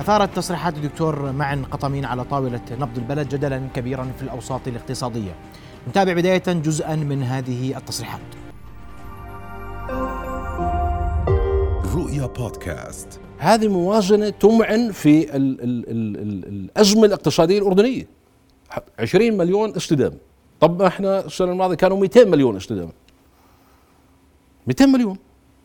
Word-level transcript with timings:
أثارت 0.00 0.36
تصريحات 0.36 0.76
الدكتور 0.76 1.32
معن 1.32 1.64
قطمين 1.64 2.04
على 2.04 2.24
طاولة 2.24 2.60
نبض 2.70 2.98
البلد 2.98 3.28
جدلا 3.28 3.68
كبيرا 3.74 4.12
في 4.16 4.22
الأوساط 4.22 4.68
الاقتصادية. 4.68 5.34
نتابع 5.88 6.12
بداية 6.12 6.42
جزءا 6.46 6.96
من 6.96 7.22
هذه 7.22 7.76
التصريحات. 7.76 8.20
رؤيا 11.96 12.26
بودكاست. 12.26 13.20
هذه 13.38 13.68
موازنة 13.68 14.28
تمعن 14.28 14.90
في 14.92 15.36
ال 15.36 15.60
ال 15.60 15.90
ال 15.90 16.16
ال 16.16 16.48
الأزمة 16.48 17.04
الاقتصادية 17.04 17.58
الأردنية. 17.58 18.06
20 18.98 19.36
مليون 19.36 19.76
استدامة 19.76 20.16
طب 20.60 20.82
إحنا 20.82 21.26
السنة 21.26 21.52
الماضية 21.52 21.74
كانوا 21.74 21.96
200 22.00 22.24
مليون 22.24 22.56
استدامة 22.56 22.92
200 24.66 24.86
مليون. 24.86 25.16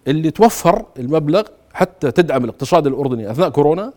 اللي 0.07 0.32
توفر 0.32 0.86
المبلغ 1.00 1.43
حتى 1.73 2.11
تدعم 2.11 2.43
الاقتصاد 2.43 2.88
الأردني 2.88 3.32
أثناء 3.32 3.50
كورونا 3.50 3.93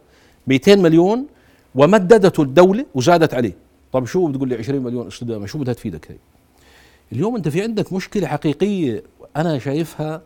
200 0.47 0.75
مليون 0.77 1.27
ومددته 1.75 2.43
الدولة 2.43 2.87
وزادت 2.95 3.35
عليه. 3.35 3.57
طب 3.93 4.05
شو 4.07 4.27
بتقول 4.27 4.49
لي 4.49 4.55
20 4.55 4.83
مليون 4.83 5.07
استدامة؟ 5.07 5.47
شو 5.47 5.59
بدها 5.59 5.75
تفيدك 5.75 6.11
هي؟ 6.11 6.17
اليوم 7.13 7.37
انت 7.37 7.49
في 7.49 7.63
عندك 7.63 7.93
مشكلة 7.93 8.27
حقيقية 8.27 9.03
أنا 9.37 9.59
شايفها 9.59 10.23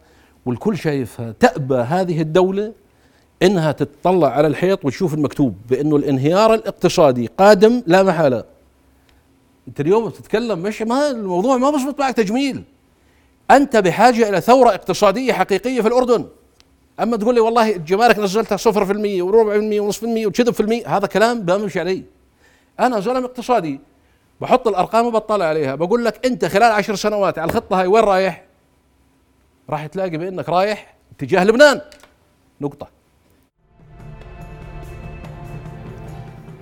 والكل 0.46 0.78
شايفها. 0.78 1.34
تأبى 1.40 1.74
هذه 1.74 2.20
الدولة 2.20 2.72
إنها 3.42 3.72
تتطلع 3.72 4.28
على 4.28 4.46
الحيط 4.46 4.84
وتشوف 4.84 5.14
المكتوب 5.14 5.56
بأنه 5.70 5.96
الانهيار 5.96 6.54
الاقتصادي 6.54 7.30
قادم 7.38 7.82
لا 7.86 8.02
محالة. 8.02 8.44
أنت 9.68 9.80
اليوم 9.80 10.08
بتتكلم 10.08 10.58
مش 10.58 10.82
ما 10.82 11.10
الموضوع 11.10 11.56
ما 11.56 11.70
بزبط 11.70 12.00
معك 12.00 12.16
تجميل. 12.16 12.62
أنت 13.50 13.76
بحاجة 13.76 14.28
إلى 14.28 14.40
ثورة 14.40 14.68
اقتصادية 14.68 15.32
حقيقية 15.32 15.80
في 15.80 15.88
الأردن. 15.88 16.26
أما 17.00 17.16
تقول 17.16 17.34
لي 17.34 17.40
والله 17.40 17.76
الجمارك 17.76 18.18
نزلتها 18.18 18.56
0% 18.56 19.22
وربع 19.22 19.54
المية 19.54 19.80
ونصف 19.80 20.04
المية 20.04 20.26
وكذب 20.26 20.54
في 20.54 20.60
المية 20.60 20.96
هذا 20.96 21.06
كلام 21.06 21.42
بمشي 21.42 21.80
عليه 21.80 22.02
أنا 22.80 23.00
زلم 23.00 23.24
اقتصادي 23.24 23.80
بحط 24.40 24.68
الأرقام 24.68 25.06
وبطلع 25.06 25.44
عليها 25.44 25.74
بقول 25.74 26.04
لك 26.04 26.26
أنت 26.26 26.44
خلال 26.44 26.72
عشر 26.72 26.94
سنوات 26.94 27.38
على 27.38 27.50
الخطة 27.50 27.80
هاي 27.80 27.86
وين 27.86 28.04
رايح؟ 28.04 28.44
راح 29.70 29.86
تلاقي 29.86 30.16
بأنك 30.16 30.48
رايح 30.48 30.94
اتجاه 31.16 31.44
لبنان. 31.44 31.80
نقطة. 32.60 32.88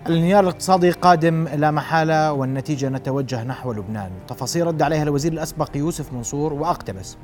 الانهيار 0.06 0.40
الاقتصادي 0.40 0.90
قادم 0.90 1.48
لا 1.48 1.70
محالة 1.70 2.32
والنتيجة 2.32 2.88
نتوجه 2.88 3.44
نحو 3.44 3.72
لبنان. 3.72 4.10
تفاصيل 4.28 4.66
رد 4.66 4.82
عليها 4.82 5.02
الوزير 5.02 5.32
الأسبق 5.32 5.76
يوسف 5.76 6.12
منصور 6.12 6.52
وأقتبس. 6.52 7.16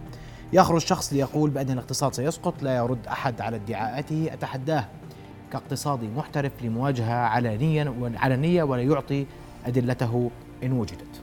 يخرج 0.53 0.81
شخص 0.81 1.13
ليقول 1.13 1.51
بأن 1.51 1.71
الاقتصاد 1.71 2.15
سيسقط 2.15 2.63
لا 2.63 2.77
يرد 2.77 3.07
أحد 3.07 3.41
على 3.41 3.57
ادعاءاته. 3.57 4.29
أتحداه 4.33 4.85
كاقتصادي 5.53 6.09
محترف 6.09 6.53
لمواجهة 6.63 7.15
علنيا 7.15 7.95
علنية 8.17 8.63
ولا 8.63 8.83
يعطي 8.83 9.27
أدلته 9.67 10.31
إن 10.63 10.73
وجدت. 10.73 11.21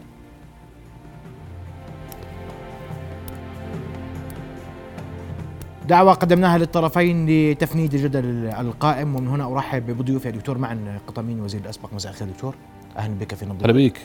دعوة 5.88 6.14
قدمناها 6.14 6.58
للطرفين 6.58 7.30
لتفنيد 7.30 7.94
الجدل 7.94 8.26
القائم 8.60 9.16
ومن 9.16 9.28
هنا 9.28 9.54
أرحب 9.54 9.98
بضيوفي 9.98 10.30
الدكتور 10.30 10.58
معن 10.58 11.00
قطمين 11.08 11.40
وزير 11.40 11.62
الأسبق. 11.62 11.94
مساء 11.94 12.12
الخير 12.12 12.28
دكتور. 12.28 12.56
أهلا 12.98 13.14
بك 13.14 13.36
في 13.36 13.46
نبض 13.46 13.62
أهلا 13.62 13.74
بيك. 13.74 14.00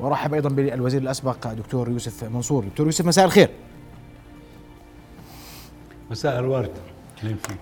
وأرحب 0.00 0.34
أيضا 0.34 0.48
بالوزير 0.48 1.02
الأسبق 1.02 1.52
دكتور 1.52 1.88
يوسف 1.88 2.24
منصور. 2.24 2.64
دكتور 2.64 2.86
يوسف 2.86 3.06
مساء 3.06 3.24
الخير. 3.24 3.50
مساء 6.10 6.40
الورد. 6.40 6.70
أهلين 7.18 7.36
فيك. 7.36 7.56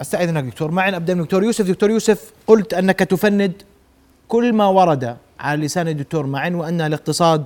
استاذنك 0.00 0.44
دكتور. 0.44 0.70
معن 0.70 0.94
أبدا 0.94 1.14
من 1.14 1.22
دكتور 1.22 1.44
يوسف. 1.44 1.66
دكتور 1.70 1.90
يوسف 1.90 2.32
قلت 2.46 2.74
أنك 2.74 2.98
تفند 2.98 3.52
كل 4.28 4.52
ما 4.52 4.66
ورد 4.66 5.16
على 5.40 5.64
لسان 5.66 5.88
الدكتور 5.88 6.26
معن 6.26 6.54
وأن 6.54 6.80
الاقتصاد 6.80 7.44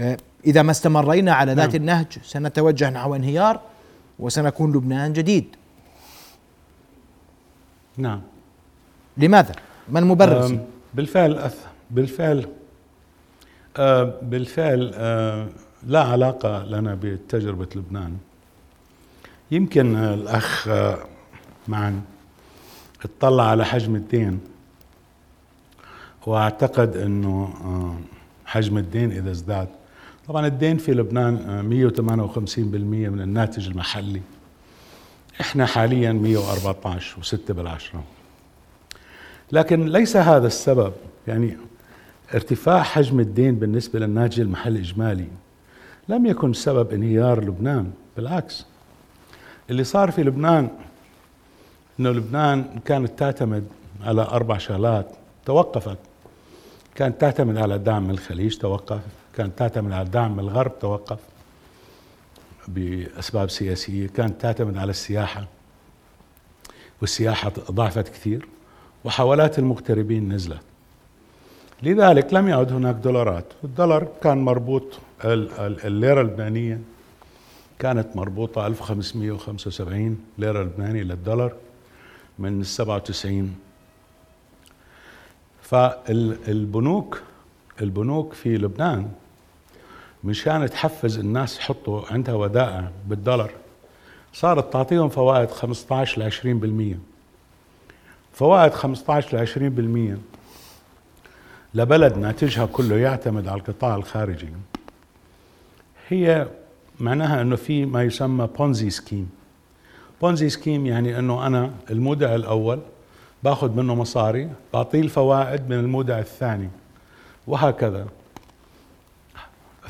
آه، 0.00 0.16
إذا 0.46 0.62
ما 0.62 0.70
استمرينا 0.70 1.32
على 1.32 1.52
ذات 1.52 1.68
نعم. 1.68 1.76
النهج 1.76 2.06
سنتوجه 2.22 2.90
نحو 2.90 3.14
انهيار 3.14 3.60
وسنكون 4.18 4.72
لبنان 4.72 5.12
جديد. 5.12 5.44
نعم. 7.96 8.20
لماذا؟ 9.16 9.52
ما 9.88 9.98
المبرر 9.98 10.58
بالفعل 10.94 11.50
أث- 11.50 11.66
بالفعل 11.90 12.46
آه، 13.76 14.14
بالفعل 14.22 14.90
آه، 14.94 15.48
لا 15.86 16.02
علاقة 16.02 16.64
لنا 16.64 16.98
بتجربة 17.02 17.68
لبنان. 17.76 18.16
يمكن 19.50 19.96
آه، 19.96 20.14
الأخ 20.14 20.68
آه، 20.68 20.98
معا 21.68 22.02
اطلع 23.04 23.44
على 23.44 23.64
حجم 23.64 23.96
الدين 23.96 24.40
وأعتقد 26.26 26.96
إنه 26.96 27.54
آه، 27.64 27.96
حجم 28.46 28.78
الدين 28.78 29.12
إذا 29.12 29.30
ازداد. 29.30 29.68
طبعا 30.28 30.46
الدين 30.46 30.78
في 30.78 30.92
لبنان 30.92 31.36
آه، 31.36 31.62
158% 31.62 33.08
من 33.08 33.20
الناتج 33.20 33.68
المحلي. 33.68 34.20
إحنا 35.40 35.66
حاليا 35.66 36.12
114 36.12 37.22
و6 37.22 37.52
بالعشرة. 37.52 38.04
لكن 39.52 39.86
ليس 39.86 40.16
هذا 40.16 40.46
السبب. 40.46 40.92
يعني 41.28 41.56
ارتفاع 42.34 42.82
حجم 42.82 43.20
الدين 43.20 43.54
بالنسبة 43.54 43.98
للناتج 43.98 44.40
المحلي 44.40 44.78
الإجمالي 44.78 45.28
لم 46.08 46.26
يكن 46.26 46.52
سبب 46.52 46.92
انهيار 46.92 47.44
لبنان 47.44 47.90
بالعكس. 48.16 48.66
اللي 49.70 49.84
صار 49.84 50.10
في 50.10 50.22
لبنان 50.22 50.68
إنه 52.00 52.10
لبنان 52.10 52.80
كانت 52.84 53.18
تعتمد 53.18 53.66
على 54.04 54.22
أربع 54.22 54.58
شغلات 54.58 55.06
توقفت. 55.44 55.98
كانت 56.94 57.20
تعتمد 57.20 57.56
على 57.56 57.78
دعم 57.78 58.10
الخليج 58.10 58.56
توقف 58.56 59.00
كانت 59.36 59.58
تعتمد 59.58 59.92
على 59.92 60.08
دعم 60.08 60.40
الغرب 60.40 60.78
توقف 60.78 61.18
بأسباب 62.68 63.50
سياسية 63.50 64.06
كانت 64.06 64.40
تعتمد 64.40 64.76
على 64.76 64.90
السياحة 64.90 65.46
والسياحة 67.00 67.52
ضعفت 67.70 68.08
كثير 68.08 68.48
وحولات 69.04 69.58
المغتربين 69.58 70.32
نزلت. 70.32 70.60
لذلك 71.82 72.34
لم 72.34 72.48
يعد 72.48 72.72
هناك 72.72 72.94
دولارات. 72.94 73.44
الدولار 73.64 74.08
كان 74.22 74.38
مربوط 74.38 74.84
ال- 75.24 75.52
ال- 75.52 75.86
الليرة 75.86 76.20
اللبنانية 76.20 76.80
كانت 77.80 78.16
مربوطة 78.16 78.66
1575 78.66 80.18
ليرة 80.38 80.62
لبنانية 80.62 81.02
للدولار 81.02 81.52
من 82.38 82.64
97 82.64 83.56
فالبنوك 85.62 87.22
البنوك 87.80 88.32
في 88.32 88.56
لبنان 88.56 89.10
مشان 90.24 90.70
تحفز 90.70 91.18
الناس 91.18 91.58
يحطوا 91.58 92.02
عندها 92.10 92.34
ودائع 92.34 92.90
بالدولار 93.06 93.50
صارت 94.32 94.72
تعطيهم 94.72 95.08
فوائد 95.08 95.50
15 95.50 96.22
ل 96.22 96.32
20% 96.94 96.96
فوائد 98.32 98.72
15 98.72 99.36
ل 99.36 100.16
20% 100.16 100.18
لبلد 101.74 102.18
ناتجها 102.18 102.66
كله 102.66 102.96
يعتمد 102.96 103.48
على 103.48 103.60
القطاع 103.60 103.96
الخارجي. 103.96 104.48
هي 106.08 106.48
معناها 107.00 107.42
إنه 107.42 107.56
في 107.56 107.86
ما 107.86 108.02
يسمى 108.02 108.48
Ponzi 108.58 108.90
scheme 108.90 109.30
Ponzi 110.22 110.48
scheme 110.48 110.86
يعني 110.86 111.18
إنه 111.18 111.46
أنا 111.46 111.70
المودع 111.90 112.34
الأول 112.34 112.80
باخذ 113.42 113.70
منه 113.70 113.94
مصاري 113.94 114.50
بعطيه 114.72 115.00
الفوائد 115.00 115.70
من 115.70 115.78
المودع 115.78 116.18
الثاني. 116.18 116.68
وهكذا. 117.46 118.06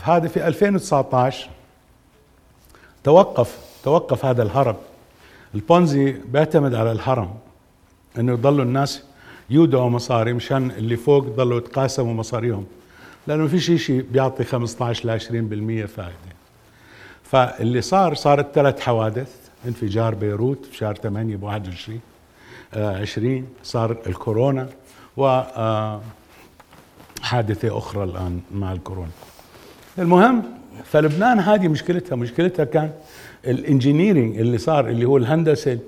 هذا 0.03 0.29
في 0.29 0.47
2019 0.47 1.51
توقف 3.05 3.59
توقف 3.85 4.25
هذا 4.25 4.43
الهرب 4.43 4.77
البونزي 5.55 6.13
بيعتمد 6.13 6.75
على 6.75 6.93
الهرم 6.93 7.35
إنه 8.19 8.33
يضلوا 8.33 8.65
الناس 8.65 9.03
يودعوا 9.51 9.91
مصاري 9.91 10.33
مشان 10.33 10.71
اللي 10.71 10.97
فوق 10.97 11.27
يضلوا 11.27 11.59
يتقاسموا 11.59 12.15
مصاريهم. 12.15 12.67
لأنه 13.27 13.47
في 13.47 13.61
شيء 13.61 13.77
شيء 13.77 14.07
بيعطي 14.13 14.45
15 14.45 15.09
ل 15.09 15.11
20% 15.11 15.87
فائدة. 15.87 16.40
فاللي 17.31 17.81
صار 17.81 18.15
صارت 18.15 18.55
ثلاث 18.55 18.81
حوادث 18.81 19.37
انفجار 19.67 20.15
بيروت 20.15 20.67
في 20.67 20.77
شهر 20.77 20.95
8 20.95 21.37
ب 21.37 21.43
21 21.43 22.01
آه 22.75 23.01
20 23.01 23.47
صار 23.63 23.97
الكورونا 24.07 24.69
و 25.17 25.27
آه 25.27 26.01
حادثة 27.23 27.79
أخرى 27.79 28.05
الآن 28.05 28.41
مع 28.55 28.73
الكورونا. 28.73 29.11
المهم 29.99 30.43
فلبنان 30.85 31.39
هذه 31.39 31.69
مشكلتها 31.69 32.17
مشكلتها 32.17 32.65
كان 32.65 32.91
الانجينيرنج 33.47 34.39
اللي 34.39 34.59
صار 34.59 34.89
اللي 34.89 35.05
هو 35.05 35.17
الهندسة 35.17 35.79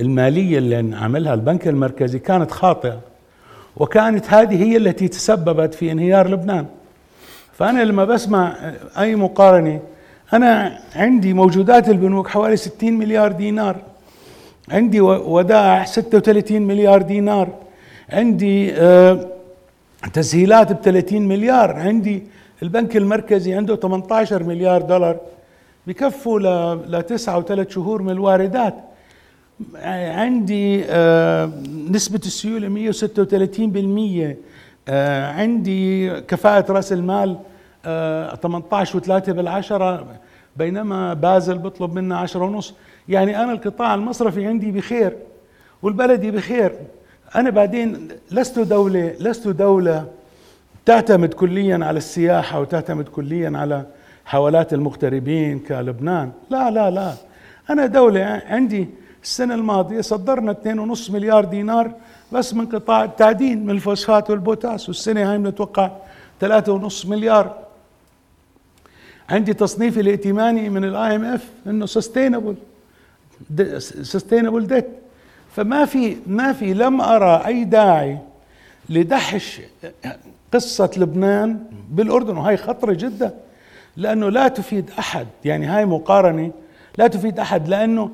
المالية 0.00 0.58
اللي 0.58 0.96
عملها 0.96 1.34
البنك 1.34 1.68
المركزي 1.68 2.18
كانت 2.18 2.50
خاطئة 2.50 3.00
وكانت 3.76 4.26
هذه 4.30 4.62
هي 4.62 4.76
التي 4.76 5.08
تسببت 5.08 5.74
في 5.74 5.92
انهيار 5.92 6.28
لبنان. 6.28 6.66
فأنا 7.52 7.84
لما 7.84 8.04
بسمع 8.04 8.72
أي 8.98 9.16
مقارنة 9.16 9.80
أنا 10.32 10.78
عندي 10.96 11.32
موجودات 11.32 11.88
البنوك 11.88 12.28
حوالي 12.28 12.56
60 12.56 12.92
مليار 12.92 13.32
دينار. 13.32 13.76
عندي 14.70 15.00
ودائع 15.00 15.84
36 15.84 16.62
مليار 16.62 17.02
دينار. 17.02 17.48
عندي 18.10 18.72
آه، 18.74 19.28
تسهيلات 20.12 20.72
ب 20.72 20.80
30 20.82 21.28
مليار. 21.28 21.70
عندي 21.70 22.22
البنك 22.62 22.96
المركزي 22.96 23.54
عنده 23.54 23.76
18 23.76 24.42
مليار 24.42 24.82
دولار. 24.82 25.16
بكفوا 25.86 26.40
لتسعة 26.86 27.38
وثلاث 27.38 27.70
شهور 27.70 28.02
من 28.02 28.10
الواردات. 28.10 28.74
عندي 29.84 30.84
آه، 30.84 31.52
نسبة 31.90 32.20
السيولة 32.26 32.68
136% 32.68 34.36
آه، 34.88 35.26
عندي 35.26 36.10
كفاءة 36.20 36.72
رأس 36.72 36.92
المال 36.92 37.36
18 37.84 39.00
و3 39.00 39.30
بالعشرة 39.30 40.06
بينما 40.56 41.14
بازل 41.14 41.58
بطلب 41.58 41.94
منا 41.94 42.18
10 42.18 42.44
ونص. 42.44 42.74
يعني 43.08 43.42
أنا 43.42 43.52
القطاع 43.52 43.94
المصرفي 43.94 44.46
عندي 44.46 44.70
بخير 44.70 45.16
والبلدي 45.82 46.30
بخير. 46.30 46.72
أنا 47.36 47.50
بعدين 47.50 48.08
لست 48.30 48.58
دولة 48.58 49.14
لست 49.20 49.48
دولة 49.48 50.06
تعتمد 50.86 51.34
كليا 51.34 51.84
على 51.84 51.98
السياحة 51.98 52.60
وتعتمد 52.60 53.08
كليا 53.08 53.52
على 53.54 53.86
حوالات 54.24 54.74
المغتربين 54.74 55.58
كلبنان. 55.58 56.32
لا 56.50 56.70
لا 56.70 56.90
لا. 56.90 57.12
أنا 57.70 57.86
دولة 57.86 58.42
عندي 58.46 58.88
السنة 59.22 59.54
الماضية 59.54 60.00
صدرنا 60.00 60.52
2.5 60.94 61.10
مليار 61.10 61.44
دينار 61.44 61.92
بس 62.32 62.54
من 62.54 62.66
قطاع 62.66 63.04
التعدين 63.04 63.64
من 63.64 63.70
الفوسفات 63.70 64.30
والبوتاس 64.30 64.88
والسنة 64.88 65.32
هاي 65.32 65.38
بنتوقع 65.38 65.90
3.5 66.40 67.06
مليار. 67.06 67.54
عندي 69.30 69.54
تصنيف 69.54 69.98
الائتماني 69.98 70.68
من 70.68 70.84
ال 70.84 71.16
IMF 71.16 71.48
إنه 71.66 71.86
sustainable 71.86 72.54
sustainable 74.02 74.66
debt 74.66 74.88
فما 75.56 75.84
في 75.84 76.16
ما 76.26 76.52
في 76.52 76.74
لم 76.74 77.00
أرى 77.00 77.46
أي 77.46 77.64
داعي 77.64 78.18
لدحش 78.88 79.60
قصة 80.52 80.90
لبنان 80.96 81.58
بالأردن 81.90 82.36
وهي 82.36 82.56
خطرة 82.56 82.92
جدا 82.92 83.34
لأنه 83.96 84.28
لا 84.28 84.48
تفيد 84.48 84.90
أحد 84.98 85.26
يعني 85.44 85.66
هاي 85.66 85.84
مقارنة 85.84 86.50
لا 86.98 87.06
تفيد 87.06 87.38
أحد 87.38 87.68
لأنه 87.68 88.10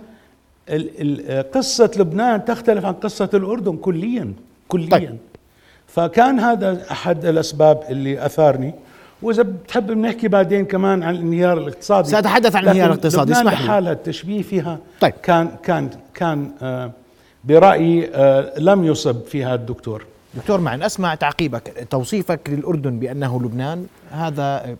قصة 1.55 1.90
لبنان 1.96 2.44
تختلف 2.44 2.84
عن 2.84 2.93
قصة 2.93 3.31
الأردن 3.34 3.76
كليا 3.76 4.32
كليا. 4.69 4.88
طيب. 4.90 5.16
فكان 5.87 6.40
هذا 6.40 6.84
أحد 6.90 7.25
الأسباب 7.25 7.82
اللي 7.90 8.26
أثارني 8.26 8.75
وإذا 9.23 9.43
بتحب 9.43 9.87
بنحكي 9.87 10.29
بعدين 10.29 10.65
كمان 10.65 11.03
عن 11.03 11.15
الانهيار 11.15 11.59
الاقتصادي. 11.59 12.09
سأتحدث 12.09 12.56
عن 12.56 12.62
الانهيار 12.62 12.93
الاقتصادي، 12.93 13.31
لبنان 13.31 13.49
اسمح 13.49 13.61
لي. 13.61 13.67
لحالها 13.67 13.93
التشبيه 13.93 14.43
فيها 14.43 14.79
طيب. 15.00 15.12
كان 15.23 15.50
كان 15.62 15.91
كان 16.15 16.50
آه، 16.62 16.91
برأيي 17.44 18.11
آه، 18.15 18.59
لم 18.59 18.85
يصب 18.85 19.25
فيها 19.25 19.55
الدكتور. 19.55 20.05
دكتور 20.35 20.61
معن 20.61 20.82
أسمع 20.82 21.15
تعقيبك 21.15 21.87
توصيفك 21.91 22.41
للأردن 22.49 22.99
بأنه 22.99 23.43
لبنان 23.43 23.87
هذا 24.11 24.76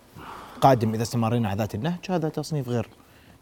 قادم 0.61 0.93
إذا 0.93 1.03
استمرينا 1.03 1.49
على 1.49 1.57
ذات 1.57 1.75
النهج 1.75 1.99
هذا 2.09 2.29
تصنيف 2.29 2.69
غير 2.69 2.87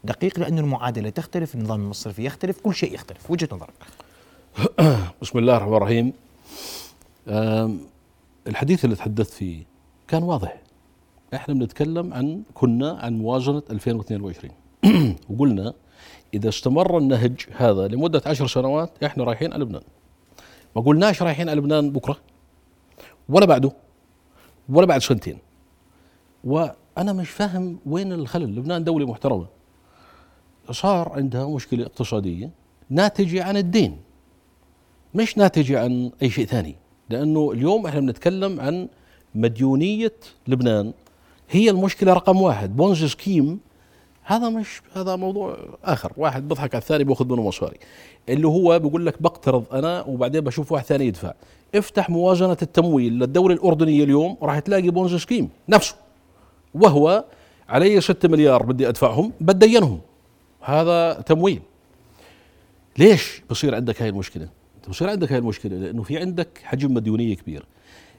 دقيق 0.04 0.38
لأن 0.38 0.58
المعادلة 0.58 1.10
تختلف 1.10 1.54
النظام 1.54 1.80
المصرفي 1.80 2.24
يختلف 2.24 2.60
كل 2.60 2.74
شيء 2.74 2.94
يختلف. 2.94 3.30
وجهة 3.30 3.48
نظرك. 3.52 3.74
بسم 5.22 5.38
الله 5.38 5.56
الرحمن 5.56 5.76
الرحيم. 5.76 6.12
الحديث 8.46 8.84
اللي 8.84 8.96
تحدثت 8.96 9.32
فيه 9.32 9.62
كان 10.08 10.22
واضح. 10.22 10.67
إحنا 11.34 11.54
بنتكلم 11.54 12.14
عن 12.14 12.42
كنا 12.54 12.90
عن 12.92 13.18
موازنة 13.18 13.62
2022 13.70 14.50
وقلنا 15.30 15.74
إذا 16.34 16.48
استمر 16.48 16.98
النهج 16.98 17.46
هذا 17.56 17.88
لمدة 17.88 18.22
عشر 18.26 18.46
سنوات 18.46 19.04
إحنا 19.04 19.24
رايحين 19.24 19.52
على 19.52 19.62
لبنان. 19.64 19.82
ما 20.76 20.82
قلناش 20.82 21.22
رايحين 21.22 21.48
على 21.48 21.58
لبنان 21.58 21.90
بكرة 21.90 22.16
ولا 23.28 23.46
بعده 23.46 23.72
ولا 24.68 24.86
بعد 24.86 25.00
سنتين. 25.00 25.38
وأنا 26.44 27.12
مش 27.12 27.30
فاهم 27.30 27.78
وين 27.86 28.12
الخلل. 28.12 28.56
لبنان 28.56 28.84
دولة 28.84 29.06
محترمة. 29.06 29.46
صار 30.70 31.12
عندها 31.12 31.48
مشكلة 31.48 31.86
اقتصادية 31.86 32.50
ناتجة 32.90 33.44
عن 33.44 33.56
الدين 33.56 34.00
مش 35.14 35.38
ناتجة 35.38 35.80
عن 35.84 36.10
أي 36.22 36.30
شيء 36.30 36.46
ثاني. 36.46 36.76
لأنه 37.10 37.52
اليوم 37.52 37.86
إحنا 37.86 38.00
بنتكلم 38.00 38.60
عن 38.60 38.88
مديونية 39.34 40.14
لبنان 40.48 40.92
هي 41.50 41.70
المشكلة 41.70 42.12
رقم 42.12 42.42
واحد. 42.42 42.76
Ponzi 42.76 43.04
scheme 43.04 43.60
هذا 44.22 44.48
مش 44.48 44.82
هذا 44.94 45.16
موضوع 45.16 45.56
آخر. 45.84 46.12
واحد 46.16 46.48
بيضحك 46.48 46.74
على 46.74 46.82
الثاني 46.82 47.04
بيأخذ 47.04 47.32
منه 47.32 47.42
مصاري 47.42 47.76
اللي 48.28 48.46
هو 48.46 48.78
بيقول 48.78 49.06
لك 49.06 49.22
بقترض 49.22 49.64
أنا 49.72 50.02
وبعدين 50.02 50.40
بشوف 50.40 50.72
واحد 50.72 50.84
ثاني 50.84 51.06
يدفع. 51.06 51.34
افتح 51.74 52.10
موازنة 52.10 52.56
التمويل 52.62 53.12
للدولة 53.12 53.54
الأردنية 53.54 54.04
اليوم 54.04 54.36
راح 54.42 54.58
تلاقي 54.58 54.90
Ponzi 54.90 55.14
scheme 55.14 55.48
نفسه. 55.68 55.96
وهو 56.74 57.24
علي 57.68 58.00
6 58.00 58.28
مليار 58.28 58.62
بدي 58.62 58.88
أدفعهم 58.88 59.32
بتدينهم 59.40 60.00
هذا 60.60 61.12
تمويل. 61.12 61.60
ليش 62.98 63.42
بصير 63.50 63.74
عندك 63.74 64.02
هاي 64.02 64.08
المشكلة؟ 64.08 64.48
انت 64.76 64.88
بصير 64.88 65.10
عندك 65.10 65.32
هاي 65.32 65.38
المشكلة 65.38 65.76
لأنه 65.76 66.02
في 66.02 66.18
عندك 66.18 66.60
حجم 66.64 66.94
مديونية 66.94 67.36
كبير. 67.36 67.64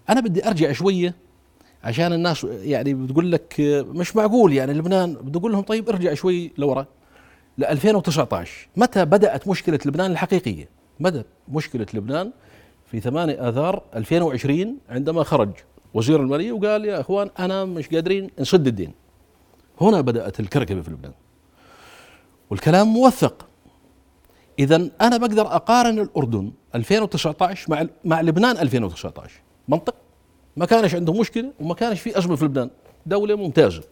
أنا 0.09 0.21
بدي 0.21 0.47
أرجع 0.47 0.71
شوية 0.71 1.15
عشان 1.83 2.13
الناس 2.13 2.43
يعني 2.43 2.93
بتقول 2.93 3.31
لك 3.31 3.55
مش 3.87 4.15
معقول 4.15 4.53
يعني 4.53 4.73
لبنان 4.73 5.13
بدي 5.13 5.39
أقول 5.39 5.51
لهم 5.51 5.61
طيب 5.61 5.89
ارجع 5.89 6.13
شوي 6.13 6.51
لورا 6.57 6.85
ل 7.57 7.63
2019 7.65 8.67
متى 8.77 9.05
بدأت 9.05 9.47
مشكلة 9.47 9.79
لبنان 9.85 10.11
الحقيقية؟ 10.11 10.69
بدأت 10.99 11.25
مشكلة 11.47 11.85
لبنان 11.93 12.31
في 12.85 12.99
8 12.99 13.33
آذار 13.49 13.83
2020 13.95 14.77
عندما 14.89 15.23
خرج 15.23 15.49
وزير 15.93 16.21
المالية 16.21 16.51
وقال 16.51 16.85
يا 16.85 16.99
أخوان 16.99 17.29
أنا 17.39 17.65
مش 17.65 17.87
قادرين 17.89 18.29
نسد 18.39 18.67
الدين. 18.67 18.93
هنا 19.81 20.01
بدأت 20.01 20.39
الكركبة 20.39 20.81
في 20.81 20.91
لبنان. 20.91 21.13
والكلام 22.49 22.87
موثق 22.87 23.47
اذا 24.59 24.89
أنا 25.01 25.17
بقدر 25.17 25.55
أقارن 25.55 25.99
الأردن 25.99 26.51
2019 26.75 27.71
مع 27.71 27.85
مع 28.05 28.21
لبنان 28.21 28.57
2019 28.57 29.41
منطق 29.67 29.95
ما 30.57 30.65
كانش 30.65 30.95
عندهم 30.95 31.19
مشكلة 31.19 31.51
وما 31.59 31.73
كانش 31.73 32.01
في 32.01 32.17
أزمة 32.17 32.35
في 32.35 32.45
لبنان. 32.45 32.69
دولة 33.05 33.35
ممتازة. 33.35 33.83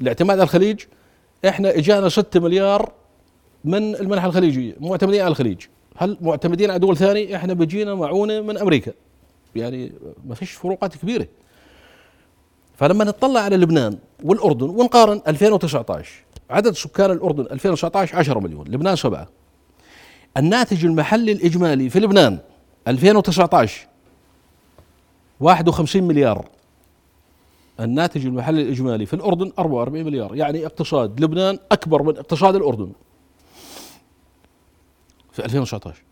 الاعتماد 0.00 0.38
على 0.38 0.44
الخليج 0.44 0.80
إحنا 1.48 1.78
إجانا 1.78 2.08
6 2.08 2.40
مليار 2.40 2.92
من 3.64 3.94
المنحة 3.94 4.26
الخليجية 4.26 4.76
معتمدين 4.80 5.20
على 5.20 5.30
الخليج. 5.30 5.60
هل 5.96 6.18
معتمدين 6.20 6.70
على 6.70 6.78
دول 6.78 6.96
ثانية؟ 6.96 7.36
إحنا 7.36 7.54
بيجينا 7.54 7.94
معونة 7.94 8.40
من 8.40 8.58
أمريكا. 8.58 8.92
يعني 9.56 9.92
ما 10.26 10.34
فيش 10.34 10.50
فروقات 10.52 10.96
كبيرة. 10.96 11.26
فلما 12.76 13.04
نطلع 13.04 13.40
على 13.40 13.56
لبنان 13.56 13.98
والأردن 14.24 14.68
ونقارن 14.68 15.20
2019 15.28 16.10
عدد 16.50 16.72
سكان 16.74 17.10
الأردن 17.10 17.46
2019 17.50 18.16
10 18.16 18.40
مليون 18.40 18.68
لبنان 18.68 18.96
سبعة. 18.96 19.28
الناتج 20.36 20.84
المحلي 20.84 21.32
الإجمالي 21.32 21.90
في 21.90 22.00
لبنان 22.00 22.38
2019 22.88 23.86
51 25.40 26.02
مليار. 26.02 26.48
الناتج 27.80 28.26
المحلي 28.26 28.62
الإجمالي 28.62 29.06
في 29.06 29.14
الأردن 29.14 29.52
44 29.58 30.04
مليار. 30.04 30.36
يعني 30.36 30.66
اقتصاد 30.66 31.20
لبنان 31.20 31.58
أكبر 31.72 32.02
من 32.02 32.16
اقتصاد 32.16 32.54
الأردن. 32.54 32.92
في 35.32 35.44
2019 35.44 36.02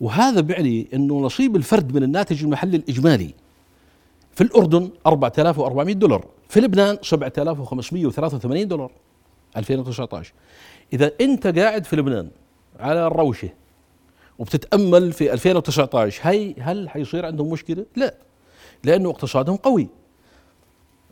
وهذا 0.00 0.40
بيعني 0.40 0.88
أنه 0.94 1.20
نصيب 1.20 1.56
الفرد 1.56 1.94
من 1.94 2.02
الناتج 2.02 2.44
المحلي 2.44 2.76
الإجمالي 2.76 3.34
في 4.34 4.40
الأردن 4.40 4.90
4400 5.06 5.94
دولار. 5.94 6.24
في 6.48 6.60
لبنان 6.60 6.98
7583 7.02 8.68
دولار. 8.68 8.90
2019 9.56 10.32
إذا 10.92 11.12
أنت 11.20 11.46
قاعد 11.46 11.84
في 11.84 11.96
لبنان 11.96 12.30
على 12.80 13.06
الروشه 13.06 13.48
وبتتأمل 14.38 15.12
في 15.12 15.32
2019 15.32 16.20
هي 16.30 16.54
هل 16.58 16.88
حيصير 16.88 17.26
عندهم 17.26 17.50
مشكلة؟ 17.50 17.86
لا. 17.96 18.14
لأنه 18.86 19.10
اقتصادهم 19.10 19.56
قوي. 19.56 19.88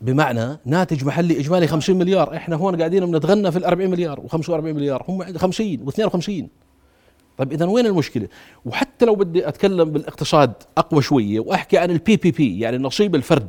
بمعنى 0.01 0.57
ناتج 0.65 1.05
محلي 1.05 1.39
إجمالي 1.39 1.67
50 1.67 1.95
مليار 1.95 2.35
إحنا 2.35 2.55
هون 2.55 2.75
قاعدين 2.75 3.05
بنتغنى 3.05 3.51
في 3.51 3.57
ال 3.57 3.65
40 3.65 3.89
مليار 3.89 4.21
و45 4.27 4.49
مليار 4.49 5.05
هم 5.07 5.21
عند 5.21 5.37
50 5.37 5.85
و52 5.85 6.31
طيب 7.37 7.51
اذا 7.51 7.65
وين 7.65 7.85
المشكلة؟ 7.85 8.27
وحتى 8.65 9.05
لو 9.05 9.15
بدي 9.15 9.47
أتكلم 9.47 9.91
بالاقتصاد 9.91 10.53
أقوى 10.77 11.01
شوية 11.01 11.39
وأحكي 11.39 11.77
عن 11.77 11.91
ال 11.91 12.17
PPP 12.17 12.59
يعني 12.59 12.77
نصيب 12.77 13.15
الفرد. 13.15 13.47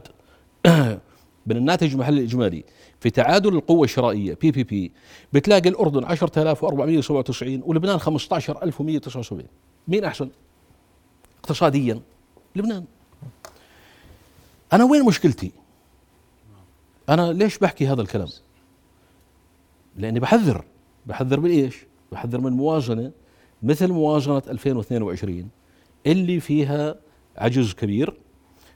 من 1.47 1.56
الناتج 1.56 1.92
المحلي 1.92 2.21
الاجمالي 2.21 2.64
في 3.00 3.11
تعادل 3.11 3.56
القوة 3.56 3.85
الشرائية 3.85 4.35
PPP 4.35 4.92
بتلاقي 5.33 5.68
الأردن 5.68 6.04
10497 6.04 7.62
ولبنان 7.64 7.99
15179 7.99 9.42
مين 9.88 10.04
أحسن؟ 10.04 10.28
اقتصاديا 11.38 12.00
لبنان. 12.56 12.85
أنا 14.76 14.85
وين 14.85 15.04
مشكلتي؟ 15.04 15.52
أنا 17.09 17.33
ليش 17.33 17.59
بحكي 17.59 17.87
هذا 17.87 18.02
الكلام؟ 18.02 18.28
لأني 19.97 20.21
بحذر 20.21 20.64
بحذر 21.06 21.40
من 21.40 21.50
إيش؟ 21.50 21.87
بحذر 22.12 22.40
من 22.40 22.52
موازنة 22.52 23.12
مثل 23.62 23.92
موازنة 23.92 24.42
2022 24.49 25.49
اللي 26.06 26.40
فيها 26.40 26.95
عجز 27.37 27.73
كبير 27.73 28.14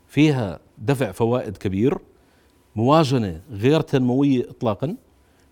فيها 0.09 0.59
دفع 0.79 1.13
فوائد 1.13 1.57
كبير 1.57 1.99
موازنة 2.77 3.41
غير 3.51 3.81
تنموية 3.81 4.51
إطلاقا 4.51 4.97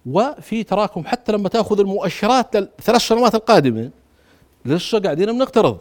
وفي 0.06 0.62
تراكم 0.62 1.04
حتى 1.04 1.32
لما 1.32 1.48
تأخذ 1.48 1.80
المؤشرات 1.80 2.56
للثلاث 2.56 3.00
سنوات 3.00 3.34
القادمة 3.34 3.90
لسه 4.64 4.98
قاعدين 4.98 5.32
بنقترض 5.32 5.78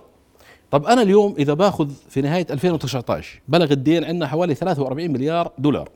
طب 0.71 0.85
أنا 0.85 1.01
اليوم 1.01 1.35
إذا 1.39 1.53
باخذ 1.53 1.89
في 2.09 2.21
نهاية 2.21 2.47
2019 2.49 3.41
بلغ 3.47 3.71
الدين 3.71 4.03
عندنا 4.03 4.27
حوالي 4.27 4.55
43 4.55 5.11
مليار 5.11 5.51
دولار. 5.57 5.89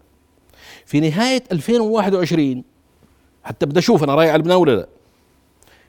في 0.86 1.00
نهاية 1.00 1.44
2021 1.52 2.64
حتى 3.44 3.66
بدي 3.66 3.80
أشوف 3.80 4.04
أنا 4.04 4.16
رايح 4.16 4.32
على 4.32 4.40
لبنان 4.40 4.58
ولا 4.58 4.72
لا. 4.76 4.88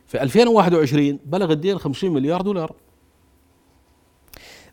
في 0.06 0.22
2021 0.22 1.18
بلغ 1.26 1.52
الدين 1.52 1.78
50 1.78 2.10
مليار 2.10 2.42
دولار. 2.42 2.72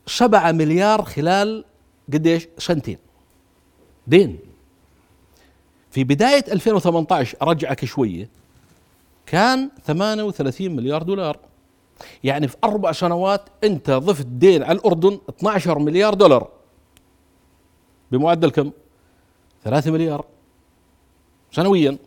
7 0.06 0.52
مليار 0.52 1.04
خلال 1.04 1.66
قديش؟ 2.14 2.48
سنتين. 2.58 2.98
دين. 4.08 4.40
في 5.92 6.04
بداية 6.04 6.44
2018 6.52 7.38
أرجعك 7.42 7.86
شوية 7.86 8.30
كان 9.26 9.70
38 9.86 10.76
مليار 10.76 11.04
دولار. 11.04 11.40
يعني 12.24 12.48
في 12.48 12.58
أربع 12.64 12.92
سنوات 12.92 13.42
أنت 13.64 13.92
ضفت 13.92 14.26
دين 14.26 14.64
على 14.64 14.78
الأردن 14.78 15.20
12 15.30 15.80
مليار 15.80 16.14
دولار. 16.14 16.50
بمعدل 18.12 18.50
كم؟ 18.52 18.72
3 19.64 19.92
مليار. 19.92 20.26
سنويا. 21.52 21.98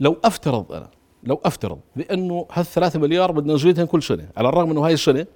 لو 0.00 0.16
أفترض 0.24 0.72
أنا 0.72 0.88
لو 1.24 1.40
أفترض 1.44 1.78
بأنه 1.96 2.46
هالثلاثة 2.52 2.98
مليار 2.98 3.32
بدنا 3.32 3.54
نزيدهم 3.54 3.86
كل 3.86 4.02
سنة 4.02 4.28
على 4.36 4.48
الرغم 4.48 4.70
أنه 4.70 4.86
هاي 4.86 4.92
السنة 4.92 5.26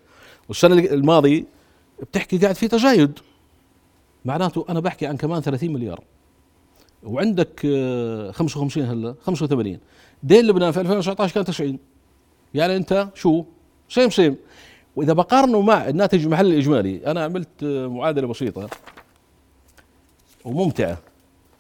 والسنة 0.49 0.75
الماضية 0.78 1.44
بتحكي 2.02 2.38
قاعد 2.38 2.54
في 2.54 2.68
تزايد. 2.68 3.18
معناته 4.25 4.64
أنا 4.68 4.80
بحكي 4.80 5.06
عن 5.06 5.16
كمان 5.16 5.40
30 5.40 5.73
مليار. 5.73 6.04
وعندك 7.02 7.61
55 8.32 8.82
آه، 8.82 8.92
هلا 8.92 9.14
85 9.23 9.78
دين 10.23 10.46
لبنان 10.46 10.73
في 10.73 10.80
2019 10.80 11.35
كان 11.35 11.44
90 11.44 11.78
يعني 12.54 12.76
أنت 12.76 13.08
شو؟ 13.14 13.44
سيم 13.88 14.11
سيم 14.11 14.37
وإذا 14.97 15.12
بقارنه 15.12 15.61
مع 15.61 15.88
الناتج 15.88 16.25
المحلي 16.25 16.55
الإجمالي 16.55 17.07
أنا 17.07 17.25
عملت 17.25 17.64
معادلة 17.64 18.26
بسيطة 18.26 18.69
وممتعة. 20.45 20.99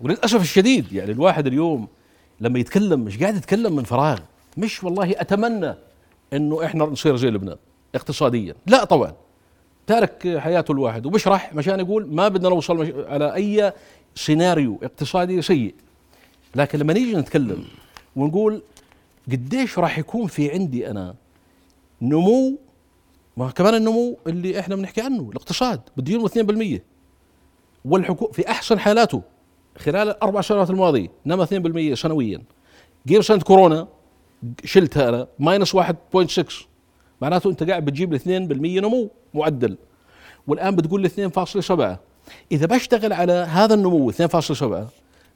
وللأسف 0.00 0.40
الشديد 0.40 0.92
يعني 0.92 1.12
الواحد 1.12 1.46
اليوم 1.46 1.88
لما 2.40 2.58
يتكلم 2.58 3.00
مش 3.00 3.18
قاعد 3.18 3.36
يتكلم 3.36 3.76
من 3.76 3.84
فراغ. 3.84 4.18
مش 4.56 4.84
والله 4.84 5.10
أتمنى 5.10 5.74
إنه 6.32 6.64
إحنا 6.64 6.84
نصير 6.84 7.16
زي 7.16 7.30
لبنان 7.30 7.56
اقتصاديا. 7.94 8.54
لا 8.66 8.84
طبعا. 8.84 9.14
تارك 9.86 10.38
حياته 10.38 10.72
الواحد. 10.72 11.06
وبشرح 11.06 11.54
مشان 11.54 11.80
يقول 11.80 12.14
ما 12.14 12.28
بدنا 12.28 12.48
نوصل. 12.48 13.04
على 13.08 13.34
أي 13.34 13.72
سيناريو 14.14 14.78
اقتصادي 14.82 15.42
سيء. 15.42 15.74
لكن 16.54 16.78
لما 16.78 16.92
نيجي 16.92 17.16
نتكلم 17.16 17.64
ونقول 18.16 18.62
قديش 19.32 19.78
راح 19.78 19.98
يكون 19.98 20.26
في 20.26 20.50
عندي 20.50 20.90
أنا 20.90 21.14
نمو 22.02 22.58
ما 23.36 23.50
كمان 23.50 23.74
النمو 23.74 24.18
اللي 24.26 24.60
إحنا 24.60 24.76
بنحكي 24.76 25.00
عنه 25.00 25.30
الاقتصاد 25.30 25.80
بده 25.96 26.12
ينمو 26.12 26.28
2% 26.76 26.80
والحكومة 27.84 28.32
في 28.32 28.48
أحسن 28.50 28.78
حالاته 28.78 29.22
خلال 29.78 30.08
الأربع 30.08 30.40
سنوات 30.40 30.70
الماضية 30.70 31.08
نما 31.26 31.46
2% 31.92 31.94
سنويا. 31.94 32.42
غير 33.08 33.22
سنة 33.22 33.40
كورونا 33.40 33.88
شلتها 34.64 35.08
أنا 35.08 35.26
ماينس 35.38 35.76
1.6 35.76 36.44
معناته 37.20 37.50
أنت 37.50 37.62
قاعد 37.62 37.84
بتجيب 37.84 38.14
ل 38.14 38.18
2% 38.18 38.24
نمو 38.82 39.10
معدل. 39.34 39.78
والآن 40.46 40.76
بتقول 40.76 41.02
لي 41.02 41.08
2.7 41.08 41.98
إذا 42.52 42.66
بشتغل 42.66 43.12
على 43.12 43.32
هذا 43.32 43.74
النمو 43.74 44.12
2.7 44.12 44.64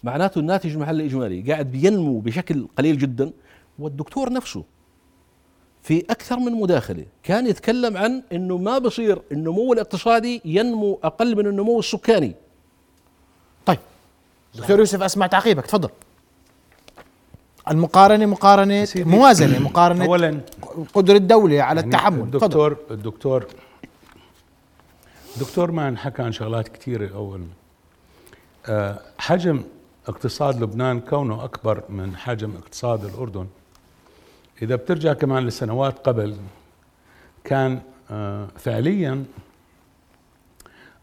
معناته 0.04 0.38
الناتج 0.38 0.72
المحلي 0.72 1.02
الإجمالي 1.02 1.52
قاعد 1.52 1.70
بينمو 1.70 2.20
بشكل 2.20 2.68
قليل 2.78 2.98
جدا. 2.98 3.32
والدكتور 3.78 4.32
نفسه 4.32 4.64
في 5.82 6.04
أكثر 6.10 6.38
من 6.38 6.52
مداخلة. 6.52 7.04
كان 7.22 7.46
يتكلم 7.46 7.96
عن 7.96 8.22
إنه 8.32 8.56
ما 8.56 8.78
بصير 8.78 9.22
النمو 9.32 9.72
الاقتصادي 9.72 10.42
ينمو 10.44 10.99
أقل 11.04 11.37
من 11.37 11.46
النمو 11.46 11.78
السكاني. 11.78 12.34
طيب. 13.66 13.78
دكتور 14.54 14.78
يوسف 14.78 15.02
أسمع 15.02 15.26
تعقيبك 15.26 15.66
تفضل. 15.66 15.88
المقارنة 17.70 18.26
مقارنة 18.26 18.88
موازنة 18.96 19.58
مقارنة 19.68 20.04
اولا 20.04 20.40
قدرة 20.94 21.16
الدولة 21.16 21.62
على 21.62 21.80
يعني 21.80 21.94
التحمل. 21.94 22.20
الدكتور 22.20 22.75
فضل. 22.75 22.94
الدكتور 22.94 23.46
دكتور 25.40 25.70
ما 25.70 25.96
حكى 25.96 26.22
عن 26.22 26.32
شغلات 26.32 26.68
كثيرة 26.68 27.14
أول. 27.14 27.40
أه 28.66 29.00
حجم 29.18 29.62
اقتصاد 30.08 30.62
لبنان 30.62 31.00
كونه 31.00 31.44
أكبر 31.44 31.82
من 31.88 32.16
حجم 32.16 32.52
اقتصاد 32.56 33.04
الأردن 33.04 33.46
إذا 34.62 34.76
بترجع 34.76 35.12
كمان 35.12 35.46
لسنوات 35.46 35.98
قبل 35.98 36.36
كان 37.44 37.80
أه 38.10 38.48
فعليا 38.58 39.24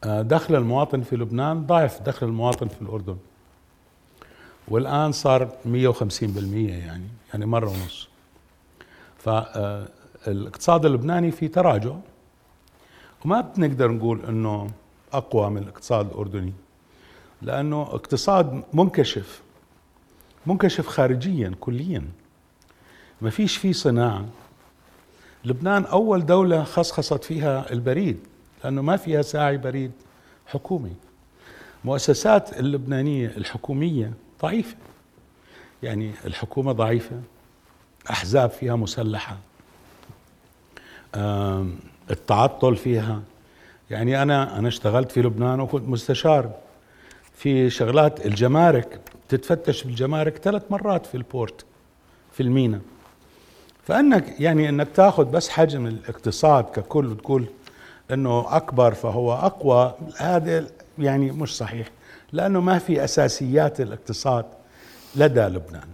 أه 0.03 0.21
دخل 0.21 0.55
المواطن 0.55 1.01
في 1.01 1.15
لبنان 1.15 1.65
ضعف 1.65 2.01
دخل 2.01 2.27
المواطن 2.27 2.67
في 2.67 2.81
الأردن. 2.81 3.17
والآن 4.67 5.11
صار 5.11 5.49
150% 5.65 5.67
يعني 6.53 7.07
يعني 7.33 7.45
مرة 7.45 7.69
ونص. 7.69 8.07
فالاقتصاد 9.17 10.85
اللبناني 10.85 11.31
في 11.31 11.47
تراجع. 11.47 11.95
وما 13.25 13.41
بنقدر 13.41 13.91
نقول 13.91 14.25
إنه 14.25 14.71
أقوى 15.13 15.49
من 15.49 15.57
الاقتصاد 15.57 16.09
الأردني 16.09 16.53
لأنه 17.41 17.81
اقتصاد 17.81 18.63
منكشف 18.73 19.41
منكشف 20.45 20.87
خارجيا 20.87 21.51
كليا. 21.59 22.03
ما 23.21 23.29
فيش 23.29 23.57
فيه 23.57 23.71
صناعة. 23.71 24.25
لبنان 25.45 25.85
أول 25.85 26.25
دولة 26.25 26.63
خصخصت 26.63 27.23
فيها 27.23 27.71
البريد 27.71 28.19
لأنه 28.63 28.81
ما 28.81 28.97
فيها 28.97 29.21
ساعي 29.21 29.57
بريد 29.57 29.91
حكومي. 30.47 30.93
مؤسسات 31.85 32.59
اللبنانية 32.59 33.27
الحكومية 33.27 34.13
ضعيفة. 34.41 34.75
يعني 35.83 36.11
الحكومة 36.25 36.71
ضعيفة 36.71 37.21
أحزاب 38.09 38.49
فيها 38.49 38.75
مسلحة 38.75 39.37
التعطل 42.11 42.75
فيها. 42.75 43.21
يعني 43.89 44.21
أنا 44.21 44.59
أنا 44.59 44.67
اشتغلت 44.67 45.11
في 45.11 45.21
لبنان 45.21 45.59
وكنت 45.59 45.89
مستشار 45.89 46.51
في 47.35 47.69
شغلات 47.69 48.25
الجمارك. 48.25 48.99
تتفتش 49.29 49.83
بالجمارك 49.83 50.37
ثلاث 50.37 50.63
مرات 50.69 51.05
في 51.05 51.17
البورت 51.17 51.65
في 52.33 52.43
المينا. 52.43 52.81
فأنك 53.87 54.39
يعني 54.39 54.69
أنك 54.69 54.87
تاخذ 54.95 55.25
بس 55.25 55.49
حجم 55.49 55.87
الاقتصاد 55.87 56.63
ككل 56.63 57.05
وتقول 57.05 57.45
إنه 58.11 58.45
أكبر 58.55 58.93
فهو 58.93 59.33
أقوى 59.33 59.93
هذا 60.17 60.67
يعني 60.99 61.31
مش 61.31 61.57
صحيح 61.57 61.87
لأنه 62.31 62.61
ما 62.61 62.79
في 62.79 63.03
أساسيات 63.03 63.81
الاقتصاد 63.81 64.45
لدى 65.15 65.41
لبنان. 65.41 65.87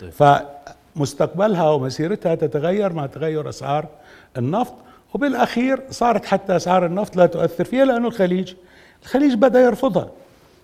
طيب. 0.00 0.10
فمستقبلها 0.10 1.70
ومسيرتها 1.70 2.34
تتغير 2.34 2.92
مع 2.92 3.06
تغير 3.06 3.48
أسعار 3.48 3.86
النفط 4.36 4.74
وبالأخير 5.14 5.82
صارت 5.90 6.24
حتى 6.24 6.56
أسعار 6.56 6.86
النفط 6.86 7.16
لا 7.16 7.26
تؤثر 7.26 7.64
فيها 7.64 7.84
لأنه 7.84 8.08
الخليج 8.08 8.54
الخليج 9.02 9.34
بدأ 9.34 9.60
يرفضها. 9.60 10.10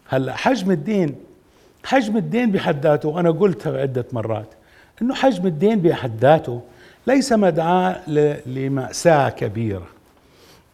هلأ 0.08 0.36
حجم 0.36 0.70
الدين 0.70 1.16
حجم 1.84 2.16
الدين 2.16 2.50
بحد 2.50 2.86
ذاته 2.86 3.08
وأنا 3.08 3.30
قلتها 3.30 3.80
عدة 3.80 4.04
مرات. 4.12 4.48
إنه 5.02 5.14
حجم 5.14 5.46
الدين 5.46 5.80
بحد 5.80 6.16
ذاته 6.20 6.60
ليس 7.06 7.32
مدعاة 7.32 8.10
لمأساة 8.46 9.28
كبيرة. 9.28 9.86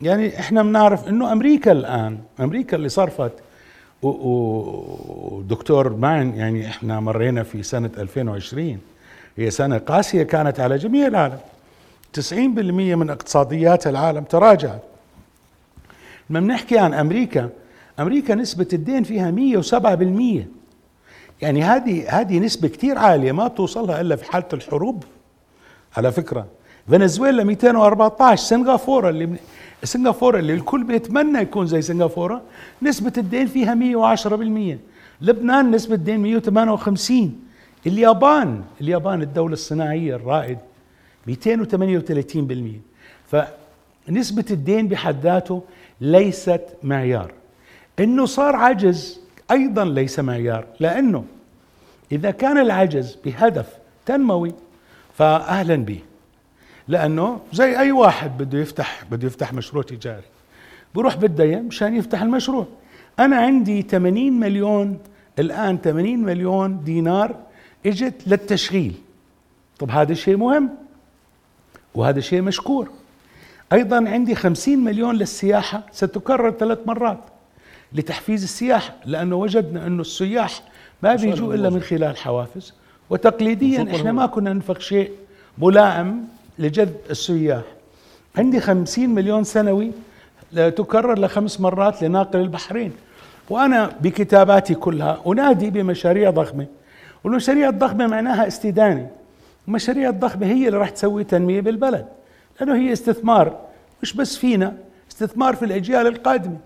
يعني 0.00 0.40
إحنا 0.40 0.62
بنعرف 0.62 1.08
إنه 1.08 1.32
أمريكا 1.32 1.72
الآن 1.72 2.18
أمريكا 2.40 2.76
اللي 2.76 2.88
صرفت 2.88 3.32
ودكتور 4.02 5.96
معن 5.96 6.34
يعني 6.34 6.66
إحنا 6.66 7.00
مرينا 7.00 7.42
في 7.42 7.62
سنة 7.62 7.90
2020 7.98 8.78
هي 9.36 9.50
سنة 9.50 9.78
قاسية 9.78 10.22
كانت 10.22 10.60
على 10.60 10.76
جميع 10.76 11.06
العالم. 11.06 11.38
90% 12.18 12.32
من 12.94 13.10
اقتصاديات 13.10 13.86
العالم 13.86 14.24
تراجعت. 14.24 14.82
لما 16.30 16.40
بنحكي 16.40 16.78
عن 16.78 16.94
أمريكا 16.94 17.50
أمريكا 18.00 18.34
نسبة 18.34 18.68
الدين 18.72 19.02
فيها 19.02 19.30
107% 19.30 20.44
يعني 21.42 21.62
هذه 21.62 22.20
هذه 22.20 22.38
نسبة 22.38 22.68
كثير 22.68 22.98
عالية 22.98 23.32
ما 23.32 23.48
بتوصلها 23.48 24.00
إلا 24.00 24.16
في 24.16 24.32
حالة 24.32 24.48
الحروب. 24.52 25.04
على 25.96 26.12
فكرة. 26.12 26.46
فنزويلا 26.88 27.44
214 27.44 28.44
سنغافورة 28.44 29.08
اللي 29.08 29.36
سنغافورة 29.84 30.38
اللي 30.38 30.54
الكل 30.54 30.84
بيتمنى 30.84 31.38
يكون 31.38 31.66
زي 31.66 31.82
سنغافورة 31.82 32.42
نسبة 32.82 33.12
الدين 33.18 33.46
فيها 33.46 33.74
110% 33.74 34.78
لبنان 35.22 35.70
نسبة 35.70 35.94
الدين 35.94 36.20
158 36.20 37.40
اليابان 37.86 38.62
اليابان 38.80 39.22
الدولة 39.22 39.52
الصناعية 39.52 40.16
الرائد 40.16 40.58
238% 41.28 41.32
فنسبة 44.06 44.44
الدين 44.50 44.88
بحد 44.88 45.20
ذاته 45.22 45.62
ليست 46.00 46.62
معيار. 46.82 47.32
إنه 48.00 48.26
صار 48.26 48.56
عجز 48.56 49.20
أيضا 49.50 49.84
ليس 49.84 50.20
معيار 50.20 50.66
لأنه 50.80 51.24
إذا 52.12 52.30
كان 52.30 52.58
العجز 52.58 53.18
بهدف 53.24 53.66
تنموي 54.06 54.52
فاهلا 55.18 55.76
به. 55.76 56.00
لأنه 56.88 57.40
زي 57.52 57.78
أي 57.78 57.92
واحد 57.92 58.38
بده 58.38 58.58
يفتح 58.58 59.04
بده 59.10 59.26
يفتح 59.26 59.52
مشروع 59.52 59.82
تجاري. 59.82 60.22
بروح 60.94 61.16
بالدين 61.16 61.62
مشان 61.62 61.96
يفتح 61.96 62.22
المشروع. 62.22 62.66
أنا 63.18 63.36
عندي 63.36 63.82
80 63.82 64.32
مليون 64.32 64.98
الآن 65.38 65.78
80 65.78 66.18
مليون 66.18 66.84
دينار 66.84 67.36
إجت 67.86 68.28
للتشغيل. 68.28 68.94
طب 69.78 69.90
هذا 69.90 70.14
شيء 70.14 70.36
مهم 70.36 70.70
وهذا 71.94 72.20
شيء 72.20 72.42
مشكور. 72.42 72.90
أيضا 73.72 73.96
عندي 73.96 74.34
50 74.34 74.78
مليون 74.78 75.14
للسياحة 75.14 75.86
ستكرر 75.92 76.50
ثلاث 76.50 76.78
مرات. 76.86 77.20
لتحفيز 77.92 78.42
السياحه 78.42 78.94
لأنه 79.04 79.36
وجدنا 79.36 79.86
أنه 79.86 80.00
السياح 80.00 80.62
ما 81.02 81.14
بيجوا 81.14 81.54
إلا 81.54 81.70
من 81.70 81.80
خلال 81.80 82.16
حوافز. 82.16 82.74
وتقليديا 83.10 83.96
إحنا 83.96 84.12
ما 84.12 84.26
كنا 84.26 84.52
ننفق 84.52 84.80
شيء 84.80 85.10
ملائم 85.58 86.24
لجذب 86.58 86.96
السياح. 87.10 87.62
عندي 88.36 88.60
50 88.60 89.08
مليون 89.08 89.44
سنوي 89.44 89.90
تكرر 90.52 91.18
لخمس 91.18 91.60
مرات 91.60 92.02
لناقل 92.02 92.40
البحرين. 92.40 92.92
وأنا 93.50 93.92
بكتاباتي 94.00 94.74
كلها 94.74 95.22
أنادي 95.26 95.70
بمشاريع 95.70 96.30
ضخمة. 96.30 96.66
والمشاريع 97.24 97.68
الضخمة 97.68 98.06
معناها 98.06 98.46
استدانة. 98.46 99.10
المشاريع 99.68 100.08
الضخمة 100.08 100.46
هي 100.46 100.66
اللي 100.66 100.78
راح 100.78 100.90
تسوي 100.90 101.24
تنمية 101.24 101.60
بالبلد 101.60 102.06
لأنه 102.60 102.76
هي 102.76 102.92
استثمار 102.92 103.56
مش 104.02 104.12
بس 104.12 104.36
فينا 104.36 104.76
استثمار 105.10 105.56
في 105.56 105.64
الأجيال 105.64 106.06
القادمة. 106.06 106.56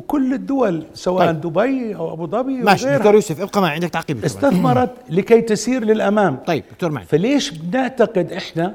وكل 0.00 0.34
الدول 0.34 0.82
سواء 0.94 1.26
طيب. 1.26 1.40
دبي 1.40 1.96
أو 1.96 2.12
أبو 2.12 2.26
ظبي 2.26 2.52
ماشي 2.52 2.96
دكتور 2.96 3.14
يوسف 3.14 3.40
ابقى 3.40 3.60
معي 3.60 3.74
عندك 3.74 3.88
تعقيب 3.88 4.24
استثمرت 4.24 4.90
لكي 5.08 5.40
تسير 5.40 5.84
للأمام. 5.84 6.36
طيب 6.46 6.64
دكتور 6.72 6.90
معي. 6.90 7.04
فليش 7.04 7.50
بنعتقد 7.50 8.32
إحنا 8.32 8.74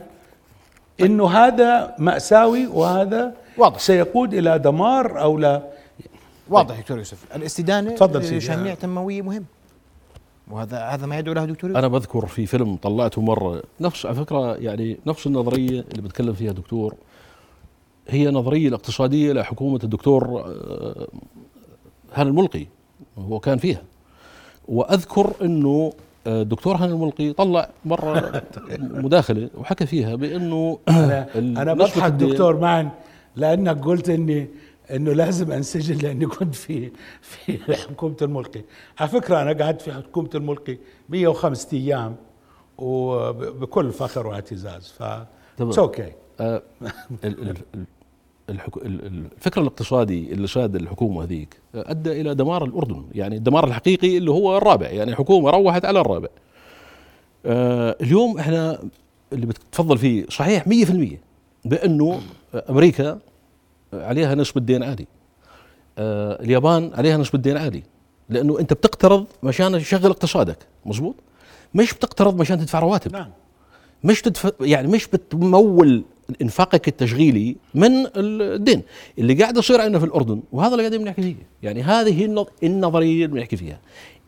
إنه 1.02 1.28
هذا 1.28 1.96
مأساوي 2.00 2.68
وهذا 2.68 3.34
واضح. 3.58 3.80
سيقود 3.80 4.34
إلى 4.34 4.60
دمار 4.60 5.22
أو 5.22 5.38
لا؟ 5.38 5.62
واضح 6.50 6.80
دكتور 6.80 6.98
يوسف. 6.98 7.18
الاستدانة 7.36 7.92
تفضل 7.92 8.38
لشميع 8.38 8.74
تنمويه 8.74 9.22
مهم. 9.22 9.46
وهذا 10.52 10.80
هذا 10.80 11.06
ما 11.06 11.20
يدعو 11.20 11.34
له 11.34 11.46
دكتور 11.46 11.70
يوسف. 11.70 11.80
أنا 11.80 11.88
بذكر 11.88 12.26
في 12.26 12.46
فيلم 12.46 12.76
طلعته 12.76 13.22
مرة 13.22 13.64
نفس 13.82 14.06
على 14.06 14.16
فكرة 14.16 14.56
يعني 14.56 14.98
نفس 15.06 15.28
النظريه 15.28 15.86
اللي 15.92 16.02
بتكلم 16.02 16.34
فيها 16.34 16.52
دكتور. 16.52 16.96
هي 18.08 18.28
نظرية 18.28 18.68
الاقتصادية 18.68 19.34
لحكومة 19.34 19.80
الدكتور 19.84 20.44
آه، 20.46 21.08
هاني 22.14 22.30
الملقي 22.30 22.66
هو 23.18 23.40
كان 23.40 23.58
فيها. 23.58 23.82
وأذكر 24.68 25.34
إنه 25.42 25.94
آه، 26.28 26.42
الدكتور 26.42 26.76
هاني 26.76 26.94
الملقي 26.94 27.34
طلع 27.34 27.70
مرة 27.86 28.44
مداخلة 28.80 29.50
وحكى 29.58 29.86
فيها 29.86 30.16
بأنه 30.16 30.80
أنا, 30.90 31.28
أنا 31.62 31.74
بضحك 31.74 32.12
دكتور 32.12 32.60
معا 32.60 32.90
لأنك 33.36 33.86
قلت 33.86 34.10
اني 34.10 34.48
إنه 34.92 35.14
لازم 35.14 35.52
انسجن 35.52 35.98
لأني 35.98 36.26
كنت 36.26 36.56
في 36.56 36.92
في 37.22 37.76
حكومة 37.76 38.16
الملقي. 38.22 38.62
على 39.00 39.10
فكرة 39.10 39.42
أنا 39.42 39.64
قعدت 39.64 39.82
في 39.82 39.94
حكومة 39.94 40.30
الملقي 40.36 40.78
105 41.10 41.78
أيام 41.78 42.16
وبكل 42.78 43.92
فخر 43.92 44.28
واعتزاز 44.28 44.94
ف 44.98 45.04
أوكي 45.62 46.12
آه، 46.40 46.62
الفكر 48.50 49.62
الاقتصادي 49.62 50.34
اللي 50.34 50.48
شاد 50.48 50.76
الحكومة 50.76 51.24
هذيك 51.24 51.60
أدى 51.76 52.22
إلى 52.22 52.36
دمار 52.36 52.66
الأردن 52.66 53.06
يعني 53.12 53.36
الدمار 53.38 53.68
الحقيقي 53.68 54.18
اللي 54.18 54.32
هو 54.32 54.58
الرابع 54.58 54.90
يعني 54.90 55.16
حكومه 55.16 55.50
روحت 55.50 55.86
على 55.86 56.02
الرابع. 56.02 56.28
آه، 57.46 57.96
اليوم 58.02 58.38
إحنا 58.38 58.80
اللي 59.34 59.46
بتتفضل 59.46 59.98
فيه 59.98 60.26
صحيح 60.30 60.68
100% 60.68 61.20
بأنه 61.66 62.22
أمريكا 62.70 63.20
عليها 63.94 64.36
نسبه 64.36 64.62
دين 64.62 64.84
عالي. 64.84 65.08
آه 65.98 66.44
اليابان 66.44 66.92
عليها 66.94 67.18
نسبه 67.18 67.40
دين 67.40 67.58
عالي 67.58 67.84
لأنه 68.30 68.60
أنت 68.60 68.74
بتقترض 68.74 69.26
مشان 69.44 69.80
تشغل 69.80 70.06
اقتصادك 70.12 70.58
مزبوط 70.86 71.16
مش 71.76 71.94
بتقترض 71.94 72.42
مشان 72.42 72.58
تدفع 72.60 72.80
رواتب. 72.80 73.14
نعم. 73.14 73.30
مش 74.04 74.22
تدفع 74.22 74.50
يعني 74.62 74.88
مش 74.88 75.08
بتمول 75.08 76.04
إنفاقك 76.42 76.88
التشغيلي 76.88 77.56
من 77.74 78.08
الدين. 78.16 78.82
اللي 79.20 79.34
قاعد 79.34 79.58
يصير 79.58 79.82
عندنا 79.82 80.00
في 80.00 80.06
الأردن 80.06 80.42
وهذا 80.52 80.72
اللي 80.72 80.84
قاعدين 80.84 81.04
بنحكي 81.04 81.22
فيه. 81.22 81.36
يعني 81.64 81.84
هذه 81.84 82.46
النظرية 82.64 83.26
اللي 83.26 83.28
بنحكي 83.28 83.58
فيها. 83.58 83.80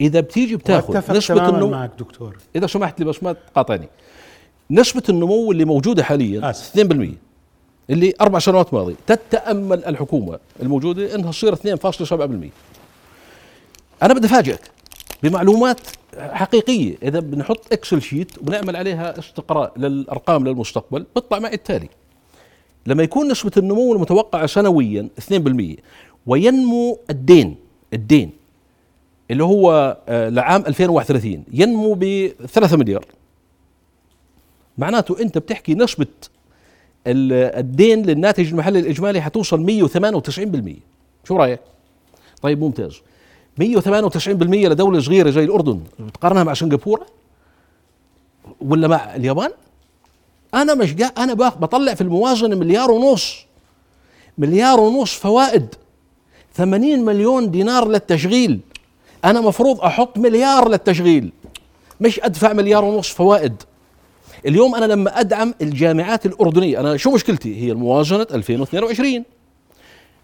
إذا 0.01 0.19
بتيجي 0.19 0.55
بتاخذ 0.55 1.17
نسبة 1.17 1.49
النمو 1.49 1.69
معك 1.69 1.91
دكتور. 1.99 2.37
إذا 2.55 2.67
سمحت 2.67 2.99
لي 2.99 3.05
بس 3.05 3.23
ما 3.23 3.33
تقاطعني. 3.33 3.89
نسبة 4.71 5.03
النمو 5.09 5.51
اللي 5.51 5.65
موجودة 5.65 6.03
حاليا 6.03 6.49
آسف. 6.49 6.79
2% 6.79 7.15
اللي 7.89 8.13
أربع 8.21 8.39
سنوات 8.39 8.73
ماضيه 8.73 8.95
تتأمل 9.07 9.85
الحكومة 9.85 10.39
الموجودة 10.61 11.15
إنها 11.15 11.31
تصير 11.31 11.55
2.7% 11.55 12.51
أنا 14.03 14.13
بدي 14.13 14.27
أفاجئك. 14.27 14.61
بمعلومات 15.23 15.79
حقيقية. 16.17 16.95
إذا 17.03 17.19
بنحط 17.19 17.73
Excel 17.73 18.01
sheet 18.01 18.37
وبنعمل 18.37 18.75
عليها 18.75 19.19
استقراء 19.19 19.79
للأرقام 19.79 20.47
للمستقبل 20.47 21.05
بيطلع 21.15 21.39
معي 21.39 21.53
التالي. 21.53 21.89
لما 22.85 23.03
يكون 23.03 23.31
نسبة 23.31 23.51
النمو 23.57 23.93
المتوقعة 23.93 24.45
سنويا 24.45 25.09
2% 25.31 25.75
وينمو 26.25 26.99
الدين 27.09 27.55
الدين 27.93 28.31
اللي 29.31 29.43
هو 29.43 29.97
آه، 30.07 30.29
لعام 30.29 30.63
2031 30.67 31.43
ينمو 31.51 31.95
ب 31.99 32.31
3 32.47 32.77
مليار. 32.77 33.05
معناته 34.77 35.21
أنت 35.21 35.37
بتحكي 35.37 35.73
نسبة 35.73 36.07
الدين 37.07 38.05
للناتج 38.05 38.49
المحلي 38.51 38.79
الإجمالي 38.79 39.21
حتوصل 39.21 39.87
198% 39.87 40.79
شو 41.27 41.37
رأيك؟ 41.37 41.59
طيب 42.41 42.59
ممتاز. 42.61 43.01
198% 43.59 44.67
لدولة 44.67 44.99
صغيرة 44.99 45.29
زي 45.29 45.43
الأردن. 45.43 45.79
بتقارنها 45.99 46.43
مع 46.43 46.53
سنغافورة 46.53 47.05
ولا 48.61 48.87
مع 48.87 49.15
اليابان؟ 49.15 49.51
أنا 50.53 50.73
مش 50.73 50.95
جا 50.95 51.05
أنا 51.05 51.33
بطلع 51.33 51.93
في 51.93 52.01
الموازنة 52.01 52.55
مليار 52.55 52.91
ونص. 52.91 53.45
مليار 54.37 54.79
ونص 54.79 55.13
فوائد. 55.13 55.75
80 56.53 57.05
مليون 57.05 57.51
دينار 57.51 57.87
للتشغيل. 57.87 58.59
أنا 59.25 59.41
مفروض 59.41 59.81
أحط 59.81 60.17
مليار 60.17 60.69
للتشغيل. 60.69 61.31
مش 62.01 62.19
أدفع 62.19 62.53
مليار 62.53 62.83
ونص 62.85 63.09
فوائد. 63.09 63.63
اليوم 64.45 64.75
أنا 64.75 64.85
لما 64.85 65.19
أدعم 65.19 65.53
الجامعات 65.61 66.25
الأردنية 66.25 66.79
أنا 66.79 66.97
شو 66.97 67.11
مشكلتي؟ 67.11 67.63
هي 67.63 67.71
الموازنة 67.71 68.27
2022 68.31 69.23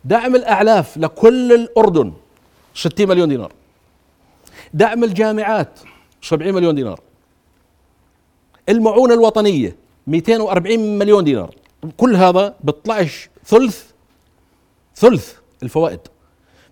دعم 0.06 0.36
الأعلاف 0.36 0.98
لكل 0.98 1.54
الأردن. 1.54 2.14
60 2.74 3.08
مليون 3.08 3.30
دينار. 3.30 3.52
دعم 4.74 5.04
الجامعات 5.04 5.80
70 6.22 6.54
مليون 6.54 6.76
دينار. 6.76 7.00
المعونة 8.70 9.14
الوطنية 9.14 9.76
240 10.08 10.98
مليون 10.98 11.24
دينار. 11.24 11.56
كل 11.98 12.16
هذا 12.16 12.56
بيطلعش 12.64 13.30
ثلث 13.46 13.84
ثلث 14.96 15.34
الفوائد. 15.64 16.00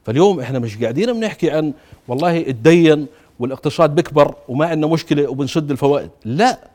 فاليوم 0.05 0.39
إحنا 0.39 0.59
مش 0.59 0.77
قاعدين 0.77 1.13
بنحكي 1.13 1.51
عن 1.51 1.73
والله 2.07 2.37
الدين 2.37 3.07
والاقتصاد 3.39 3.95
بكبر 3.95 4.35
وما 4.47 4.65
عندنا 4.65 4.87
مشكلة 4.87 5.29
وبنسد 5.29 5.71
الفوائد. 5.71 6.09
لا. 6.25 6.71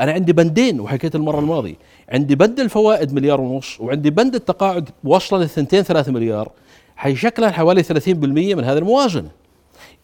أنا 0.00 0.12
عندي 0.12 0.32
بندين 0.32 0.80
وحكيت 0.80 1.14
المرة 1.14 1.38
الماضية. 1.38 1.74
عندي 2.08 2.34
بند 2.34 2.60
الفوائد 2.60 3.12
مليار 3.12 3.40
ونص 3.40 3.80
وعندي 3.80 4.10
بند 4.10 4.34
التقاعد 4.34 4.90
وصل 5.04 5.40
للثنتين 5.40 5.82
ثلاثة 5.82 6.12
مليار. 6.12 6.50
حيشكل 6.96 7.52
حوالي 7.52 7.82
30% 7.82 7.88
من 8.08 8.64
هذه 8.64 8.78
الموازنه 8.78 9.28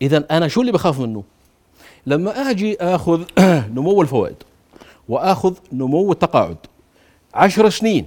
إذا 0.02 0.24
أنا 0.31 0.48
شو 0.48 0.61
اللي 0.61 0.72
بخاف 0.72 1.00
منه؟ 1.00 1.22
لما 2.07 2.50
أجي 2.50 2.76
آخذ 2.81 3.22
نمو 3.76 4.02
الفوائد 4.02 4.37
وأخذ 5.09 5.55
نمو 5.72 6.12
التقاعد 6.12 6.57
عشر 7.35 7.68
سنين. 7.68 8.07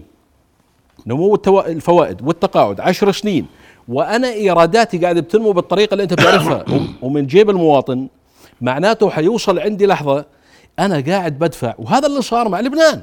نمو 1.07 1.35
الفوائد 1.47 2.21
والتقاعد 2.21 2.79
عشر 2.79 3.11
سنين. 3.11 3.45
وأنا 3.87 4.27
إيراداتي 4.27 4.97
قاعدة 4.97 5.21
بتنمو 5.21 5.51
بالطريقة 5.51 5.93
اللي 5.93 6.03
أنت 6.03 6.13
بتعرفها. 6.13 6.65
ومن 7.03 7.27
جيب 7.27 7.49
المواطن 7.49 8.07
معناته 8.61 9.09
حيوصل 9.09 9.59
عندي 9.59 9.85
لحظة 9.85 10.25
أنا 10.79 11.03
قاعد 11.07 11.39
بدفع. 11.39 11.73
وهذا 11.77 12.07
اللي 12.07 12.21
صار 12.21 12.49
مع 12.49 12.59
لبنان. 12.59 13.01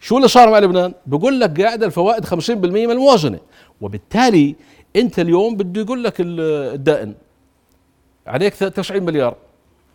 شو 0.00 0.16
اللي 0.16 0.28
صار 0.28 0.50
مع 0.50 0.58
لبنان؟ 0.58 0.94
بقول 1.06 1.40
لك 1.40 1.60
قاعد 1.60 1.82
الفوائد 1.82 2.24
50% 2.26 2.50
من 2.50 2.90
الموازنه 2.90 3.38
وبالتالي 3.80 4.54
انت 4.96 5.18
اليوم 5.18 5.56
بده 5.56 5.80
يقول 5.80 6.04
لك 6.04 6.14
الدائن. 6.18 7.14
عليك 8.26 8.54
90 8.54 9.02
مليار. 9.02 9.36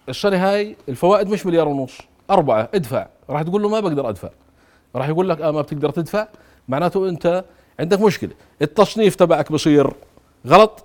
السنة 0.09 0.49
هاي 0.49 0.75
الفوائد 0.89 1.29
مش 1.29 1.45
مليار 1.45 1.67
ونص 1.67 1.97
أربعة 2.29 2.69
ادفع. 2.73 3.07
راح 3.29 3.41
تقول 3.41 3.61
له 3.61 3.69
ما 3.69 3.79
بقدر 3.79 4.09
أدفع. 4.09 4.29
راح 4.95 5.09
يقول 5.09 5.29
لك 5.29 5.41
آه 5.41 5.51
ما 5.51 5.61
بتقدر 5.61 5.89
تدفع. 5.89 6.27
معناته 6.67 7.09
أنت 7.09 7.45
عندك 7.79 8.01
مشكلة. 8.01 8.31
التصنيف 8.61 9.15
تبعك 9.15 9.51
بصير 9.51 9.93
غلط 10.47 10.83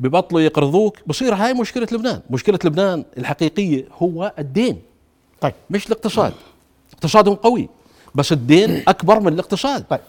ببطلوا 0.00 0.40
يقرضوك. 0.40 0.96
بصير 1.06 1.34
هاي 1.34 1.54
مشكلة 1.54 1.86
لبنان. 1.92 2.20
مشكلة 2.30 2.58
لبنان 2.64 3.04
الحقيقية 3.18 3.84
هو 3.98 4.32
الدين. 4.38 4.82
طيب. 5.40 5.54
مش 5.70 5.86
الاقتصاد. 5.86 6.32
اقتصادهم 6.92 7.34
قوي 7.34 7.68
بس 8.14 8.32
الدين 8.32 8.82
أكبر 8.88 9.20
من 9.20 9.32
الاقتصاد. 9.32 9.84
طيب. 9.84 10.00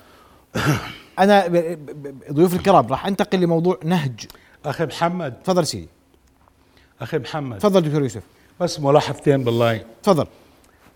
أنا 1.19 1.47
ضيوف 2.31 2.55
الكرام 2.55 2.87
راح 2.87 3.07
أنتقل 3.07 3.39
لموضوع 3.39 3.79
نهج. 3.83 4.25
أخي 4.65 4.85
محمد. 4.85 5.33
تفضل 5.43 5.67
سيدي. 5.67 5.89
أخي 7.01 7.17
محمد. 7.17 7.57
تفضل 7.57 7.81
دكتور 7.81 8.01
يوسف. 8.01 8.23
بس 8.59 8.79
ملاحظتين 8.79 9.43
بالله. 9.43 9.85
تفضل. 10.03 10.27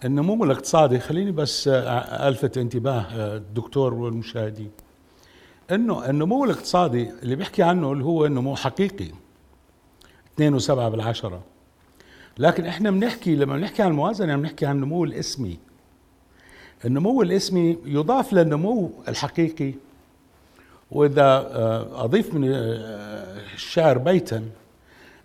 النمو 0.05 0.43
الاقتصادي 0.43 0.99
خليني 0.99 1.31
بس 1.31 1.67
ألفت 1.67 2.57
انتباه 2.57 3.01
آه، 3.01 3.37
الدكتور 3.37 3.93
والمشاهدين. 3.93 4.71
إنه 5.71 6.09
النمو 6.09 6.45
الاقتصادي 6.45 7.11
اللي 7.23 7.35
بيحكي 7.35 7.63
عنه 7.63 7.91
اللي 7.91 8.03
هو 8.03 8.27
نمو 8.27 8.55
حقيقي. 8.55 9.11
2.7 10.35 10.69
بالعشرة. 10.69 11.41
لكن 12.37 12.65
إحنا 12.65 12.91
بنحكي 12.91 13.35
لما 13.35 13.57
بنحكي 13.57 13.81
عن 13.81 13.91
الموازنة 13.91 14.35
بنحكي 14.35 14.65
عن 14.65 14.75
النمو 14.75 15.03
الاسمي. 15.03 15.57
النمو 16.85 17.21
الاسمي 17.21 17.77
يضاف 17.85 18.33
للنمو 18.33 18.91
الحقيقي. 19.07 19.73
وإذا 20.91 21.23
آه، 21.23 22.03
أضيف 22.03 22.33
من 22.33 22.53
آه، 22.53 22.57
الشعر 23.53 23.97
بيتا 23.97 24.43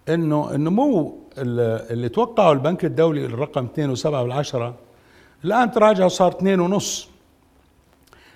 إنه 0.08 0.54
النمو 0.54 1.18
اللي 1.38 2.08
توقعه 2.08 2.52
البنك 2.52 2.84
الدولي 2.84 3.24
الرقم 3.24 3.66
2.7 3.66 4.06
بالعشرة 4.06 4.74
الآن 5.44 5.70
تراجع 5.70 6.04
وصار 6.04 6.32
2.5 6.32 7.08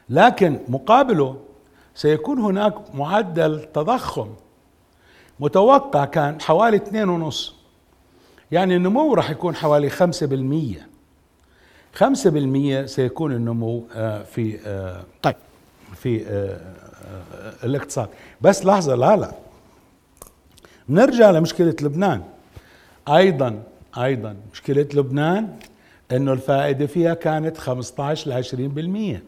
لكن 0.08 0.58
مقابله 0.68 1.36
سيكون 1.94 2.38
هناك 2.38 2.94
معدل 2.94 3.64
تضخم. 3.74 4.28
متوقع 5.40 6.04
كان 6.04 6.40
حوالي 6.40 6.78
2.5 7.30 7.34
يعني 8.52 8.76
النمو 8.76 9.14
راح 9.14 9.30
يكون 9.30 9.54
حوالي 9.54 9.90
5% 9.90 9.94
5% 11.94 12.86
سيكون 12.86 13.32
النمو 13.32 13.84
آه، 13.94 14.22
في 14.22 14.58
طيب. 15.22 15.36
في 15.94 16.26
الاقتصاد. 17.64 18.08
بس 18.40 18.66
لحظة 18.66 18.94
لا 18.94 19.16
لا. 19.16 19.32
نرجع 20.88 21.30
لمشكلة 21.30 21.76
لبنان. 21.82 22.22
أيضا 23.08 23.62
أيضا 23.98 24.36
مشكلة 24.52 24.88
لبنان 24.94 25.56
أنه 26.12 26.32
الفائدة 26.32 26.86
فيها 26.86 27.14
كانت 27.14 27.58
15 27.58 28.30
ل 28.30 28.32
20% 28.32 29.22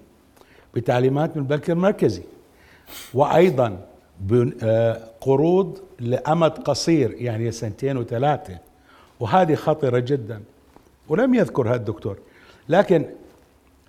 بتعليمات 0.75 1.37
من 1.37 1.43
البنك 1.43 1.71
المركزي. 1.71 2.23
وأيضا 3.15 3.79
بن- 4.21 4.53
آه، 4.63 5.01
قروض 5.21 5.79
لأمد 6.01 6.51
قصير 6.51 7.11
يعني 7.19 7.53
سنتين 7.53 7.97
وثلاثة. 7.97 8.59
وهذه 9.21 9.55
خطرة 9.55 9.99
جدا. 9.99 10.41
ولم 11.09 11.35
يذكرها 11.35 11.75
الدكتور. 11.75 12.19
لكن 12.69 13.05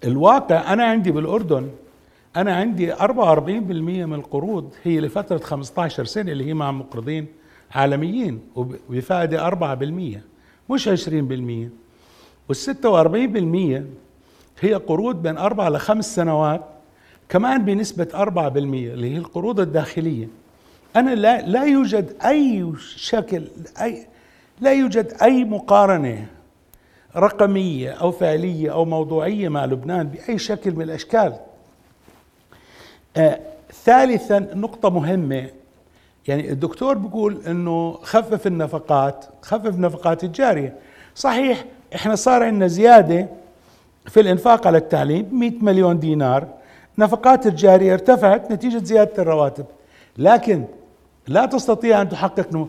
الواقع 0.03 0.73
أنا 0.73 0.83
عندي 0.83 1.11
بالأردن 1.11 1.69
أنا 2.39 2.55
عندي 2.55 2.93
44% 2.95 2.99
من 4.05 4.13
القروض 4.13 4.73
هي 4.83 4.99
لفترة 4.99 5.37
15 5.37 6.05
سنة 6.05 6.31
اللي 6.31 6.45
هي 6.45 6.53
مع 6.53 6.71
مقرضين 6.71 7.27
عالميين 7.71 8.39
وب- 8.55 8.75
وبفائدة 8.89 9.47
4% 9.47 10.21
مش 10.69 10.87
20% 10.87 11.69
وال 12.49 12.55
46% 12.55 13.83
هي 14.61 14.73
قروض 14.73 15.21
بين 15.21 15.37
أربع 15.37 15.69
لخمس 15.69 16.15
سنوات 16.15 16.61
كمان 17.29 17.65
بنسبة 17.65 18.07
4% 18.13 18.47
اللي 18.57 19.13
هي 19.13 19.17
القروض 19.17 19.59
الداخلية. 19.59 20.27
أنا 20.95 21.15
لا 21.15 21.41
لا 21.41 21.63
يوجد 21.63 22.13
أي 22.25 22.73
شكل 22.95 23.43
أي 23.81 24.07
لا 24.61 24.73
يوجد 24.73 25.13
أي 25.21 25.43
مقارنة 25.43 26.27
رقمية 27.15 27.91
أو 27.91 28.11
فعلية 28.11 28.73
أو 28.73 28.85
موضوعية 28.85 29.49
مع 29.49 29.65
لبنان 29.65 30.07
بأي 30.07 30.37
شكل 30.37 30.71
من 30.75 30.81
الأشكال. 30.81 31.33
آه 33.17 33.39
ثالثا 33.83 34.39
نقطة 34.39 34.89
مهمة. 34.89 35.49
يعني 36.27 36.51
الدكتور 36.51 36.97
بيقول 36.97 37.41
إنه 37.47 37.99
خفف 38.03 38.47
النفقات 38.47 39.25
خفف 39.41 39.65
النفقات 39.65 40.23
الجارية. 40.23 40.75
صحيح 41.15 41.65
إحنا 41.95 42.15
صار 42.15 42.43
عندنا 42.43 42.67
زيادة 42.67 43.27
في 44.07 44.19
الإنفاق 44.19 44.67
على 44.67 44.77
التعليم 44.77 45.29
100 45.31 45.51
مليون 45.61 45.99
دينار. 45.99 46.47
نفقات 46.97 47.47
الجارية 47.47 47.93
ارتفعت 47.93 48.51
نتيجة 48.51 48.83
زيادة 48.83 49.21
الرواتب. 49.23 49.65
لكن 50.17 50.65
لا 51.27 51.45
تستطيع 51.45 52.01
أن 52.01 52.09
تحقق 52.09 52.53
نمو 52.53 52.67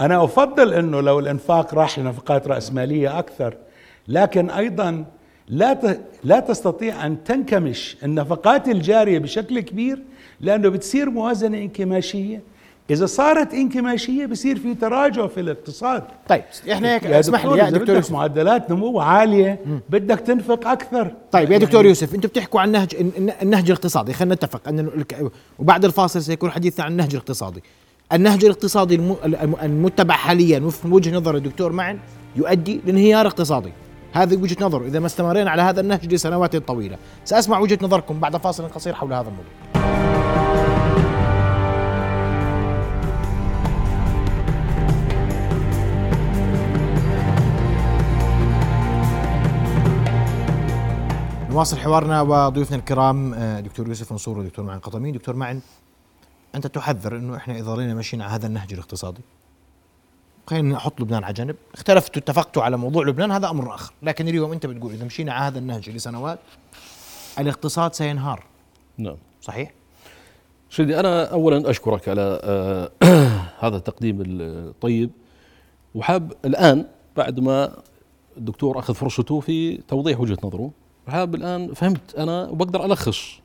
أنا 0.00 0.24
أفضل 0.24 0.74
إنه 0.74 1.00
لو 1.00 1.18
الإنفاق 1.18 1.74
راح 1.74 1.98
لنفقات 1.98 2.48
رأسمالية 2.48 3.18
أكثر. 3.18 3.56
لكن 4.08 4.50
أيضا 4.50 5.04
لا 5.50 5.98
لا 6.24 6.40
تستطيع 6.40 7.06
أن 7.06 7.24
تنكمش 7.24 7.96
النفقات 8.04 8.68
الجارية 8.68 9.18
بشكل 9.18 9.60
كبير 9.60 9.98
لأنه 10.40 10.68
بتصير 10.68 11.10
موازنة 11.10 11.58
انكماشية. 11.58 12.40
إذا 12.90 13.06
صارت 13.06 13.54
انكماشية 13.54 14.26
بصير 14.26 14.58
في 14.58 14.74
تراجع 14.74 15.26
في 15.26 15.40
الاقتصاد. 15.40 16.02
طيب 16.28 16.42
إحنا 16.72 16.94
هيك 16.94 17.02
يا 17.04 17.20
اسمح 17.20 17.46
لي 17.46 17.58
يا 17.58 17.70
دكتور 17.70 17.96
يوسف. 17.96 18.12
معدلات 18.12 18.70
نمو 18.70 19.00
عالية 19.00 19.58
بدك 19.90 20.20
تنفق 20.20 20.68
أكثر. 20.68 21.12
طيب 21.32 21.46
يا 21.46 21.52
يعني 21.52 21.64
دكتور 21.64 21.86
يوسف 21.86 22.14
أنتم 22.14 22.28
بتحكوا 22.28 22.60
عن 22.60 22.72
نهج 22.72 22.88
الن- 23.00 23.32
النهج 23.42 23.64
الاقتصادي 23.64 24.12
خلينا 24.12 24.34
نتفق 24.34 24.68
أن 24.68 24.90
وبعد 25.58 25.84
الفاصل 25.84 26.22
سيكون 26.22 26.50
حديثنا 26.50 26.84
عن 26.84 26.92
النهج 26.92 27.10
الاقتصادي. 27.10 27.62
النهج 28.12 28.44
الاقتصادي 28.44 28.94
الم- 28.94 29.16
الم- 29.24 29.56
المتبع 29.62 30.14
حاليا 30.14 30.60
وفق 30.60 30.92
وجهه 30.94 31.16
نظر 31.16 31.36
الدكتور 31.36 31.72
معن 31.72 31.98
يؤدي 32.36 32.80
لانهيار 32.86 33.26
اقتصادي. 33.26 33.72
هذه 34.18 34.36
وجهة 34.36 34.64
نظره 34.64 34.86
إذا 34.86 35.00
ما 35.00 35.06
استمرينا 35.06 35.50
على 35.50 35.62
هذا 35.62 35.80
النهج 35.80 36.14
لسنوات 36.14 36.56
طويلة. 36.56 36.98
سأسمع 37.24 37.58
وجهة 37.58 37.78
نظركم 37.82 38.20
بعد 38.20 38.36
فاصل 38.36 38.68
قصير 38.68 38.94
حول 38.94 39.12
هذا 39.12 39.28
الموضوع. 39.28 39.78
نواصل 51.50 51.78
حوارنا 51.78 52.20
وضيوفنا 52.22 52.76
الكرام 52.76 53.34
آه، 53.34 53.60
دكتور 53.60 53.88
يوسف 53.88 54.12
منصور 54.12 54.38
ودكتور 54.38 54.64
معن 54.64 54.78
قطمين 54.78 55.14
دكتور 55.14 55.36
معن 55.36 55.60
أنت 56.54 56.66
تحذر 56.66 57.16
إنه 57.16 57.36
إحنا 57.36 57.54
إذا 57.54 57.62
ظلينا 57.62 57.94
ماشيين 57.94 58.22
على 58.22 58.32
هذا 58.32 58.46
النهج 58.46 58.72
الاقتصادي؟ 58.72 59.20
خلينا 60.48 60.74
نحط 60.74 61.00
لبنان 61.00 61.24
على 61.24 61.34
جنب. 61.34 61.56
اختلفتوا 61.74 62.22
اتفقتوا 62.22 62.62
على 62.62 62.76
موضوع 62.76 63.04
لبنان 63.06 63.30
هذا 63.30 63.50
أمر 63.50 63.74
آخر. 63.74 63.92
لكن 64.02 64.28
اليوم 64.28 64.52
أنت 64.52 64.66
بتقول 64.66 64.92
إذا 64.92 65.04
مشينا 65.04 65.32
على 65.32 65.44
هذا 65.44 65.58
النهج 65.58 65.90
لسنوات 65.90 66.38
الاقتصاد 67.38 67.94
سينهار. 67.94 68.44
نعم. 68.98 69.16
صحيح؟ 69.42 69.72
سيدي 70.70 71.00
أنا 71.00 71.24
اولا 71.24 71.70
أشكرك 71.70 72.08
على 72.08 72.40
آه، 72.42 72.90
هذا 73.64 73.76
التقديم 73.76 74.22
الطيب. 74.40 75.10
وحاب 75.94 76.32
الآن 76.44 76.86
بعد 77.16 77.40
ما 77.40 77.72
الدكتور 78.36 78.78
أخذ 78.78 78.94
فرصته 78.94 79.40
في 79.40 79.76
توضيح 79.76 80.20
وجهة 80.20 80.38
نظره 80.44 80.70
حاب 81.08 81.34
الآن 81.34 81.74
فهمت 81.74 82.14
أنا 82.14 82.48
وبقدر 82.48 82.84
ألخص 82.84 83.40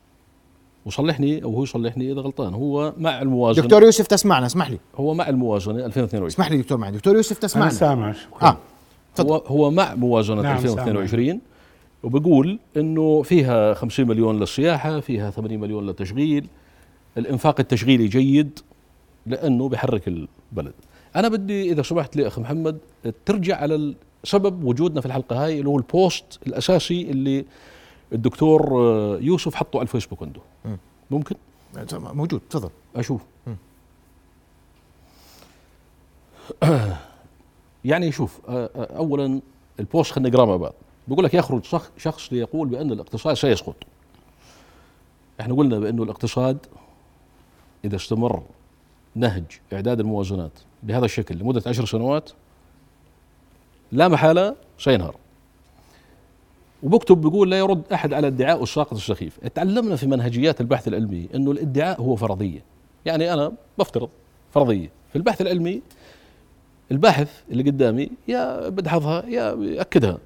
وصلحني 0.86 1.44
أو 1.44 1.54
هو 1.54 1.62
يصلحني 1.62 2.12
إذا 2.12 2.20
غلطان. 2.20 2.54
هو 2.54 2.92
مع 2.98 3.22
الموازنه 3.22 3.64
دكتور 3.64 3.82
يوسف 3.82 4.06
تسمعنا 4.06 4.46
اسمح 4.46 4.70
لي 4.70 4.78
هو 4.96 5.14
مع 5.14 5.28
الموازنه 5.28 5.86
2022 5.86 6.26
اسمح 6.26 6.50
لي 6.50 6.56
دكتور 6.58 6.78
معن 6.78 6.92
دكتور 6.92 7.16
يوسف 7.16 7.32
انا 7.32 7.40
تسمعنا. 7.40 7.70
سامع 7.70 8.12
شكرا 8.12 8.48
آه 8.48 8.56
تفضل. 9.14 9.30
هو 9.30 9.36
هو 9.36 9.70
مع 9.70 9.94
موازنه 9.94 10.42
نعم، 10.42 10.56
2022 10.56 11.40
وبقول 12.02 12.58
إنه 12.76 13.22
فيها 13.22 13.74
50 13.74 14.06
مليون 14.06 14.40
للسياحة 14.40 15.00
فيها 15.00 15.30
80 15.30 15.60
مليون 15.60 15.86
للتشغيل. 15.86 16.46
الإنفاق 17.18 17.60
التشغيلي 17.60 18.08
جيد 18.08 18.58
لأنه 19.26 19.68
بحرك 19.68 20.08
البلد. 20.08 20.72
أنا 21.16 21.28
بدي 21.28 21.72
إذا 21.72 21.82
سمحت 21.82 22.16
لي 22.16 22.26
اخ 22.26 22.38
محمد 22.38 22.78
ترجع 23.26 23.56
على 23.56 23.94
سبب 24.24 24.64
وجودنا 24.64 25.00
في 25.00 25.06
الحلقة 25.06 25.44
هاي 25.44 25.58
اللي 25.58 25.68
هو 25.68 25.76
ال 25.76 25.88
post 25.88 26.38
الأساسي 26.46 27.02
اللي 27.10 27.44
الدكتور 28.14 28.80
آه، 28.80 29.18
يوسف 29.20 29.54
حطه 29.54 29.76
على 29.76 29.82
الفيسبوك 29.82 30.22
عنده. 30.22 30.40
مم. 30.64 30.78
ممكن؟ 31.10 31.36
موجود. 32.14 32.40
تفضل. 32.50 32.70
أشوف. 32.96 33.20
يعني 37.84 38.12
شوف 38.12 38.40
آه، 38.48 38.70
آه، 38.76 38.96
اولا 38.96 39.40
ال 39.80 39.86
post 39.86 40.12
خلينا 40.12 40.28
نقرأه 40.30 40.46
مع 40.46 40.56
بعض. 40.56 40.72
بيقول 41.08 41.24
لك 41.24 41.34
يخرج 41.34 41.64
شخ- 41.64 41.90
شخص 41.98 42.32
ليقول 42.32 42.68
بأن 42.68 42.92
الاقتصاد 42.92 43.34
سيسقط. 43.36 43.74
إحنا 45.40 45.54
قلنا 45.54 45.78
بأنه 45.78 46.02
الاقتصاد 46.02 46.58
إذا 47.84 47.96
استمر 47.96 48.42
نهج 49.14 49.44
إعداد 49.72 50.00
الموازنات 50.00 50.52
بهذا 50.82 51.04
الشكل 51.04 51.36
لمدة 51.36 51.62
عشر 51.66 51.86
سنوات 51.86 52.30
لا 53.92 54.08
محالة 54.08 54.56
سينهار. 54.78 55.14
وبكتب 56.84 57.20
بيقول 57.20 57.50
لا 57.50 57.58
يرد 57.58 57.82
أحد 57.92 58.12
على 58.12 58.26
ادعاء 58.26 58.62
الساقط 58.62 58.92
السخيف. 58.92 59.38
تعلمنا 59.54 59.96
في 59.96 60.06
منهجيات 60.06 60.60
البحث 60.60 60.88
العلمي 60.88 61.28
إنه 61.34 61.50
الادعاء 61.50 62.00
هو 62.00 62.16
فرضية. 62.16 62.62
يعني 63.06 63.32
أنا 63.32 63.52
بفترض 63.78 64.08
فرضية. 64.52 64.90
في 65.10 65.16
البحث 65.16 65.40
العلمي 65.40 65.82
الباحث 66.92 67.30
اللي 67.50 67.62
قدامي 67.62 68.10
يا 68.28 68.68
بدحضها 68.68 69.26
يا 69.26 69.56
يأكدها. 69.60 70.18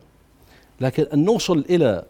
لكن 0.80 1.06
أن 1.14 1.24
نوصل 1.24 1.64
إلى 1.70 2.04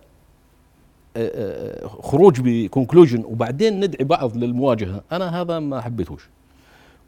آه، 1.16 1.84
آه، 1.84 1.86
خروج 1.86 2.40
بكونكلوجن 2.40 3.24
وبعدين 3.24 3.80
ندعي 3.80 4.04
بعض 4.04 4.36
للمواجهة 4.36 5.02
أنا 5.12 5.40
هذا 5.40 5.58
ما 5.58 5.80
حبيتهوش. 5.80 6.28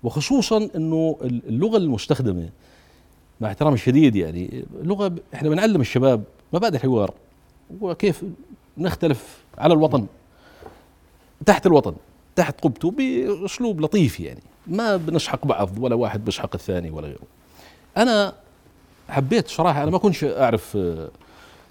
وخصوصا 0.03 0.69
إنه 0.77 1.17
اللغة 1.23 1.77
المستخدمة 1.77 2.49
مع 3.41 3.49
احترامي 3.49 3.75
الشديد 3.75 4.17
يعني 4.17 4.65
لغة 4.83 5.13
إحنا 5.35 5.49
بنعلم 5.49 5.81
الشباب 5.81 6.23
مبادئ 6.53 6.77
الحوار 6.77 7.15
وكيف 7.81 8.25
نختلف 8.79 9.45
على 9.59 9.75
الوطن 9.75 10.07
تحت 11.47 11.67
الوطن 11.67 11.95
تحت 12.37 12.61
قبته 12.61 12.91
بأسلوب 12.91 13.81
لطيف 13.81 14.21
يعني 14.21 14.43
ما 14.67 14.97
بنسحق 14.97 15.47
بعض 15.47 15.79
ولا 15.79 15.95
واحد 15.95 16.25
بيسحق 16.25 16.55
الثاني 16.55 16.91
ولا 16.91 17.07
غيره. 17.07 17.27
أنا 17.97 18.35
حبيت 19.09 19.49
صراحة 19.49 19.83
أنا 19.83 19.91
ما 19.91 19.99
كنتش 19.99 20.25
أعرف 20.25 20.77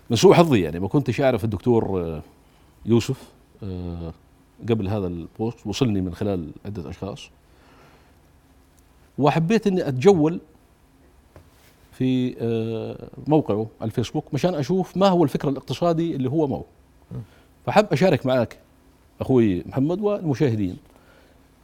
من 0.09 0.15
سوء 0.15 0.33
حظي 0.33 0.61
يعني 0.61 0.79
ما 0.79 0.87
كنتش 0.87 1.21
أعرف 1.21 1.43
الدكتور 1.43 2.21
يوسف 2.85 3.23
قبل 4.69 4.87
هذا 4.87 5.07
البوست 5.07 5.67
وصلني 5.67 6.01
من 6.01 6.15
خلال 6.15 6.51
عدة 6.65 6.89
أشخاص. 6.89 7.29
وحبيت 9.17 9.67
إني 9.67 9.87
أتجول 9.87 10.39
في 11.99 12.35
موقعه 13.27 13.67
على 13.81 13.87
الفيسبوك 13.87 14.33
مشان 14.33 14.55
أشوف 14.55 14.97
ما 14.97 15.07
هو 15.07 15.23
الفكر 15.23 15.49
الاقتصادي 15.49 16.15
اللي 16.15 16.29
هو 16.29 16.47
معه 16.47 16.65
فحب 17.65 17.87
أشارك 17.91 18.25
معك 18.25 18.57
أخوي 19.21 19.63
محمد 19.65 20.01
والمشاهدين 20.01 20.77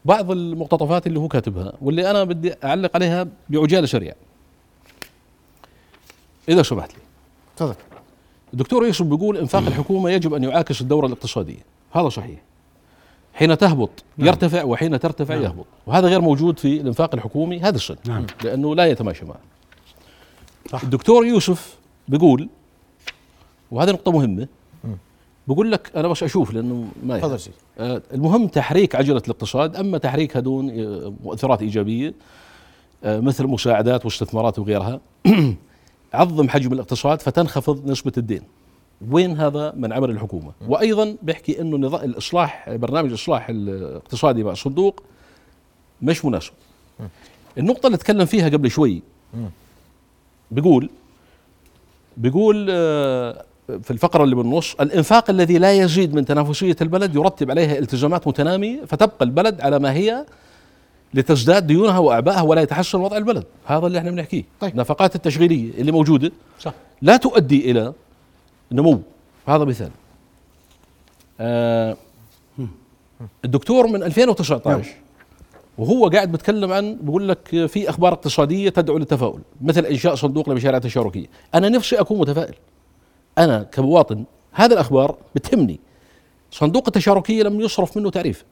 بعض 0.05 0.31
المقتطفات 0.31 1.07
اللي 1.07 1.19
هو 1.19 1.27
كاتبها 1.27 1.73
واللي 1.81 2.11
أنا 2.11 2.23
بدي 2.23 2.53
أعلق 2.63 2.95
عليها 2.95 3.27
بعجالة 3.49 3.87
سريعه 3.87 4.15
إذا 6.49 6.63
سمحت 6.63 6.93
لي. 6.93 6.99
تفضل. 7.57 7.75
الدكتور 8.53 8.85
يوسف 8.85 9.05
بيقول 9.05 9.37
إنفاق 9.37 9.67
الحكومة 9.67 10.09
يجب 10.09 10.33
أن 10.33 10.43
يعاكس 10.43 10.81
الدورة 10.81 11.07
الاقتصادية. 11.07 11.65
هذا 11.91 12.09
صحيح. 12.09 12.39
حين 13.33 13.57
تهبط 13.57 14.03
نعم. 14.17 14.27
يرتفع 14.27 14.63
وحين 14.63 14.99
ترتفع 14.99 15.35
نعم. 15.35 15.43
يهبط. 15.43 15.65
وهذا 15.87 16.07
غير 16.07 16.21
موجود 16.21 16.59
في 16.59 16.81
الإنفاق 16.81 17.15
الحكومي 17.15 17.59
هذا 17.59 17.75
السن. 17.75 17.95
نعم. 18.07 18.25
لأنه 18.43 18.75
لا 18.75 18.85
يتماشى 18.85 19.25
معه. 19.25 19.54
صح. 20.69 20.83
الدكتور 20.83 21.25
يوسف 21.25 21.77
بيقول 22.07 22.49
وهذه 23.71 23.91
نقطة 23.91 24.11
مهمة 24.11 24.47
بقول 25.47 25.71
لك 25.71 25.91
أنا 25.95 26.07
بس 26.07 26.23
أشوف 26.23 26.53
لأنه 26.53 26.87
ما 27.03 27.19
تفضل 27.19 27.39
آه 27.79 28.01
المهم 28.13 28.47
تحريك 28.47 28.95
عجلة 28.95 29.21
الاقتصاد 29.25 29.75
أما 29.75 29.97
تحريكها 29.97 30.39
دون 30.39 30.69
آه، 30.69 31.13
مؤثرات 31.23 31.61
إيجابية 31.61 32.13
آه 33.03 33.19
مثل 33.19 33.47
مساعدات 33.47 34.05
واستثمارات 34.05 34.59
وغيرها 34.59 34.99
عظم 36.13 36.49
حجم 36.49 36.73
الاقتصاد 36.73 37.21
فتنخفض 37.21 37.89
نسبة 37.89 38.11
الدين. 38.17 38.41
وين 39.11 39.37
هذا؟ 39.39 39.73
من 39.77 39.93
عمل 39.93 40.09
الحكومة. 40.09 40.51
وأيضا 40.67 41.15
بيحكي 41.21 41.61
إنه 41.61 41.77
نظام 41.77 42.03
الإصلاح 42.03 42.69
برنامج 42.69 43.09
الاصلاح 43.09 43.49
الاقتصادي 43.49 44.43
مع 44.43 44.51
الصندوق 44.51 45.03
مش 46.01 46.25
مناسب. 46.25 46.51
النقطة 47.57 47.87
اللي 47.87 47.97
تكلم 47.97 48.25
فيها 48.25 48.49
قبل 48.49 48.71
شوي 48.71 49.01
بيقول 50.51 50.89
بيقول 52.17 52.67
آه 52.69 53.45
في 53.83 53.91
الفقرة 53.91 54.23
اللي 54.23 54.35
بالنص 54.35 54.75
الإنفاق 54.75 55.29
الذي 55.29 55.57
لا 55.57 55.73
يزيد 55.73 56.13
من 56.13 56.25
تنافسية 56.25 56.75
البلد 56.81 57.15
يرتب 57.15 57.51
عليها 57.51 57.79
التزامات 57.79 58.27
متنامية 58.27 58.85
فتبقى 58.85 59.25
البلد 59.25 59.61
على 59.61 59.79
ما 59.79 59.93
هي 59.93 60.25
لتزداد 61.13 61.67
ديونها 61.67 61.97
وأعبائها 61.99 62.41
ولا 62.41 62.61
يتحسن 62.61 62.99
وضع 62.99 63.17
البلد. 63.17 63.43
هذا 63.65 63.87
اللي 63.87 63.99
إحنا 63.99 64.11
بنحكيه. 64.11 64.43
طيب. 64.59 64.75
نفقات 64.75 65.15
التشغيلية 65.15 65.71
اللي 65.71 65.91
موجودة 65.91 66.31
صح. 66.59 66.73
لا 67.01 67.17
تؤدي 67.17 67.71
إلى 67.71 67.93
نمو. 68.71 69.01
هذا 69.47 69.65
مثال. 69.65 69.89
آه 71.39 71.97
الدكتور 73.45 73.87
من 73.87 74.03
2019 74.03 74.89
وهو 75.77 76.07
قاعد 76.09 76.31
بتكلم 76.31 76.71
عن 76.71 76.97
بقول 77.01 77.29
لك 77.29 77.65
في 77.65 77.89
أخبار 77.89 78.13
اقتصادية 78.13 78.69
تدعو 78.69 78.97
للتفاؤل 78.97 79.41
مثل 79.61 79.85
إنشاء 79.85 80.15
صندوق 80.15 80.49
لمشاريع 80.49 80.79
تشاركية. 80.79 81.25
أنا 81.55 81.69
نفسي 81.69 81.99
أكون 81.99 82.19
متفائل. 82.19 82.55
أنا 83.37 83.63
كمواطن 83.63 84.23
هذه 84.51 84.73
الأخبار 84.73 85.17
بتهمني. 85.35 85.79
صندوق 86.51 86.83
التشاركية 86.87 87.43
لم 87.43 87.61
يصرف 87.61 87.97
منه 87.97 88.09
تعريف. 88.09 88.45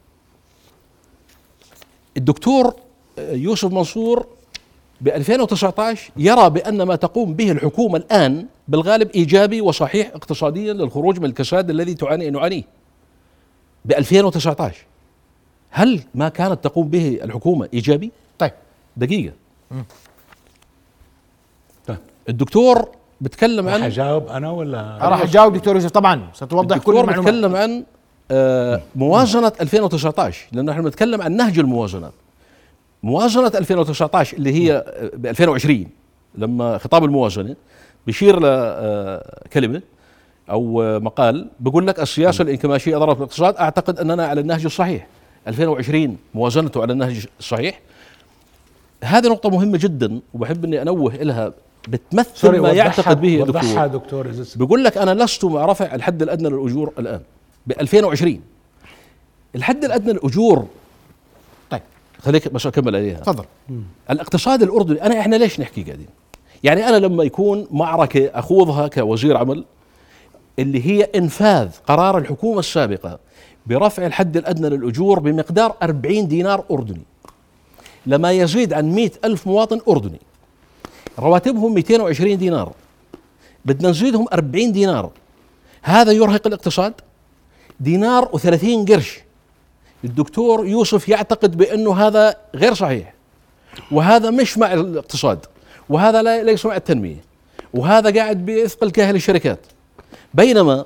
الدكتور 2.17 2.75
يوسف 3.17 3.71
منصور 3.71 4.27
ب 5.01 5.07
2019 5.07 6.11
يرى 6.17 6.49
بأن 6.49 6.83
ما 6.83 6.95
تقوم 6.95 7.33
به 7.33 7.51
الحكومة 7.51 7.97
الآن 7.97 8.45
بالغالب 8.67 9.09
إيجابي 9.11 9.61
وصحيح 9.61 10.11
اقتصاديا 10.15 10.73
للخروج 10.73 11.19
من 11.19 11.25
الكساد 11.25 11.69
الذي 11.69 11.93
تعاني 11.93 12.29
نعانيه. 12.29 12.63
ب 13.85 13.91
2019 13.91 14.85
هل 15.75 16.01
ما 16.15 16.29
كانت 16.29 16.63
تقوم 16.63 16.87
به 16.87 17.19
الحكومة 17.23 17.69
إيجابي؟ 17.73 18.11
طيب. 18.39 18.51
دقيقة. 18.97 19.33
طيب. 21.87 21.97
الدكتور 22.29 22.89
بتكلم 23.21 23.69
عن 23.69 23.83
أجاوب 23.83 24.27
أنا 24.27 24.49
ولا؟ 24.49 24.97
راح 25.01 25.21
أجاوب 25.21 25.53
دكتور 25.53 25.75
يوسف. 25.75 25.89
طبعا 25.91 26.29
ستوضح 26.33 26.77
كل 26.77 26.97
المعلومات. 26.97 27.33
بتكلم 27.33 27.55
عن 27.55 27.83
آه 28.31 28.81
موازنه 28.95 29.51
2019 29.61 30.47
لأنه 30.51 30.71
إحنا 30.71 30.83
بنتكلم 30.83 31.21
عن 31.21 31.31
نهج 31.31 31.59
الموازنات 31.59 32.13
موازنه 33.03 33.47
2019 33.47 34.37
اللي 34.37 34.53
هي 34.53 34.73
آه، 34.73 35.11
ب 35.13 35.25
2020 35.25 35.87
لما 36.35 36.77
خطاب 36.77 37.03
الموازنه 37.03 37.55
بيشير 38.07 38.35
لكلمه 38.35 39.77
آه، 39.77 39.81
أو 40.51 40.83
آه، 40.83 40.99
مقال 40.99 41.49
بقول 41.59 41.87
لك 41.87 41.99
السياسة 41.99 42.41
الانكماشية 42.41 42.97
ضربت 42.97 43.17
الاقتصاد 43.17 43.55
أعتقد 43.55 43.99
أننا 43.99 44.25
على 44.25 44.41
النهج 44.41 44.65
الصحيح. 44.65 45.07
2020 45.47 46.17
موازنته 46.33 46.81
على 46.81 46.93
النهج 46.93 47.25
الصحيح 47.39 47.79
هذه 49.03 49.27
نقطة 49.27 49.49
مهمة 49.49 49.77
جدا 49.77 50.21
وبحب 50.33 50.65
إني 50.65 50.81
أنوه 50.81 51.15
لها 51.15 51.53
بتمثل 51.87 52.59
ما 52.59 52.71
يعتقد 52.71 53.21
به 53.21 53.43
الدكتور. 53.43 53.87
دكتور 53.87 54.31
بيقول 54.55 54.83
لك 54.83 54.97
أنا 54.97 55.23
لست 55.23 55.45
مع 55.45 55.65
رفع 55.65 55.95
الحد 55.95 56.21
الأدنى 56.21 56.49
للأجور 56.49 56.93
الآن. 56.99 57.21
ب 57.67 57.71
2020 57.71 58.41
الحد 59.55 59.85
الأدنى 59.85 60.13
للأجور. 60.13 60.67
طيب 61.69 61.81
خليك 62.21 62.47
بس 62.47 62.65
أكمل 62.65 62.95
عليها. 62.95 63.19
تفضل. 63.19 63.45
الاقتصاد 64.09 64.63
الأردني 64.63 65.05
أنا 65.05 65.19
إحنا 65.19 65.35
ليش 65.35 65.59
نحكي 65.59 65.83
قاعدين؟ 65.83 66.07
يعني 66.63 66.89
أنا 66.89 66.95
لما 66.95 67.23
يكون 67.23 67.67
معركة 67.71 68.31
أخوضها 68.33 68.87
كوزير 68.87 69.37
عمل 69.37 69.65
اللي 70.59 70.85
هي 70.85 71.03
إنفاذ 71.03 71.69
قرار 71.87 72.17
الحكومة 72.17 72.59
السابقة 72.59 73.19
برفع 73.65 74.05
الحد 74.05 74.37
الأدنى 74.37 74.69
للأجور 74.69 75.19
بمقدار 75.19 75.75
40 75.83 76.27
دينار 76.27 76.63
أردني. 76.71 77.03
لما 78.05 78.31
يزيد 78.31 78.73
عن 78.73 78.95
100 78.95 79.11
ألف 79.25 79.47
مواطن 79.47 79.81
أردني. 79.89 80.19
رواتبهم 81.19 81.73
220 81.73 82.37
دينار. 82.37 82.73
بدنا 83.65 83.89
نزيدهم 83.89 84.25
40 84.33 84.71
دينار. 84.71 85.11
هذا 85.81 86.11
يرهق 86.11 86.47
الاقتصاد؟ 86.47 86.93
دينار 87.79 88.25
و30 88.25 88.91
قرش. 88.91 89.19
الدكتور 90.03 90.67
يوسف 90.67 91.09
يعتقد 91.09 91.57
بأنه 91.57 91.95
هذا 91.95 92.35
غير 92.55 92.73
صحيح. 92.73 93.13
وهذا 93.91 94.29
مش 94.29 94.57
مع 94.57 94.73
الاقتصاد. 94.73 95.45
وهذا 95.89 96.43
ليس 96.43 96.65
مع 96.65 96.75
التنمية. 96.75 97.23
وهذا 97.73 98.19
قاعد 98.19 98.45
بيثقل 98.45 98.91
كاهل 98.91 99.15
الشركات. 99.15 99.59
بينما 100.33 100.85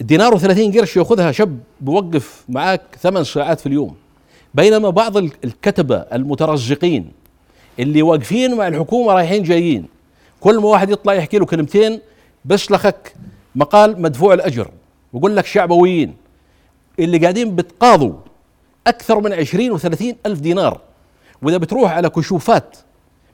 الدينار 0.00 0.38
و30 0.38 0.76
قرش 0.76 0.96
ياخذها 0.96 1.32
شاب 1.32 1.58
بوقف 1.80 2.44
معك 2.48 2.82
ثمان 3.00 3.24
ساعات 3.24 3.60
في 3.60 3.66
اليوم. 3.66 3.94
بينما 4.54 4.90
بعض 4.90 5.16
الكتبة 5.16 5.96
المترزقين 5.96 7.12
اللي 7.78 8.02
واقفين 8.02 8.54
مع 8.54 8.68
الحكومة 8.68 9.12
رايحين 9.12 9.42
جايين 9.42 9.86
كل 10.40 10.58
ما 10.58 10.68
واحد 10.68 10.90
يطلع 10.90 11.14
يحكي 11.14 11.38
له 11.38 11.46
كلمتين 11.46 12.00
بسلخك 12.44 13.14
مقال 13.54 14.02
مدفوع 14.02 14.34
الأجر 14.34 14.70
ويقول 15.12 15.36
لك 15.36 15.46
شعبويين 15.46 16.14
اللي 16.98 17.18
قاعدين 17.18 17.54
بتقاضوا 17.54 18.12
أكثر 18.86 19.20
من 19.20 19.32
20 19.32 19.78
و30 19.78 20.04
ألف 20.26 20.40
دينار. 20.40 20.80
وإذا 21.42 21.56
بتروح 21.56 21.92
على 21.92 22.10
كشوفات 22.10 22.76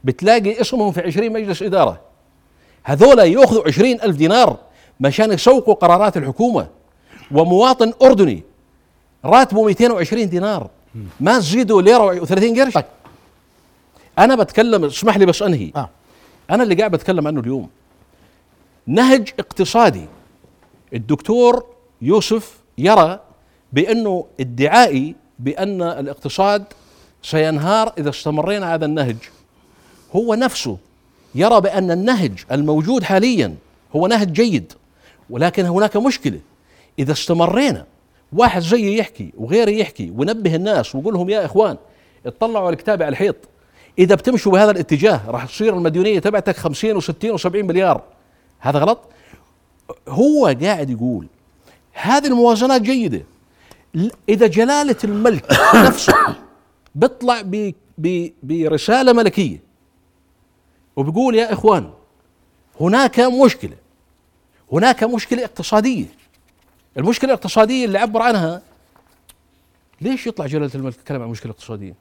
بتلاقي 0.04 0.60
اسمهم 0.60 0.92
في 0.92 1.00
20 1.00 1.32
مجلس 1.32 1.62
إدارة. 1.62 2.00
هذولا 2.84 3.24
يأخذوا 3.24 3.66
20 3.66 3.90
ألف 3.90 4.16
دينار 4.16 4.56
مشان 5.00 5.32
يسوقوا 5.32 5.74
قرارات 5.74 6.16
الحكومة. 6.16 6.66
ومواطن 7.30 7.92
أردني 8.02 8.42
راتبه 9.24 9.64
220 9.64 10.28
دينار. 10.28 10.70
ما 11.20 11.38
تزيدوا 11.38 11.82
ليرة 11.82 12.24
و30 12.24 12.60
قرش. 12.60 12.74
طيب. 12.74 12.84
أنا 14.18 14.34
بتكلم 14.34 14.84
اسمح 14.84 15.16
لي 15.16 15.26
بس 15.26 15.42
أنهي. 15.42 15.72
آه. 15.76 15.90
أنا 16.50 16.62
اللي 16.62 16.74
قاعد 16.74 16.90
بتكلم 16.90 17.26
عنه 17.26 17.40
اليوم. 17.40 17.68
نهج 18.86 19.28
اقتصادي. 19.38 20.06
الدكتور 20.94 21.66
يوسف 22.02 22.58
يرى 22.78 23.20
بأنه 23.72 24.26
ادعائي 24.40 25.14
بأن 25.38 25.82
الاقتصاد 25.82 26.64
سينهار 27.22 27.92
إذا 27.98 28.10
استمرينا 28.10 28.66
على 28.66 28.74
هذا 28.74 28.84
النهج. 28.86 29.16
هو 30.16 30.34
نفسه 30.34 30.78
يرى 31.34 31.60
بأن 31.60 31.90
النهج 31.90 32.44
الموجود 32.52 33.02
حاليا 33.02 33.54
هو 33.96 34.06
نهج 34.06 34.32
جيد. 34.32 34.72
ولكن 35.30 35.66
هناك 35.66 35.96
مشكلة. 35.96 36.40
إذا 36.98 37.12
استمرينا 37.12 37.86
واحد 38.32 38.62
زيي 38.62 38.98
يحكي 38.98 39.32
وغيري 39.38 39.78
يحكي 39.78 40.10
ونبه 40.10 40.54
الناس 40.54 40.94
ويقول 40.94 41.14
لهم 41.14 41.30
يا 41.30 41.44
إخوان 41.44 41.76
اطلعوا 42.26 42.66
على 42.66 42.72
الكتاب 42.72 43.02
على 43.02 43.12
الحيط. 43.12 43.36
إذا 43.98 44.14
بتمشوا 44.14 44.52
بهذا 44.52 44.70
الاتجاه 44.70 45.30
راح 45.30 45.46
تصير 45.46 45.74
المديونية 45.76 46.18
تبعتك 46.18 46.56
50 46.56 47.00
و60 47.00 47.38
و70 47.38 47.46
مليار. 47.54 48.02
هذا 48.58 48.78
غلط؟ 48.78 49.00
هو 50.08 50.56
قاعد 50.62 50.90
يقول 50.90 51.26
هذه 51.92 52.26
الموازنات 52.26 52.82
جيدة. 52.82 53.24
إذا 54.28 54.46
جلالة 54.46 54.96
الملك 55.04 55.52
نفسه 55.86 56.14
بيطلع 56.94 57.42
برسالة 58.42 59.12
ملكية 59.12 59.62
وبيقول 60.96 61.34
يا 61.34 61.52
إخوان 61.52 61.90
هناك 62.80 63.20
مشكلة. 63.20 63.76
هناك 64.72 65.04
مشكلة 65.04 65.44
اقتصادية. 65.44 66.06
المشكلة 66.96 67.30
الاقتصادية 67.30 67.84
اللي 67.84 67.98
عبر 67.98 68.22
عنها 68.22 68.62
ليش 70.00 70.26
يطلع 70.26 70.46
جلالة 70.46 70.70
الملك 70.74 70.94
يتكلم 70.94 71.22
عن 71.22 71.28
مشكلة 71.28 71.52
اقتصادية؟ 71.52 71.94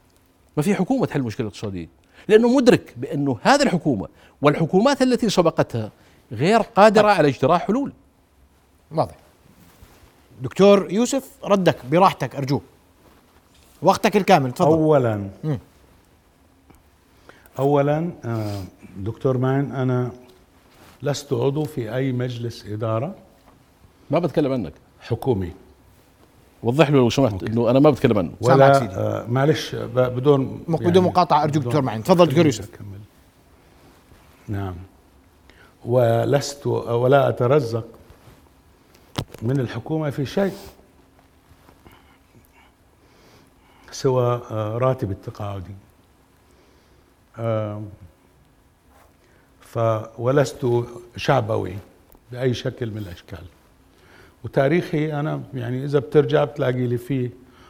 ما 0.58 0.63
في 0.63 0.75
حكومة 0.75 1.06
تحل 1.06 1.21
مشكلة 1.21 1.47
اقتصادية. 1.47 1.88
لأنه 2.27 2.56
مدرك 2.56 2.93
بأنه 2.97 3.38
هذه 3.41 3.63
الحكومة 3.63 4.08
والحكومات 4.41 5.01
التي 5.01 5.30
سبقتها 5.30 5.91
غير 6.32 6.62
قادرة 6.62 7.08
على 7.08 7.27
اجتراح 7.27 7.67
حلول. 7.67 7.93
واضح. 8.91 9.15
دكتور 10.41 10.91
يوسف 10.91 11.30
ردك 11.43 11.77
براحتك 11.91 12.36
أرجوك. 12.36 12.63
وقتك 13.82 14.17
الكامل 14.17 14.51
تفضل. 14.51 14.71
اولا 14.71 15.30
اولا 17.60 18.12
آه، 18.25 18.63
دكتور 18.97 19.38
معن 19.38 19.71
أنا 19.71 20.12
لست 21.01 21.33
عضو 21.33 21.63
في 21.63 21.95
أي 21.95 22.12
مجلس 22.12 22.65
إدارة. 22.65 23.15
ما 24.12 24.19
بتكلم 24.19 24.53
عنك. 24.53 24.73
حكومي. 24.99 25.51
وضح 26.63 26.89
له 26.89 26.97
لو 26.97 27.10
سمحت 27.10 27.43
إنه 27.43 27.69
أنا 27.69 27.79
ما 27.79 27.89
بتكلم 27.89 28.17
عنه. 28.17 28.31
ولا 28.41 28.97
آه 28.97 29.25
معلش 29.27 29.75
بدون 29.75 30.63
بدون 30.67 30.81
يعني 30.83 30.99
مقاطعة 30.99 31.43
ارجوك 31.43 31.63
دكتور 31.63 31.81
معين. 31.81 32.03
تفضل 32.03 32.25
دكتور 32.25 32.45
يوسف. 32.45 32.73
أكمل. 32.73 32.99
نعم. 34.47 34.75
ولست 35.86 36.67
ولا 36.67 37.29
أترزق 37.29 37.86
من 39.41 39.60
الحكومة 39.60 40.10
في 40.10 40.25
شيء 40.25 40.53
سوى 43.91 44.41
آه، 44.51 44.77
راتب 44.77 45.12
التقاعدي. 45.12 45.75
ف 47.36 47.41
ولست 50.17 50.65
شعبوي 51.15 51.75
بأي 52.31 52.53
شكل 52.53 52.91
من 52.91 52.97
الأشكال. 52.97 53.43
وتاريخي 54.43 55.13
أنا 55.13 55.41
يعني 55.53 55.85
إذا 55.85 55.99
بترجع 55.99 56.43
بتلاقي 56.43 56.87
لي 56.87 56.97
فيه 56.97 57.29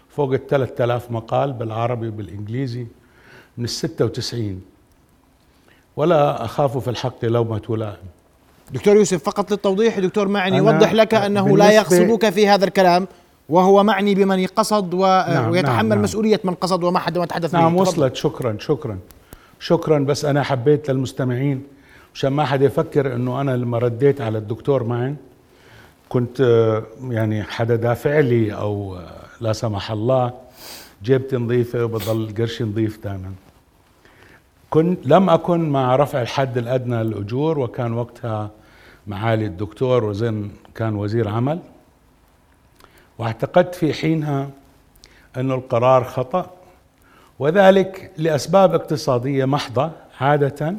فوق 0.10 0.34
ال 0.34 0.48
3000 0.48 1.12
مقال 1.12 1.54
بالعربي 1.54 2.08
وبالإنجليزي 2.08 2.86
من 3.58 3.64
ال 3.64 3.70
96 3.70 4.62
ولا 5.96 6.46
أخاف 6.46 6.78
في 6.78 6.90
الحق 6.90 7.26
لومه 7.26 7.78
لائم 7.78 8.08
دكتور 8.72 8.96
يوسف 8.96 9.24
فقط 9.24 9.52
للتوضيح 9.52 10.00
دكتور 10.00 10.28
معني 10.28 10.58
يوضح 10.58 10.94
لك 10.94 11.14
أنه 11.14 11.58
لا 11.58 11.72
يغصبك 11.72 12.30
في 12.30 12.48
هذا 12.48 12.66
الكلام 12.66 13.08
وهو 13.50 13.84
معني 13.84 14.16
بمن 14.16 14.46
قصد 14.46 14.94
و... 14.94 15.00
نعم 15.06 15.52
ويتحمل 15.52 15.90
نعم. 15.90 16.02
مسؤولية 16.02 16.40
من 16.44 16.54
قصد 16.54 16.84
وما 16.84 17.00
حد 17.00 17.18
ما 17.18 17.26
تحدث 17.26 17.54
نعم 17.54 17.76
وصلت 17.76 18.16
شكرا 18.16 18.58
شكرا 18.60 19.00
شكرا 19.60 20.00
بس 20.00 20.26
أنا 20.26 20.44
حبيت 20.44 20.90
للمستمعين 20.90 21.64
عشان 22.18 22.30
ما 22.30 22.46
حد 22.46 22.62
يفكر 22.62 23.16
إنه 23.16 23.42
أنا 23.42 23.52
لما 23.52 23.78
رديت 23.78 24.22
على 24.22 24.38
الدكتور 24.38 24.84
معن 24.84 25.16
كنت 26.10 26.40
يعني 27.10 27.44
حدا 27.44 27.76
دافع 27.76 28.20
لي 28.20 28.54
أو 28.54 29.00
لا 29.42 29.54
سمح 29.54 29.92
الله 29.92 30.34
جيبتي 31.04 31.36
نظيفة 31.36 31.84
وبضل 31.86 32.34
قرشي 32.38 32.64
نظيف 32.64 33.04
دائما 33.04 33.32
كنت 34.70 35.08
لم 35.08 35.30
أكن 35.30 35.70
مع 35.70 35.96
رفع 35.96 36.22
الحد 36.22 36.58
الأدنى 36.58 37.04
للأجور 37.04 37.60
وكان 37.60 37.94
وقتها 37.94 38.52
معالي 39.08 39.46
الدكتور 39.46 40.04
وزن 40.04 40.50
كان 40.76 40.96
وزير 40.96 41.28
عمل. 41.28 41.60
واعتقدت 43.18 43.76
في 43.76 43.94
حينها 43.94 44.50
أن 45.38 45.52
القرار 45.52 46.04
خطأ 46.04 46.50
وذلك 47.40 48.12
لأسباب 48.18 48.74
اقتصادية 48.74 49.46
محضة 49.46 49.92
عادة. 50.22 50.76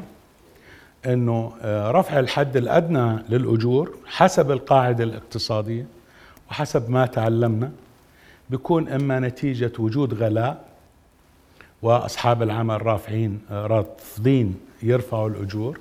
أنه 1.07 1.53
آه، 1.63 1.91
رفع 1.91 2.19
الحد 2.19 2.57
الأدنى 2.57 3.19
للأجور 3.29 3.97
حسب 4.07 4.51
القاعدة 4.51 5.05
الاقتصادية 5.05 5.87
وحسب 6.51 6.91
ما 6.91 7.07
تعلمنا 7.07 7.71
بيكون 8.51 8.89
إما 8.89 9.21
نتيجة 9.21 9.73
وجود 9.79 10.15
غلاء 10.15 10.65
وأصحاب 11.83 12.43
العمل 12.43 12.87
رافعين 12.87 13.41
آه، 13.51 13.67
رافضين 13.67 14.57
يرفعوا 14.83 15.29
الأجور 15.29 15.79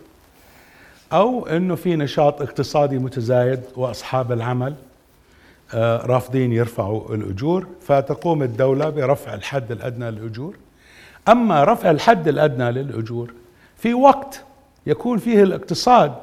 أو 1.13 1.47
أنه 1.47 1.75
في 1.75 1.95
نشاط 1.95 2.41
اقتصادي 2.41 2.97
متزايد 2.97 3.61
وأصحاب 3.75 4.31
العمل 4.31 4.75
آه، 5.73 6.05
رافضين 6.05 6.53
يرفعوا 6.53 7.15
الأجور 7.15 7.67
فتقوم 7.81 8.43
الدولة 8.43 8.89
برفع 8.89 9.33
الحد 9.33 9.71
الأدنى 9.71 10.11
للأجور. 10.11 10.55
أما 11.27 11.63
رفع 11.63 11.91
الحد 11.91 12.27
الأدنى 12.27 12.71
للأجور 12.71 13.33
في 13.77 13.93
وقت 13.93 14.43
يكون 14.87 15.17
فيه 15.17 15.43
الاقتصاد 15.43 16.13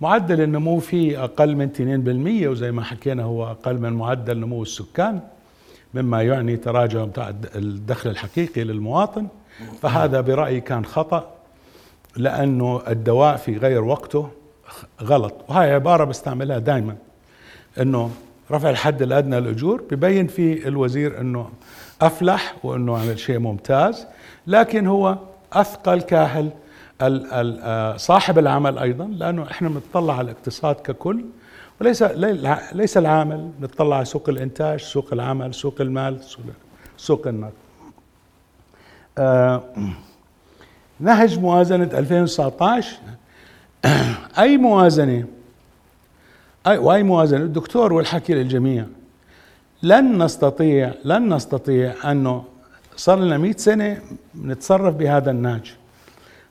معدل 0.00 0.40
النمو 0.40 0.78
فيه 0.78 1.24
أقل 1.24 1.56
من 1.56 1.68
2% 2.44 2.48
وزي 2.50 2.70
ما 2.72 2.82
حكينا 2.82 3.22
هو 3.22 3.50
أقل 3.50 3.78
من 3.78 3.92
معدل 3.92 4.38
نمو 4.38 4.62
السكان 4.62 5.20
مما 5.94 6.22
يعني 6.22 6.56
تراجع 6.56 7.06
الدخل 7.54 8.10
الحقيقي 8.10 8.64
للمواطن. 8.64 9.26
فهذا 9.82 10.20
برأيي 10.20 10.60
كان 10.60 10.84
خطأ 10.84 11.30
لأنه 12.16 12.82
الدواء 12.88 13.36
في 13.36 13.56
غير 13.56 13.84
وقته 13.84 14.28
غلط. 15.02 15.34
وهي 15.48 15.74
عبارة 15.74 16.04
بستعملها 16.04 16.58
دائما 16.58 16.96
أنه 17.80 18.10
رفع 18.50 18.70
الحد 18.70 19.02
الأدنى 19.02 19.40
للأجور 19.40 19.82
ببين 19.90 20.26
في 20.26 20.68
الوزير 20.68 21.20
إنه 21.20 21.50
أفلح 22.02 22.54
وإنه 22.62 22.98
عمل 22.98 23.18
شيء 23.18 23.38
ممتاز 23.38 24.06
لكن 24.46 24.86
هو 24.86 25.18
أثقل 25.52 26.00
كاهل 26.00 26.50
صاحب 27.96 28.38
العمل 28.38 28.78
أيضا 28.78 29.04
لأنه 29.04 29.50
إحنا 29.50 29.68
بنطلع 29.68 30.18
على 30.18 30.30
الاقتصاد 30.30 30.74
ككل 30.74 31.24
وليس 31.80 32.02
ليس 32.72 32.96
العامل 32.96 33.50
نطلع 33.60 33.96
على 33.96 34.04
سوق 34.04 34.28
الإنتاج 34.28 34.80
سوق 34.80 35.08
العمل 35.12 35.54
سوق 35.54 35.80
المال 35.80 36.20
سوق 36.96 37.26
النقد. 37.26 37.52
آه 39.18 39.62
نهج 41.00 41.38
موازنة 41.38 41.84
2019 41.84 42.96
أي 44.38 44.56
موازنة؟ 44.56 45.24
أي 46.66 46.78
وأي 46.78 47.02
موازنة؟ 47.02 47.44
الدكتور 47.44 47.92
والحكي 47.92 48.34
للجميع. 48.34 48.84
لن 49.82 50.22
نستطيع 50.22 50.92
لن 51.04 51.34
نستطيع 51.34 51.94
أنه 52.10 52.44
صار 52.96 53.18
لنا 53.18 53.38
100 53.38 53.52
سنة 53.52 54.02
نتصرف 54.44 54.94
بهذا 54.94 55.30
النهج. 55.30 55.74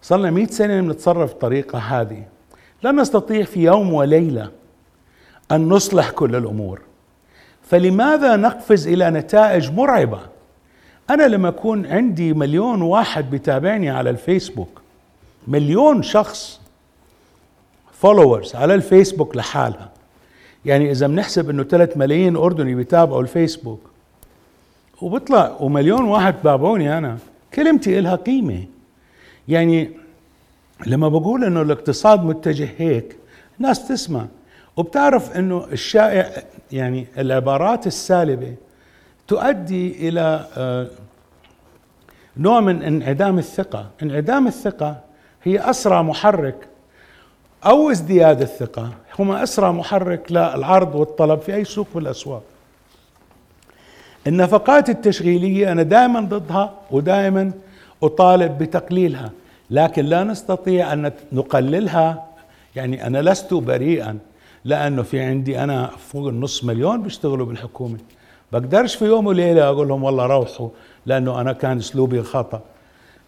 صار 0.06 0.20
لنا 0.20 0.32
100 0.32 0.46
سنة 0.46 0.82
نتصرف 0.82 1.34
بطريقة 1.34 1.80
هذه 1.80 2.24
لن 2.84 3.00
نستطيع 3.00 3.44
في 3.44 3.64
يوم 3.64 3.94
وليلة 3.94 4.52
أن 5.52 5.70
نصلح 5.70 6.10
كل 6.10 6.36
الأمور. 6.36 6.82
فلماذا 7.64 8.36
نقفز 8.36 8.88
إلى 8.88 9.10
نتائج 9.10 9.72
مرعبة؟ 9.72 10.20
أنا 11.10 11.24
لما 11.24 11.50
أكون 11.50 11.86
عندي 11.86 12.34
مليون 12.34 12.82
واحد 12.82 13.30
بيتابعني 13.30 13.90
على 13.90 14.10
الفيسبوك 14.10 14.82
مليون 15.48 16.04
شخص 16.04 16.62
فولورز 17.94 18.56
على 18.56 18.74
الفيسبوك 18.74 19.36
لحالها. 19.36 19.90
يعني 20.66 20.92
إذا 20.92 21.08
بنحسب 21.08 21.50
إنه 21.50 21.64
3 21.64 22.00
ملايين 22.00 22.36
أردني 22.36 22.76
بيتابعوا 22.76 23.22
الفيسبوك 23.22 23.82
وبيطلع 25.02 25.58
ومليون 25.60 26.04
واحد 26.04 26.40
بتابعوني 26.40 26.98
أنا 26.98 27.18
كلمتي 27.54 28.00
إلها 28.00 28.16
قيمة. 28.16 28.64
يعني 29.48 29.92
لما 30.86 31.10
بقول 31.10 31.44
إنه 31.44 31.62
الاقتصاد 31.62 32.24
متجه 32.24 32.70
هيك 32.78 33.18
الناس 33.58 33.88
تسمع. 33.88 34.26
وبتعرف 34.78 35.38
إنه 35.38 35.66
الشائع 35.72 36.44
يعني 36.72 37.08
العبارات 37.18 37.88
السالبة 37.88 38.56
تؤدي 39.28 40.10
إلى 40.10 40.48
آه، 40.58 40.88
نوع 42.38 42.60
من 42.60 42.84
انعدام 42.84 43.38
الثقة. 43.38 43.90
انعدام 44.04 44.48
الثقة 44.48 45.02
هي 45.44 45.70
أسرع 45.70 46.02
محرك 46.02 46.68
أو 47.66 47.92
ازدياد 47.92 48.42
الثقة. 48.42 48.94
هما 49.20 49.44
أسرع 49.44 49.72
محرك 49.72 50.32
للعرض 50.32 50.96
والطلب 50.96 51.40
في 51.40 51.56
أي 51.56 51.64
سوق 51.66 51.88
في 51.94 52.00
الاسواق 52.00 52.44
النفقات 54.28 54.90
التشغيلية 54.90 55.72
أنا 55.72 55.84
دائما 55.84 56.20
ضدها 56.20 56.74
ودائما 56.92 57.52
أطالب 58.04 58.58
بتقليلها 58.58 59.32
لكن 59.70 60.06
لا 60.06 60.24
نستطيع 60.24 60.94
أن 60.94 61.12
نقللها. 61.32 62.26
يعني 62.76 63.08
أنا 63.08 63.22
لست 63.22 63.54
بريئا 63.54 64.18
لأنه 64.66 65.02
في 65.04 65.20
عندي 65.22 65.60
أنا 65.64 65.90
فوق 66.12 66.28
النص 66.28 66.64
مليون 66.64 67.04
بيشتغلوا 67.04 67.46
بالحكومة. 67.46 67.98
بقدرش 68.52 68.96
في 68.96 69.06
يوم 69.06 69.28
وليلة 69.28 69.64
أقول 69.64 69.88
لهم 69.88 70.04
والله 70.04 70.26
روحوا 70.26 70.70
لأنه 71.06 71.42
أنا 71.42 71.54
كان 71.54 71.78
أسلوبي 71.78 72.24
خطأ. 72.24 72.62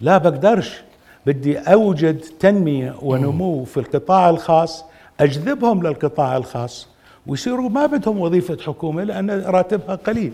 لا 0.01 0.17
بقدرش. 0.17 0.81
بدي 1.25 1.57
أوجد 1.57 2.19
تنمية 2.19 2.95
ونمو 3.01 3.63
في 3.63 3.79
القطاع 3.79 4.29
الخاص 4.29 4.85
أجذبهم 5.19 5.87
للقطاع 5.87 6.37
الخاص 6.37 6.87
ويصيروا 7.27 7.69
ما 7.69 7.85
بدهم 7.85 8.19
وظيفة 8.19 8.57
حكومة 8.65 9.03
لأن 9.03 9.29
راتبها 9.45 9.95
قليل. 9.95 10.33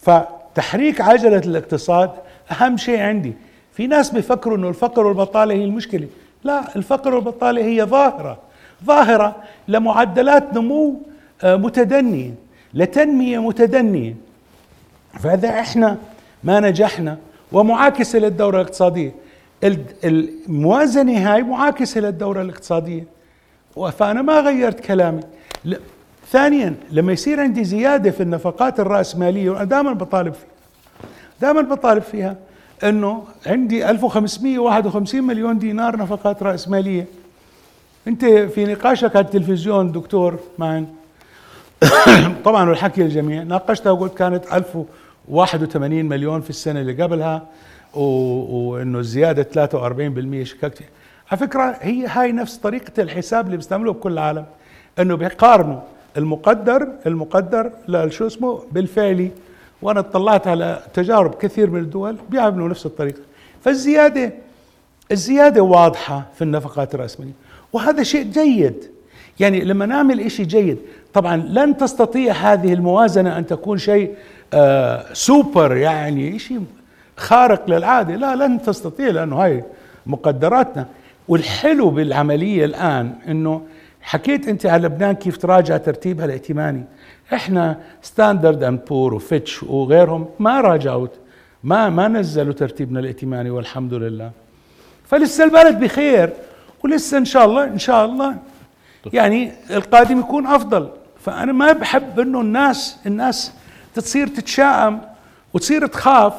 فتحريك 0.00 1.00
عجلة 1.00 1.38
الاقتصاد 1.38 2.10
أهم 2.50 2.76
شيء 2.76 3.00
عندي. 3.00 3.32
في 3.72 3.86
ناس 3.86 4.10
بيفكروا 4.10 4.56
إنه 4.56 4.68
الفقر 4.68 5.06
والبطالة 5.06 5.54
هي 5.54 5.64
المشكلة. 5.64 6.08
لا 6.44 6.76
الفقر 6.76 7.14
والبطالة 7.14 7.64
هي 7.64 7.82
ظاهرة. 7.84 8.38
ظاهرة 8.84 9.36
لمعدلات 9.68 10.54
نمو 10.54 11.00
آه، 11.42 11.56
متدنية 11.56 12.30
لتنمية 12.74 13.38
متدنية. 13.38 14.14
فإذا 15.18 15.48
إحنا 15.48 15.98
ما 16.44 16.60
نجحنا 16.60 17.18
ومعاكسة 17.52 18.18
للدورة 18.18 18.56
الاقتصادية 18.56 19.14
الموازنه 20.04 21.34
هاي 21.34 21.42
معاكسة 21.42 22.00
للدورة 22.00 22.42
الاقتصادية. 22.42 23.04
فأنا 23.98 24.22
ما 24.22 24.40
غيرت 24.40 24.80
كلامي. 24.80 25.20
ثانيا 26.30 26.74
لما 26.90 27.12
يصير 27.12 27.40
عندي 27.40 27.64
زيادة 27.64 28.10
في 28.10 28.22
النفقات 28.22 28.80
الرأسمالية 28.80 29.50
وأنا 29.50 29.64
دائما 29.64 29.92
بطالب 29.92 30.34
فيها 30.34 30.55
دائما 31.40 31.60
بطالب 31.60 32.02
فيها 32.02 32.36
إنه 32.84 33.24
عندي 33.46 33.90
1551 33.90 35.22
مليون 35.22 35.58
دينار 35.58 35.96
نفقات 35.96 36.42
رأسمالية. 36.42 37.06
أنت 38.08 38.24
في 38.24 38.64
نقاشك 38.64 39.16
على 39.16 39.24
التلفزيون 39.24 39.92
دكتور 39.92 40.38
معن؟ 40.58 40.86
طبعا 42.44 42.68
والحكي 42.68 43.02
الجميع. 43.02 43.42
ناقشتها 43.42 43.90
وقلت 43.90 44.14
كانت 44.14 44.44
1081 44.52 46.04
مليون 46.04 46.40
في 46.40 46.50
السنة 46.50 46.80
اللي 46.80 47.02
قبلها 47.02 47.42
وإنه 47.94 48.98
الزيادة 48.98 49.68
43% 49.68 50.42
شككت. 50.42 50.82
على 51.30 51.40
فكرة 51.40 51.76
هي 51.80 52.06
هاي 52.06 52.32
نفس 52.32 52.56
طريقة 52.56 53.02
الحساب 53.02 53.46
اللي 53.46 53.56
بيستعملوه 53.56 53.94
بكل 53.94 54.12
العالم 54.12 54.44
إنه 54.98 55.14
بيقارنوا 55.14 55.80
المقدر 56.16 56.88
المقدر 57.06 57.70
شو 58.08 58.26
اسمه؟ 58.26 58.62
بالفعلي. 58.72 59.30
وأنا 59.82 60.00
اطلعت 60.00 60.46
على 60.46 60.82
تجارب 60.94 61.34
كثير 61.34 61.70
من 61.70 61.80
الدول 61.80 62.16
بيعملوا 62.30 62.68
نفس 62.68 62.86
الطريقة. 62.86 63.20
فالزياده 63.60 64.32
الزيادة 65.12 65.62
واضحة 65.62 66.26
في 66.34 66.42
النفقات 66.42 66.94
الرأسمالية. 66.94 67.32
وهذا 67.72 68.02
شيء 68.02 68.24
جيد. 68.24 68.90
يعني 69.40 69.60
لما 69.60 69.86
نعمل 69.86 70.30
شيء 70.30 70.46
جيد 70.46 70.78
طبعا 71.12 71.36
لن 71.36 71.76
تستطيع 71.76 72.32
هذه 72.32 72.72
الموازنة 72.72 73.38
أن 73.38 73.46
تكون 73.46 73.78
شيء 73.78 74.14
آه 74.54 75.12
سوبر 75.12 75.76
يعني 75.76 76.38
شيء 76.38 76.60
خارق 77.16 77.70
للعادة. 77.70 78.16
لا 78.16 78.46
لن 78.46 78.62
تستطيع 78.62 79.08
لأنه 79.08 79.36
هاي 79.36 79.64
مقدراتنا. 80.06 80.86
والحلو 81.28 81.90
بالعملية 81.90 82.64
الآن 82.64 83.12
إنه 83.28 83.62
حكيت 84.00 84.48
أنت 84.48 84.66
على 84.66 84.86
لبنان 84.86 85.14
كيف 85.14 85.36
تراجع 85.36 85.76
ترتيبها 85.76 86.24
الائتماني. 86.24 86.84
إحنا 87.34 87.80
Standard 88.02 88.62
and 88.62 88.80
Poor's 88.88 89.14
و 89.14 89.22
Fitch 89.22 89.62
وغيرهم 89.62 90.26
ما 90.38 90.60
راجعوا 90.60 91.06
ما 91.64 91.88
ما 91.88 92.08
نزلوا 92.08 92.52
ترتيبنا 92.52 93.00
الائتماني 93.00 93.50
والحمد 93.50 93.94
لله. 93.94 94.30
فلسه 95.04 95.44
البلد 95.44 95.80
بخير 95.80 96.32
ولسه 96.84 97.18
إن 97.18 97.24
شاء 97.24 97.44
الله 97.44 97.64
إن 97.64 97.78
شاء 97.78 98.04
الله. 98.04 98.36
يعني 99.12 99.52
القادم 99.70 100.20
يكون 100.20 100.46
أفضل. 100.46 100.88
فأنا 101.20 101.52
ما 101.52 101.72
بحب 101.72 102.20
إنه 102.20 102.40
الناس 102.40 102.98
الناس 103.06 103.52
تصير 103.94 104.26
تتشائم 104.26 105.00
وتصير 105.54 105.86
تخاف. 105.86 106.34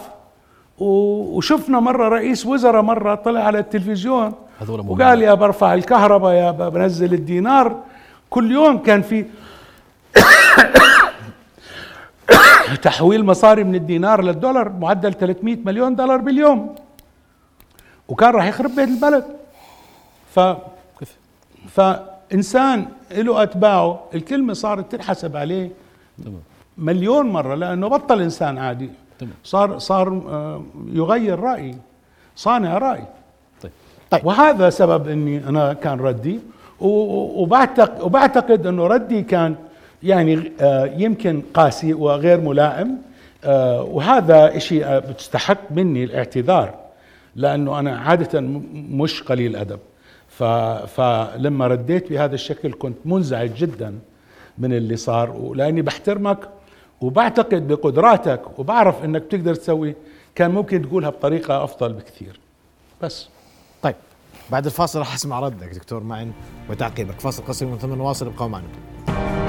وشفنا 0.79 1.79
مرة 1.79 2.09
رئيس 2.09 2.45
وزراء 2.45 2.81
مرة 2.81 3.15
طلع 3.15 3.39
على 3.39 3.59
التلفزيون 3.59 4.33
وقال 4.69 5.21
يا 5.21 5.33
برفع 5.33 5.73
الكهرباء 5.73 6.33
يا 6.33 6.51
بنزل 6.51 7.13
الدينار. 7.13 7.83
كل 8.29 8.51
يوم 8.51 8.77
كان 8.77 9.01
في 9.01 9.25
تحويل 12.81 13.25
مصاري 13.25 13.63
من 13.63 13.75
الدينار 13.75 14.23
للدولار 14.23 14.69
معدل 14.69 15.13
300 15.13 15.57
مليون 15.65 15.95
دولار 15.95 16.17
باليوم. 16.17 16.75
وكان 18.07 18.29
راح 18.29 18.45
يخرب 18.45 18.75
بيت 18.75 18.89
البلد. 18.89 19.25
ف 20.35 20.39
فإنسان 21.69 22.85
له 23.11 23.43
أتباعه 23.43 23.99
الكلمة 24.15 24.53
صارت 24.53 24.91
تنحسب 24.91 25.37
عليه 25.37 25.69
مليون 26.77 27.29
مرة 27.29 27.55
لأنه 27.55 27.87
بطل 27.87 28.21
إنسان 28.21 28.57
عادي. 28.57 28.89
صار 29.43 29.79
صار 29.79 30.07
آه، 30.07 30.63
يغير 30.93 31.39
رايي 31.39 31.75
صانع 32.35 32.77
رأي. 32.77 33.03
طيب. 33.61 33.71
طيب. 34.09 34.25
وهذا 34.25 34.69
سبب 34.69 35.07
إني 35.07 35.49
أنا 35.49 35.73
كان 35.73 35.99
ردي. 35.99 36.39
وبعتقد 36.79 38.01
وبعتقد 38.01 38.67
إنه 38.67 38.87
ردي 38.87 39.21
كان 39.21 39.55
يعني 40.03 40.51
آه، 40.61 40.85
يمكن 40.85 41.41
قاسي 41.53 41.93
وغير 41.93 42.41
ملائم 42.41 42.97
آه، 43.43 43.81
وهذا 43.81 44.59
شيء 44.59 44.99
بتستحق 44.99 45.71
مني 45.71 46.03
الاعتذار 46.03 46.75
لأنه 47.35 47.79
أنا 47.79 47.97
عادة 47.97 48.41
مش 48.73 49.23
قليل 49.23 49.55
ادب 49.55 49.79
فلما 50.87 51.67
رديت 51.67 52.09
بهذا 52.09 52.35
الشكل 52.35 52.73
كنت 52.73 52.97
منزعج 53.05 53.53
جدا 53.53 53.99
من 54.57 54.73
اللي 54.73 54.95
صار 54.95 55.31
ولأني 55.31 55.81
بحترمك 55.81 56.49
وبعتقد 57.01 57.67
بقدراتك 57.67 58.59
وبعرف 58.59 59.03
إنك 59.03 59.21
بتقدر 59.21 59.55
تسوي 59.55 59.95
كان 60.35 60.51
ممكن 60.51 60.81
تقولها 60.81 61.09
بطريقة 61.09 61.63
أفضل 61.63 61.93
بكثير. 61.93 62.39
بس. 63.01 63.29
طيب 63.81 63.95
بعد 64.49 64.65
الفاصل 64.65 64.99
راح 64.99 65.13
أسمع 65.13 65.39
ردك 65.39 65.73
دكتور 65.75 66.03
معن 66.03 66.31
وتعقيبك. 66.69 67.19
فاصل 67.19 67.43
قصير 67.43 67.67
من 67.67 67.77
ثم 67.77 67.93
نواصل 67.93 68.27
ابقوا 68.27 68.47
معنا. 68.47 69.46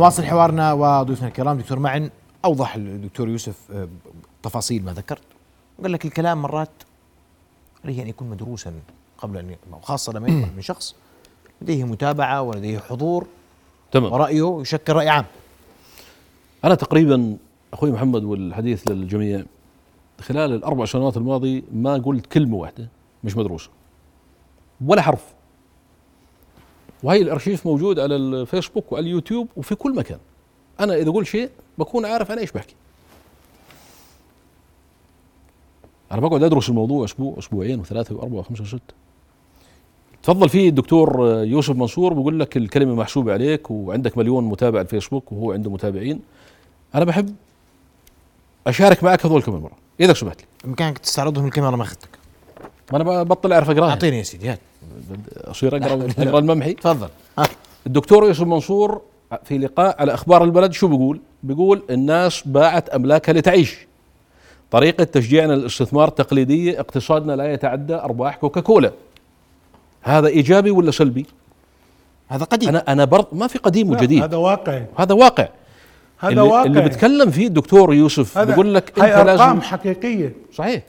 نواصل 0.00 0.24
حوارنا 0.24 0.72
وضيوفنا 0.72 1.28
الكرام. 1.28 1.58
دكتور 1.58 1.78
معن 1.78 2.10
أوضح 2.44 2.74
الدكتور 2.74 3.28
يوسف 3.28 3.56
آه، 3.72 3.88
تفاصيل 4.42 4.84
ما 4.84 4.92
ذكرت. 4.92 5.22
قال 5.82 5.92
لك 5.92 6.04
الكلام 6.04 6.42
مرات 6.42 6.70
عليه 7.84 8.02
أن 8.02 8.08
يكون 8.08 8.30
مدروسا 8.30 8.72
قبل 9.18 9.38
أن 9.38 9.56
خاصة 9.82 10.12
لما 10.12 10.28
يطلع 10.28 10.48
من 10.56 10.62
شخص 10.62 10.94
لديه 11.62 11.84
متابعة 11.84 12.42
ولديه 12.42 12.78
حضور 12.78 13.26
تمام. 13.92 14.12
ورأيه 14.12 14.58
يشكل 14.60 14.92
رأي 14.92 15.08
عام. 15.08 15.24
أنا 16.64 16.74
تقريبا 16.74 17.36
أخوي 17.72 17.90
محمد 17.90 18.24
والحديث 18.24 18.88
للجميع 18.88 19.44
خلال 20.20 20.52
الأربع 20.52 20.84
سنوات 20.84 21.16
الماضية 21.16 21.62
ما 21.72 21.94
قلت 21.94 22.26
كلمة 22.26 22.56
واحدة 22.56 22.88
مش 23.24 23.36
مدروسة 23.36 23.70
ولا 24.86 25.02
حرف. 25.02 25.24
وهي 27.02 27.22
الأرشيف 27.22 27.66
موجود 27.66 27.98
على 27.98 28.16
الفيسبوك 28.16 28.92
وعلى 28.92 29.06
اليوتيوب 29.06 29.48
وفي 29.56 29.74
كل 29.74 29.94
مكان. 29.94 30.18
أنا 30.80 30.94
إذا 30.94 31.08
أقول 31.08 31.26
شيء 31.26 31.50
بكون 31.78 32.04
عارف 32.04 32.32
أنا 32.32 32.40
إيش 32.40 32.52
بحكي. 32.52 32.74
أنا 36.12 36.20
بقعد 36.20 36.42
أدرس 36.42 36.68
الموضوع 36.68 37.04
أسبوع 37.04 37.38
أسبوعين 37.38 37.80
وثلاثة 37.80 38.14
وأربعة 38.14 38.38
وخمسة 38.38 38.62
وستة. 38.62 38.94
تفضل 40.22 40.48
فيه 40.48 40.68
الدكتور 40.68 41.20
يوسف 41.44 41.76
منصور 41.76 42.12
بيقول 42.12 42.40
لك 42.40 42.56
الكلمة 42.56 42.94
محسوبة 42.94 43.32
عليك 43.32 43.70
وعندك 43.70 44.18
مليون 44.18 44.44
متابع 44.44 44.78
على 44.78 44.84
الفيسبوك 44.84 45.32
وهو 45.32 45.52
عنده 45.52 45.70
متابعين. 45.70 46.20
أنا 46.94 47.04
بحب 47.04 47.34
أشارك 48.66 49.04
معك 49.04 49.26
هذول 49.26 49.42
كمان 49.42 49.60
مرة. 49.60 49.76
إذا 50.00 50.12
سمحت 50.12 50.40
لي. 50.40 50.46
بإمكانك 50.64 50.98
تستعرضهم 50.98 51.46
الكاميرا 51.46 51.76
ما 51.76 51.82
اخذتك 51.82 52.19
ما 52.92 52.96
أنا 52.96 53.22
بطل 53.22 53.52
أعرف 53.52 53.70
أقرأها. 53.70 53.90
أعطيني 53.90 54.18
يا 54.18 54.22
سيدي 54.22 54.48
هات 54.50 54.60
أصير 55.36 55.76
أقرأ 55.76 56.08
أقرأ 56.18 56.38
الممحي. 56.38 56.72
تفضل. 56.72 57.08
الدكتور 57.86 58.26
يوسف 58.26 58.42
منصور 58.42 59.02
في 59.44 59.58
لقاء 59.58 59.96
على 60.00 60.14
أخبار 60.14 60.44
البلد 60.44 60.72
شو 60.72 60.88
بيقول؟ 60.88 61.20
بيقول 61.42 61.82
الناس 61.90 62.42
باعت 62.46 62.88
املاكها 62.88 63.32
لتعيش. 63.32 63.76
طريقة 64.70 65.04
تشجيعنا 65.04 65.52
للاستثمار 65.52 66.08
تقليدية 66.08 66.80
اقتصادنا 66.80 67.32
لا 67.32 67.52
يتعدى 67.52 67.94
أرباح 67.94 68.36
كوكاكولا. 68.36 68.92
هذا 70.02 70.28
إيجابي 70.28 70.70
ولا 70.70 70.90
سلبي؟ 70.90 71.26
هذا 72.28 72.44
قديم. 72.44 72.68
أنا 72.68 72.84
أنا 72.92 73.04
برض 73.04 73.26
ما 73.32 73.46
في 73.46 73.58
قديم 73.58 73.90
وجديد. 73.90 74.22
هذا 74.22 74.36
واقع 74.36 74.82
هذا 74.96 75.14
واقع. 75.14 75.48
هذا 76.18 76.30
اللي, 76.30 76.40
واقع 76.40 76.64
اللي 76.64 76.80
بتكلم 76.80 77.30
فيه 77.30 77.46
الدكتور 77.46 77.94
يوسف 77.94 78.38
هذا 78.38 78.50
بيقول 78.50 78.74
لك 78.74 78.98
أرقام 78.98 79.26
لازم 79.26 79.60
حقيقية. 79.60 80.32
صحيح. 80.54 80.82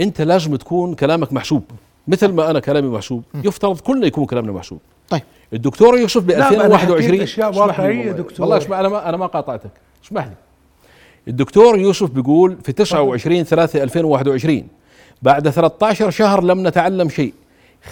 انت 0.00 0.20
لازم 0.20 0.56
تكون 0.56 0.94
كلامك 0.94 1.32
محسوب 1.32 1.62
مثل 2.08 2.32
ما 2.32 2.50
أنا 2.50 2.60
كلامي 2.60 2.88
محسوب 2.88 3.22
يفترض 3.34 3.80
كلنا 3.80 4.06
يكون 4.06 4.24
كلامنا 4.26 4.52
محسوب 4.52 4.78
طيب. 5.08 5.22
الدكتور 5.52 5.98
يوسف 5.98 6.22
ب 6.22 6.30
لا، 6.30 6.38
ما 6.38 6.66
أنا 6.66 6.76
حكيت 6.76 6.90
2021 6.90 7.20
أشياء 7.20 7.50
اسمح 7.50 7.64
لي 7.64 7.66
واقعية 7.72 7.98
والله. 7.98 8.12
دكتور. 8.22 8.40
والله 8.40 8.56
اسمع 8.56 8.80
أنا 8.80 8.88
ما 8.88 9.08
أنا 9.08 9.16
ما 9.16 9.26
قاطعتك. 9.26 9.70
اسمح 10.04 10.24
لي. 10.24 10.32
الدكتور 11.28 11.78
يوسف 11.78 12.10
بيقول 12.10 12.56
في 12.64 12.72
29 12.72 13.44
3 13.44 13.82
2021 13.82 14.66
بعد 15.22 15.50
13 15.50 16.10
شهر 16.10 16.42
لم 16.44 16.66
نتعلم 16.66 17.08
شيء. 17.08 17.34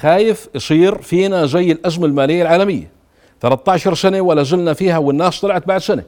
خايف 0.01 0.49
يصير 0.55 1.03
فينا 1.03 1.47
زي 1.47 1.73
الأزمة 1.73 2.07
المالية 2.07 2.43
العالمية. 2.43 2.91
13 3.41 3.95
سنة 3.95 4.21
ولا 4.21 4.43
زلنا 4.43 4.73
فيها 4.73 4.99
والناس 4.99 5.41
طلعت 5.41 5.67
بعد 5.67 5.81
سنة. 5.81 6.03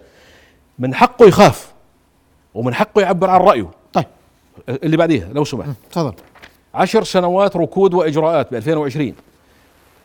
من 0.78 0.94
حقه 0.94 1.26
يخاف 1.26 1.72
ومن 2.54 2.74
حقه 2.74 3.00
يعبر 3.02 3.30
عن 3.30 3.40
رأيه. 3.40 3.70
اللي 4.68 4.96
بعديها 4.96 5.28
لو 5.32 5.44
سمحت. 5.44 5.70
تفضل. 5.90 6.14
عشر 6.74 7.04
سنوات 7.04 7.56
ركود 7.56 7.94
وإجراءات 7.94 8.50
ب 8.50 8.54
2020 8.54 9.14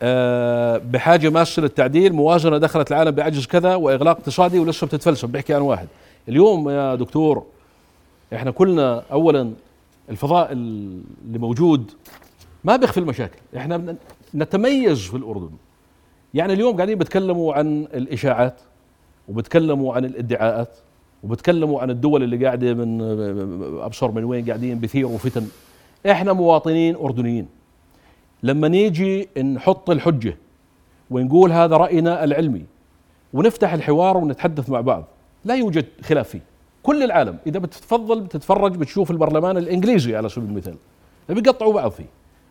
أه 0.01 0.77
بحاجة 0.77 1.29
ماسة 1.29 1.61
للتعديل 1.61 2.13
موازنة 2.13 2.57
دخلت 2.57 2.91
العالم 2.91 3.11
بعجز 3.11 3.45
كذا 3.45 3.75
وإغلاق 3.75 4.17
اقتصادي 4.17 4.59
ولسه 4.59 4.87
بتتفلسف 4.87 5.29
بحكي 5.29 5.53
عن 5.53 5.61
واحد. 5.61 5.87
اليوم 6.29 6.69
يا 6.69 6.95
دكتور 6.95 7.43
إحنا 8.33 8.51
كلنا 8.51 9.03
اولا 9.11 9.51
الفضاء 10.09 10.51
اللي 10.51 11.39
موجود 11.39 11.91
ما 12.63 12.75
بيخفي 12.75 12.99
المشاكل 12.99 13.39
إحنا 13.57 13.95
نتميز 14.35 14.99
في 15.01 15.17
الأردن. 15.17 15.49
يعني 16.33 16.53
اليوم 16.53 16.75
قاعدين 16.75 16.97
بيتكلموا 16.97 17.53
عن 17.53 17.87
الإشاعات 17.93 18.55
وبتكلموا 19.29 19.93
عن 19.95 20.05
الإدعاءات. 20.05 20.77
وبتكلموا 21.23 21.81
عن 21.81 21.89
الدول 21.89 22.23
اللي 22.23 22.45
قاعدة 22.45 22.73
من 22.73 23.01
ابصر 23.81 24.11
من 24.11 24.23
وين 24.23 24.45
قاعدين 24.45 24.79
بيثيروا 24.79 25.17
فتن 25.17 25.47
إحنا 26.11 26.33
مواطنين 26.33 26.95
أردنيين. 26.95 27.47
لما 28.43 28.67
نيجي 28.67 29.29
نحط 29.43 29.89
الحجة 29.89 30.37
ونقول 31.11 31.51
هذا 31.51 31.77
رأينا 31.77 32.23
العلمي 32.23 32.65
ونفتح 33.33 33.73
الحوار 33.73 34.17
ونتحدث 34.17 34.69
مع 34.69 34.81
بعض 34.81 35.05
لا 35.45 35.55
يوجد 35.55 35.85
خلاف 36.01 36.29
فيه. 36.29 36.41
كل 36.83 37.03
العالم 37.03 37.37
إذا 37.47 37.59
بتتفضل 37.59 38.21
بتتفرج 38.21 38.75
بتشوف 38.75 39.11
البرلمان 39.11 39.57
الإنجليزي 39.57 40.15
على 40.15 40.29
سبيل 40.29 40.49
المثال 40.49 40.75
بيقطعوا 41.29 41.73
بعض 41.73 41.91
فيه. 41.91 42.05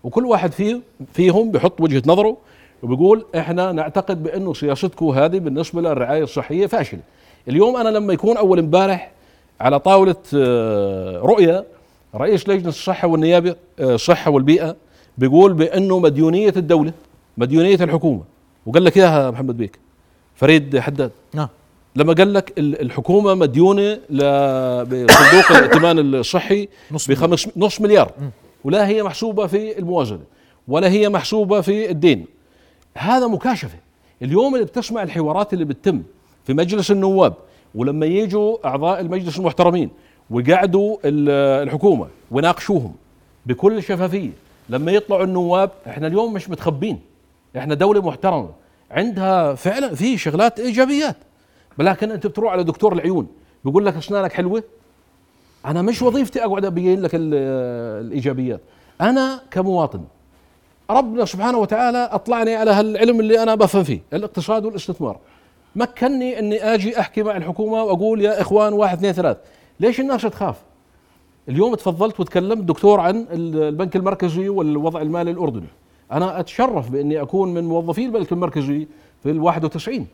وكل 0.05 0.27
واحد 0.27 0.53
فيه 0.53 0.81
فيهم 1.13 1.51
بيحط 1.51 1.81
وجهة 1.81 2.03
نظره 2.07 2.37
وبيقول 2.83 3.27
إحنا 3.37 3.73
نعتقد 3.73 4.23
بأنه 4.23 4.55
سياستكم 4.55 5.07
هذه 5.07 5.39
بالنسبة 5.39 5.81
للرعاية 5.81 6.23
الصحية 6.23 6.67
فاشلة. 6.67 7.01
اليوم 7.49 7.77
أنا 7.77 7.89
لما 7.89 8.13
يكون 8.13 8.37
أول 8.37 8.59
امبارح 8.59 9.11
على 9.61 9.79
طاولة 9.79 10.17
آه، 10.35 11.19
رؤية 11.19 11.65
رئيس 12.15 12.49
لجنة 12.49 12.69
الصحة 12.69 13.09
والنيابة 13.09 13.57
آه، 13.81 13.95
الصحه 13.95 14.31
والبيئة 14.31 14.77
بيقول 15.19 15.53
بأنه 15.53 15.99
مديونية 15.99 16.53
الدولة 16.57 16.93
مديونية 17.37 17.75
الحكومة. 17.75 18.23
وقال 18.67 18.85
لك 18.85 18.97
إياها 18.97 19.31
محمد 19.31 19.57
بيك 19.57 19.79
فريد 20.37 20.79
حداد. 20.79 21.11
نعم. 21.35 21.49
لما 21.97 22.13
قال 22.13 22.33
لك 22.35 22.59
ال- 22.59 22.81
الحكومة 22.81 23.35
مديونة 23.35 23.83
ل- 24.11 24.85
بصندوق 24.85 25.51
الائتمان 25.51 25.99
الصحي 26.15 26.69
بخمس 27.09 27.49
نص 27.57 27.81
مليار. 27.81 28.13
ولا 28.65 28.87
هي 28.89 29.03
محسوبة 29.03 29.47
في 29.47 29.79
الموازنه 29.79 30.21
ولا 30.69 30.89
هي 30.91 31.09
محسوبة 31.09 31.61
في 31.61 31.91
الدين. 31.91 32.27
هذا 32.99 33.27
مكاشفة. 33.27 33.79
اليوم 34.23 34.55
اللي 34.55 34.67
بتسمع 34.67 35.03
الحوارات 35.03 35.53
اللي 35.53 35.65
بتتم 35.65 36.03
في 36.47 36.55
مجلس 36.55 36.91
النواب 36.91 37.35
ولما 37.75 38.07
يجوا 38.07 38.57
أعضاء 38.69 39.01
المجلس 39.01 39.39
المحترمين 39.39 39.91
وقعدوا 40.31 40.97
ال- 41.05 41.63
الحكومة 41.69 42.07
وناقشوهم 42.31 42.95
بكل 43.47 43.83
شفافيه 43.83 44.31
لما 44.69 44.93
يطلعوا 44.93 45.25
النواب 45.25 45.71
إحنا 45.87 46.07
اليوم 46.07 46.33
مش 46.33 46.51
متخبين 46.51 47.01
إحنا 47.57 47.75
دولة 47.75 48.03
محترمة 48.03 48.49
عندها 48.91 49.55
فعلا 49.55 49.95
في 49.95 50.19
شغلات 50.19 50.61
إيجابيات 50.61 51.17
لكن 51.79 52.11
أنت 52.11 52.27
بتروح 52.27 52.53
على 52.53 52.65
دكتور 52.65 52.93
العيون 52.93 53.27
بيقول 53.65 53.87
لك 53.87 53.97
اسنانك 53.97 54.33
حلوة؟ 54.33 54.63
أنا 55.67 55.83
مش 55.83 56.03
وظيفتي 56.03 56.45
أقعد 56.45 56.65
أبين 56.65 57.03
لك 57.03 57.15
ال- 57.15 57.35
الإيجابيات 58.07 58.61
أنا 59.01 59.41
كمواطن 59.51 60.01
ربنا 60.91 61.25
سبحانه 61.25 61.59
وتعالى 61.59 61.99
أطلعني 62.13 62.55
على 62.55 62.71
هالعلم 62.71 63.21
اللي 63.21 63.43
أنا 63.43 63.55
بفهم 63.55 63.85
فيه 63.85 64.01
الاقتصاد 64.13 64.65
والاستثمار. 64.65 65.19
مكنني 65.77 66.39
إني 66.39 66.75
آجي 66.75 67.01
أحكي 67.01 67.23
مع 67.23 67.37
الحكومة 67.37 67.83
وأقول 67.85 68.21
يا 68.23 68.41
إخوان 68.41 68.73
واحد 68.73 68.97
اثنين 68.97 69.13
ثلاث. 69.13 69.37
ليش 69.81 70.01
الناس 70.01 70.23
تخاف؟ 70.23 70.57
اليوم 71.49 71.75
تفضلت 71.75 72.21
وتكلمت 72.21 72.65
دكتور 72.65 73.01
عن 73.01 73.27
البنك 73.33 73.97
المركزي 73.97 74.49
والوضع 74.49 75.01
المالي 75.03 75.31
الأردني. 75.31 75.67
أنا 76.13 76.41
أتشرف 76.41 76.91
بإني 76.91 77.23
أكون 77.23 77.55
من 77.55 77.65
موظفي 77.65 78.05
البنك 78.07 78.33
المركزي 78.33 78.87
في 79.23 79.31
ال 79.31 79.41
91 79.41 80.07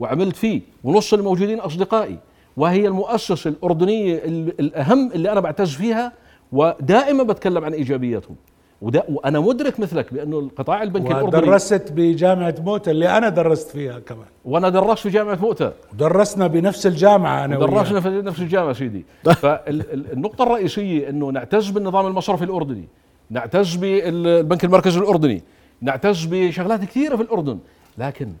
وعملت 0.00 0.36
فيه 0.36 0.60
ونص 0.84 1.14
الموجودين 1.14 1.60
أصدقائي 1.60 2.18
وهي 2.56 2.86
المؤسسة 2.86 3.50
الأردنية 3.50 4.14
ال- 4.24 4.60
الأهم 4.60 5.12
اللي 5.12 5.32
أنا 5.32 5.40
بعتز 5.40 5.74
فيها 5.74 6.12
ودائما 6.52 7.22
بتكلم 7.22 7.64
عن 7.64 7.72
إيجابياتهم. 7.72 8.36
ودا 8.80 9.04
وأنا 9.08 9.40
مدرك 9.40 9.80
مثلك 9.80 10.14
بأنه 10.14 10.38
القطاع 10.38 10.82
البنكي 10.82 11.12
الاردني 11.12 11.48
ودرست 11.48 11.92
بجامعة 11.92 12.54
موتا 12.58 12.90
اللي 12.90 13.08
أنا 13.08 13.28
درست 13.28 13.70
فيها 13.70 13.98
كمان. 13.98 14.26
وأنا 14.44 14.68
درست 14.68 15.02
في 15.02 15.10
جامعة 15.10 15.34
مؤتة 15.34 15.72
ودرسنا 15.92 16.46
بنفس 16.46 16.86
الجامعة 16.86 17.44
أنا 17.44 17.58
درسنا. 17.58 18.00
في 18.00 18.08
نفس 18.08 18.40
الجامعة 18.40 18.72
سيدي. 18.72 19.04
فالنقطه 19.42 20.42
الرئيسية 20.42 21.08
أنه 21.08 21.30
نعتز 21.30 21.70
بالنظام 21.70 22.06
المصرفي 22.06 22.44
الأردني 22.44 22.88
نعتز 23.30 23.74
بالبنك 23.74 24.64
المركزي 24.64 24.98
الأردني 24.98 25.42
نعتز 25.80 26.24
بشغلات 26.24 26.84
كثيرة 26.84 27.16
في 27.16 27.22
الأردن 27.22 27.58
لكن 27.98 28.32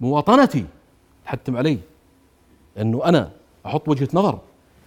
مواطنتي 0.00 0.64
تحتم 1.24 1.56
علي 1.56 1.78
أنه 2.80 3.04
أنا 3.04 3.30
أحط 3.66 3.88
وجهة 3.88 4.08
نظر 4.14 4.38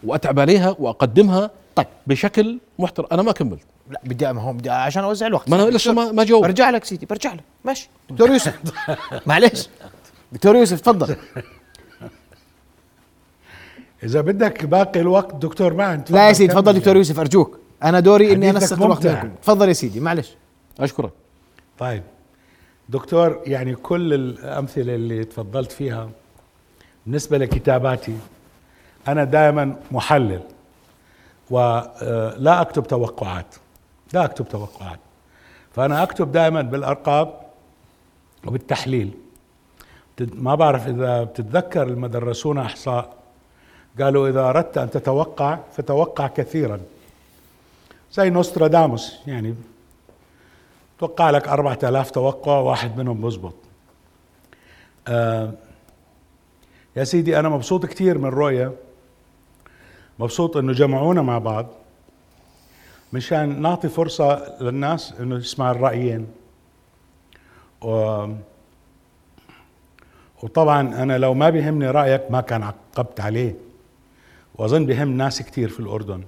وأتعب 0.04 0.40
عليها 0.40 0.76
وأقدمها 0.80 1.50
طيب. 1.76 1.88
بشكل 2.08 2.60
محترم. 2.80 3.08
أنا 3.12 3.22
ما 3.22 3.32
كملت. 3.32 3.73
لا 3.90 4.02
بدي 4.04 4.34
ما 4.34 4.42
هو 4.42 4.54
بدي 4.54 4.70
عشان 4.70 5.04
أوزع 5.04 5.28
الوقت. 5.28 5.50
ما 5.50 5.56
أنا 5.64 5.70
لسه 5.70 5.94
ما 5.94 6.12
ما 6.12 6.24
جاوب 6.24 6.44
برجع 6.44 6.70
لك 6.70 6.84
سيدي 6.84 7.06
برجع 7.06 7.34
لك 7.34 7.44
ماشي. 7.66 7.90
دكتور 8.10 8.30
يوسف. 8.32 8.60
معلش 9.28 9.70
دكتور 10.32 10.56
يوسف 10.56 10.82
تفضل. 10.82 11.16
إذا 14.04 14.22
بدك 14.22 14.66
باقي 14.66 15.00
الوقت 15.00 15.36
دكتور 15.36 15.74
معن 15.74 16.04
لا 16.10 16.28
يا 16.28 16.34
سيدي 16.34 16.54
تفضل 16.54 16.74
دكتور 16.74 16.98
يوسف 16.98 17.20
أرجوك. 17.20 17.60
أنا 17.84 18.00
دوري 18.00 18.34
إني 18.34 18.50
انسق 18.50 18.84
الوقت. 18.84 19.08
منكم 19.08 19.30
تفضل 19.42 19.68
يا 19.68 19.74
سيدي 19.74 20.00
معلش 20.00 20.36
أشكرك. 20.80 21.12
طيب. 21.80 22.04
دكتور 22.90 23.42
يعني 23.46 23.76
كل 23.76 24.14
الأمثلة 24.14 24.96
اللي 24.96 25.24
تفضلت 25.24 25.72
فيها 25.72 26.10
بالنسبة 27.06 27.38
لكتاباتي 27.38 28.18
أنا 29.08 29.24
دائما 29.24 29.76
محلل 29.92 30.42
ولا 31.50 32.62
أكتب 32.62 32.88
توقعات. 32.88 33.56
لا 34.14 34.26
أكتب 34.26 34.48
توقعات. 34.50 35.00
فأنا 35.72 36.04
أكتب 36.04 36.32
دائما 36.32 36.62
بالأرقام 36.62 37.30
وبالتحليل. 38.46 39.12
ما 40.20 40.56
بعرف 40.56 40.88
إذا 40.88 41.24
بتتذكر 41.24 41.86
لما 41.86 42.08
درسونا 42.08 42.62
أحصاء 42.62 43.14
قالوا 44.00 44.30
إذا 44.30 44.50
أردت 44.50 44.78
أن 44.78 44.90
تتوقع 44.90 45.60
فتوقع 45.78 46.28
كثيرا. 46.28 46.80
زي 48.14 48.30
نوستراداموس 48.30 49.16
يعني 49.28 49.56
توقع 51.00 51.30
لك 51.30 51.48
4000 51.48 52.12
توقع 52.12 52.60
واحد 52.60 52.98
منهم 52.98 53.22
بزبط. 53.22 53.54
آه 55.08 55.52
يا 56.96 57.04
سيدي 57.04 57.40
أنا 57.40 57.50
مبسوط 57.50 57.86
كثير 57.86 58.18
من 58.18 58.30
رؤية. 58.30 58.72
مبسوط 60.20 60.58
إنه 60.58 60.74
جمعونا 60.74 61.22
مع 61.22 61.38
بعض. 61.38 61.68
مشان 63.14 63.62
نعطي 63.62 63.90
فرصة 63.90 64.58
للناس 64.62 65.14
إنه 65.20 65.36
يسمع 65.36 65.72
الرأيين. 65.72 66.28
و 67.82 68.28
وطبعا 70.44 70.82
أنا 71.04 71.18
لو 71.18 71.34
ما 71.34 71.50
بيهمني 71.50 71.92
رأيك 71.92 72.32
ما 72.32 72.42
كان 72.42 72.64
عقبت 72.64 73.20
عليه. 73.20 73.56
وأظن 74.56 74.86
بهم 74.86 75.18
ناس 75.18 75.42
كثير 75.42 75.70
في 75.70 75.80
الأردن. 75.80 76.24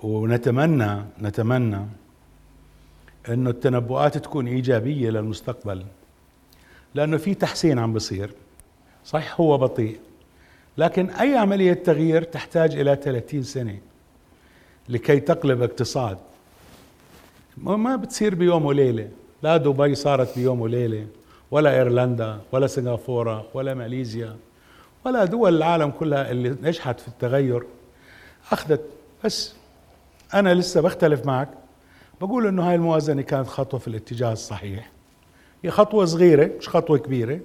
ونتمنى 0.00 1.04
نتمنى 1.22 1.86
إنه 3.28 3.50
التنبؤات 3.50 4.18
تكون 4.18 4.46
إيجابية 4.46 5.10
للمستقبل. 5.10 5.84
لأنه 6.94 7.16
في 7.16 7.34
تحسين 7.34 7.78
عم 7.78 7.92
بصير. 7.92 8.30
صحيح 9.04 9.40
هو 9.40 9.58
بطيء. 9.58 9.98
لكن 10.78 11.10
أي 11.10 11.36
عملية 11.36 11.72
تغيير 11.72 12.22
تحتاج 12.22 12.76
إلى 12.76 12.96
30 12.96 13.42
سنة. 13.42 13.78
لكي 14.88 15.20
تقلب 15.20 15.62
اقتصاد. 15.62 16.18
ما 17.56 17.96
بتصير 17.96 18.34
بيوم 18.34 18.64
وليلة. 18.64 19.08
لا 19.42 19.56
دبي 19.56 19.94
صارت 19.94 20.38
بيوم 20.38 20.60
وليلة 20.60 21.06
ولا 21.50 21.74
إيرلندا 21.74 22.40
ولا 22.52 22.66
سنغافورة 22.66 23.46
ولا 23.54 23.74
ماليزيا 23.74 24.36
ولا 25.06 25.24
دول 25.24 25.56
العالم 25.56 25.90
كلها 25.90 26.30
اللي 26.30 26.56
نجحت 26.62 27.00
في 27.00 27.08
التغير. 27.08 27.66
أخذت 28.52 28.80
بس 29.24 29.54
أنا 30.34 30.54
لسه 30.54 30.80
بختلف 30.80 31.26
معك. 31.26 31.48
بقول 32.20 32.46
إنه 32.46 32.68
هاي 32.68 32.74
الموازنة 32.74 33.22
كانت 33.22 33.48
خطوة 33.48 33.80
في 33.80 33.88
الاتجاه 33.88 34.32
الصحيح. 34.32 34.90
هي 35.64 35.70
خطوة 35.70 36.04
صغيرة 36.04 36.50
مش 36.58 36.68
خطوة 36.68 36.98
كبيرة. 36.98 37.40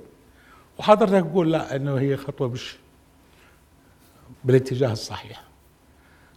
وحضرتك 0.79 1.23
بقول 1.23 1.51
لا 1.51 1.75
إنه 1.75 1.95
هي 1.95 2.17
خطوة 2.17 2.47
مش 2.47 2.77
بالاتجاه 4.43 4.91
الصحيح. 4.91 5.48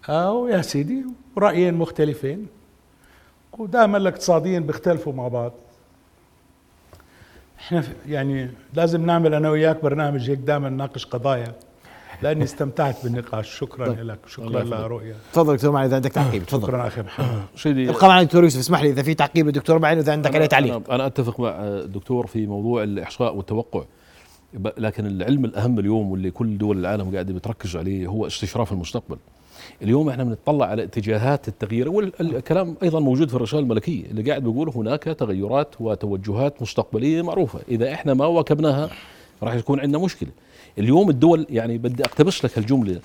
أو 0.09 0.49
يا 0.49 0.63
سيدي 0.63 1.05
رأيين 1.39 1.75
مختلفين. 1.75 2.47
ودائما 3.59 3.97
الاقتصاديين 3.99 4.67
بيختلفوا 4.67 5.13
مع 5.13 5.29
بعض. 5.29 5.53
إحنا 7.59 7.85
يعني 8.09 8.51
لازم 8.75 9.07
نعمل 9.07 9.35
أنا 9.35 9.51
وياك 9.51 9.83
برنامج 9.83 10.31
هيك 10.31 10.39
دائما 10.39 10.69
نناقش 10.69 11.07
قضايا. 11.07 11.55
لأني 12.23 12.45
استمتعت 12.45 12.97
بالنقاش. 13.05 13.59
شكرا 13.59 13.87
طيب. 13.87 13.99
لك. 14.01 14.19
شكرا 14.27 14.63
لرؤيا. 14.65 15.17
تفضل 15.33 15.57
دكتور 15.57 15.71
معين 15.71 15.87
إذا 15.87 15.97
عندك 15.97 16.13
تعقيب. 16.13 16.43
تفضل. 16.47 16.63
شكرا 16.67 16.87
أخي 16.87 17.03
محمد. 17.03 17.43
سيدي 17.57 17.91
ابقى 17.91 18.09
معنا 18.09 18.23
دكتور 18.23 18.45
يوسف 18.45 18.59
اسمح 18.59 18.83
لي 18.83 18.91
إذا 18.91 19.03
في 19.03 19.15
تعقيب 19.15 19.47
للدكتور 19.47 19.79
معين 19.79 19.99
واذا 19.99 20.13
عندك 20.13 20.35
عليه 20.35 20.47
تعليق. 20.47 20.75
أنا, 20.75 20.95
أنا 20.95 21.07
أتفق 21.07 21.41
مع 21.41 21.49
الدكتور 21.61 22.27
في 22.27 22.47
موضوع 22.47 22.83
الإحصاء 22.83 23.37
والتوقع. 23.37 23.85
ب- 24.55 24.71
لكن 24.79 25.07
العلم 25.07 25.45
الأهم 25.45 25.79
اليوم 25.79 26.11
واللي 26.11 26.31
كل 26.31 26.59
دول 26.59 26.79
العالم 26.79 27.13
قاعدة 27.13 27.35
بتركز 27.35 27.77
عليه 27.77 28.07
هو 28.07 28.27
استشراف 28.27 28.73
المستقبل. 28.73 29.17
اليوم 29.83 30.09
إحنا 30.09 30.25
بنطلع 30.25 30.67
على 30.67 30.83
اتجاهات 30.83 31.49
التغيير 31.49 31.89
والكلام 31.89 32.77
أيضا 32.83 33.01
موجود 33.01 33.29
في 33.29 33.35
الرسائل 33.35 33.63
الملكية 33.63 34.07
اللي 34.07 34.23
قاعد 34.23 34.43
بيقول 34.43 34.69
هناك 34.69 35.03
تغيرات 35.03 35.81
وتوجهات 35.81 36.63
مستقبلية 36.63 37.23
معروفة. 37.23 37.61
إذا 37.69 37.93
إحنا 37.93 38.15
ما 38.15 38.27
واكبناها 38.27 38.91
راح 39.43 39.55
يكون 39.55 39.81
عندنا 39.81 39.99
مشكلة. 40.05 40.31
اليوم 40.79 41.11
الدول 41.11 41.47
يعني 41.51 41.79
بدي 41.79 42.05
أقتبس 42.05 42.45
لك 42.45 42.59
الجمله 42.59 43.01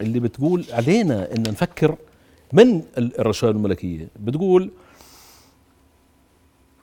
اللي 0.00 0.20
بتقول 0.20 0.64
علينا 0.72 1.34
إن 1.36 1.42
نفكر 1.42 1.96
من 2.52 2.82
ال- 2.98 3.20
الرسائل 3.20 3.56
الملكية. 3.56 4.08
بتقول 4.20 4.70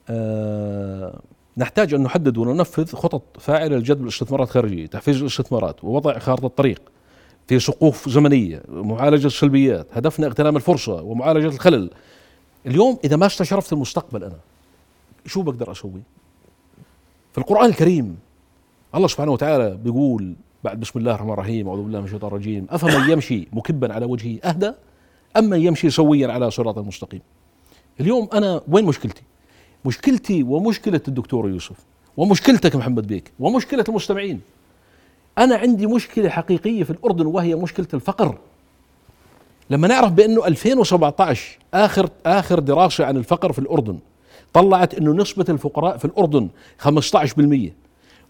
آه 0.09 1.19
نحتاج 1.57 1.93
أن 1.93 2.03
نحدد 2.03 2.37
وننفذ 2.37 2.95
خطط 2.95 3.21
فاعلة 3.39 3.77
لجذب 3.77 4.03
الاستثمارات 4.03 4.47
الخارجية 4.47 4.85
تحفيز 4.85 5.21
الاستثمارات 5.21 5.83
ووضع 5.83 6.19
خارطة 6.19 6.47
طريق 6.47 6.81
في 7.47 7.59
سقوف 7.59 8.09
زمنية 8.09 8.61
معالجة 8.69 9.27
السلبيات 9.27 9.87
هدفنا 9.93 10.27
اغتنام 10.27 10.55
الفرصة 10.55 11.01
ومعالجة 11.01 11.47
الخلل. 11.47 11.89
اليوم 12.65 12.97
إذا 13.03 13.15
ما 13.15 13.25
استشرفت 13.25 13.73
المستقبل 13.73 14.23
أنا 14.23 14.37
شو 15.25 15.41
بقدر 15.41 15.71
أسوي؟ 15.71 16.01
في 17.31 17.37
القرآن 17.37 17.65
الكريم 17.69 18.17
الله 18.95 19.07
سبحانه 19.07 19.31
وتعالى 19.31 19.77
بيقول 19.83 20.35
بعد 20.63 20.79
بسم 20.79 20.99
الله 20.99 21.11
الرحمن 21.11 21.33
الرحيم 21.33 21.67
أعوذ 21.67 21.83
بالله 21.83 21.99
من 21.99 22.05
الشيطان 22.05 22.27
الرجيم 22.27 22.67
أفمن 22.69 23.09
يمشي 23.09 23.47
مكبا 23.53 23.93
على 23.93 24.05
وجهه 24.05 24.39
أهدى 24.43 24.71
أم 25.37 25.43
من 25.43 25.61
يمشي 25.61 25.89
سويا 25.89 26.27
على 26.27 26.51
صراط 26.51 26.77
مستقيم؟ 26.77 27.21
اليوم 27.99 28.29
أنا 28.33 28.61
وين 28.67 28.85
مشكلتي؟ 28.85 29.21
مشكلتي 29.85 30.43
ومشكلة 30.43 31.01
الدكتور 31.07 31.49
يوسف 31.49 31.75
ومشكلتك 32.17 32.75
محمد 32.75 33.07
بيك 33.07 33.31
ومشكلة 33.39 33.83
المستمعين. 33.89 34.41
أنا 35.37 35.55
عندي 35.55 35.87
مشكلة 35.87 36.29
حقيقية 36.29 36.83
في 36.83 36.89
الأردن 36.89 37.25
وهي 37.25 37.55
مشكلة 37.55 37.87
الفقر. 37.93 38.37
لما 39.69 39.87
نعرف 39.87 40.11
بأنه 40.11 40.47
2017 40.47 41.57
آخر 41.73 42.09
آخر 42.25 42.59
دراسة 42.59 43.05
عن 43.05 43.17
الفقر 43.17 43.51
في 43.51 43.59
الأردن 43.59 43.97
طلعت 44.53 44.93
أنه 44.93 45.11
نسبة 45.13 45.45
الفقراء 45.49 45.97
في 45.97 46.05
الأردن 46.05 46.47
15% 46.77 47.71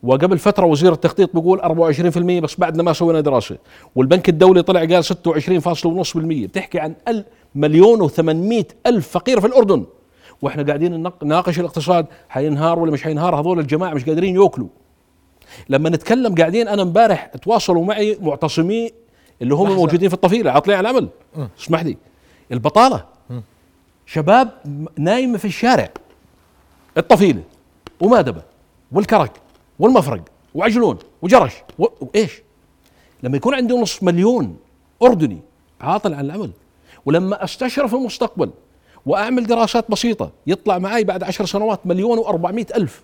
وقبل 0.03 0.37
فترة 0.37 0.65
وزير 0.65 0.93
التخطيط 0.93 1.33
بيقول 1.35 1.61
24% 1.61 2.43
بس 2.43 2.55
بعدنا 2.59 2.83
ما 2.83 2.93
سوينا 2.93 3.21
دراسة. 3.21 3.57
والبنك 3.95 4.29
الدولي 4.29 4.61
طلع 4.61 4.79
قال 4.79 5.03
26.5% 5.05 6.17
بتحكي 6.17 6.79
عن 6.79 6.95
مليون 7.55 8.09
و800 8.09 8.63
ألف 8.87 9.07
فقير 9.07 9.39
في 9.41 9.47
الأردن. 9.47 9.85
وإحنا 10.41 10.63
قاعدين 10.63 10.91
نناق- 10.93 11.23
نناقش 11.23 11.59
الاقتصاد 11.59 12.05
حينهار 12.29 12.79
ولا 12.79 12.91
مش 12.91 13.03
حينهار؟ 13.03 13.39
هذول 13.39 13.59
الجماعة 13.59 13.93
مش 13.93 14.05
قادرين 14.05 14.35
يأكلوا. 14.35 14.67
لما 15.69 15.89
نتكلم 15.89 16.35
قاعدين 16.35 16.67
أنا 16.67 16.81
امبارح 16.81 17.25
تواصلوا 17.25 17.85
معي 17.85 18.17
معتصمي 18.21 18.91
اللي 19.41 19.55
هم. 19.55 19.71
موجودين 19.75 20.09
في 20.09 20.15
الطفيلة 20.15 20.51
عاطلين 20.51 20.77
على 20.77 20.89
العمل. 20.89 21.09
اسمح 21.59 21.83
لي. 21.83 21.97
البطالة. 22.51 23.05
شباب 24.05 24.49
نايمه 24.97 25.37
في 25.37 25.45
الشارع. 25.45 25.89
الطفيلة 26.97 27.41
ومادبة 28.01 28.41
والكرك 28.91 29.31
والمفرق 29.79 30.21
وعجلون 30.55 30.97
وجرش 31.21 31.53
و- 31.79 31.85
وإيش؟ 32.01 32.41
لما 33.23 33.37
يكون 33.37 33.55
عندي 33.55 33.73
نصف 33.73 34.03
مليون 34.03 34.57
أردني 35.03 35.39
عاطل 35.81 36.13
عن 36.13 36.25
العمل. 36.25 36.51
ولما 37.05 37.43
أستشرف 37.43 37.95
المستقبل 37.95 38.49
وأعمل 39.05 39.47
دراسات 39.47 39.91
بسيطة 39.91 40.31
يطلع 40.47 40.77
معي 40.77 41.03
بعد 41.03 41.23
عشر 41.23 41.45
سنوات 41.45 41.87
مليون 41.87 42.17
وأربعمائة 42.17 42.65
ألف. 42.75 43.03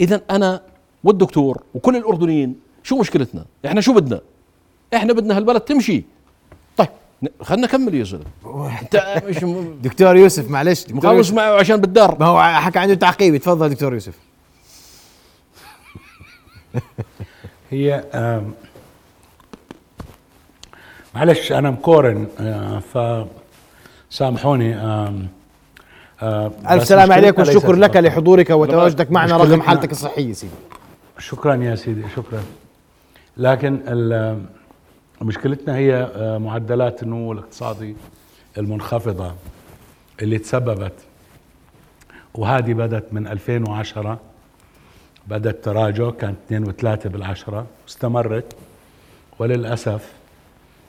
اذا 0.00 0.20
أنا 0.30 0.62
والدكتور 1.04 1.62
وكل 1.74 1.96
الأردنيين 1.96 2.56
شو 2.82 2.98
مشكلتنا؟ 2.98 3.44
إحنا 3.66 3.80
شو 3.80 3.92
بدنا؟ 3.94 4.20
إحنا 4.94 5.12
بدنا 5.12 5.36
هالبلد 5.36 5.60
تمشي. 5.60 6.04
طيب 6.76 6.88
خلنا 7.42 7.66
نكمل 7.66 7.94
يا 7.94 8.04
زلمة. 8.04 8.24
انت 8.82 9.22
مش 9.28 9.42
م- 9.44 9.78
دكتور 9.82 10.16
يوسف 10.16 10.50
معلش 10.50 10.86
يوسف. 11.04 11.34
معه 11.34 11.50
عشان 11.58 11.76
بالدار. 11.76 12.16
ما 12.20 12.26
هو 12.26 12.42
حكى 12.42 12.78
عنده 12.78 12.94
تعقيب. 12.94 13.36
تفضل 13.36 13.68
دكتور 13.68 13.94
يوسف. 13.94 14.14
هي 17.70 17.94
آم، 18.14 18.52
معلش 21.14 21.52
أنا 21.52 21.70
مكورن 21.70 22.26
آه، 22.40 22.78
ف 22.78 22.98
سامحوني 24.10 24.74
آم، 24.76 25.28
ألف 26.70 26.84
سلام 26.84 27.12
عليك 27.12 27.38
والشكر 27.38 27.72
لك. 27.74 27.96
لحضورك 27.96 28.50
وتواجدك 28.50 29.10
معنا 29.12 29.36
رغم 29.36 29.62
حالتك 29.62 29.92
الصحية 29.92 30.32
سيدي. 30.32 30.52
شكرا 31.18 31.54
يا 31.54 31.74
سيدي 31.74 32.02
شكرا. 32.16 32.44
لكن 33.36 33.80
مشكلتنا 35.22 35.76
هي 35.76 35.94
آه، 35.94 36.38
معدلات 36.38 37.02
النمو 37.02 37.32
الاقتصادي 37.32 37.96
المنخفضة 38.58 39.34
اللي 40.22 40.38
تسببت. 40.38 40.92
وهذه 42.34 42.74
بدت 42.74 43.12
من 43.12 43.26
2010 43.26 44.18
بدت 45.26 45.64
تراجع 45.64 46.10
كانت 46.10 46.36
2 46.46 46.72
و3 46.72 47.06
بالعشرة 47.06 47.66
استمرت. 47.88 48.56
وللأسف 49.38 50.12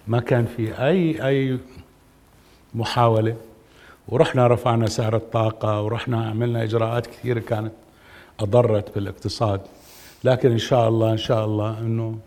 ما 0.07 0.19
كان 0.19 0.45
في 0.45 0.83
أي 0.83 1.27
أي 1.27 1.59
محاولة. 2.73 3.35
ورحنا 4.07 4.47
رفعنا 4.47 4.87
سعر 4.87 5.15
الطاقة 5.15 5.81
ورحنا 5.81 6.29
عملنا 6.29 6.63
إجراءات 6.63 7.07
كثيرة 7.07 7.39
كانت 7.39 7.71
أضرت 8.39 8.95
بالاقتصاد. 8.95 9.61
لكن 10.23 10.51
إن 10.51 10.57
شاء 10.57 10.89
الله 10.89 11.11
إن 11.11 11.17
شاء 11.17 11.45
الله 11.45 11.79
أنه 11.79 12.17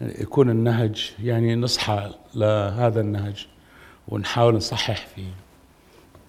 يكون 0.00 0.50
النهج 0.50 1.12
يعني 1.22 1.56
نصحى 1.56 2.10
لهذا 2.34 3.00
النهج 3.00 3.46
ونحاول 4.08 4.54
نصحح 4.54 5.06
فيه. 5.14 5.30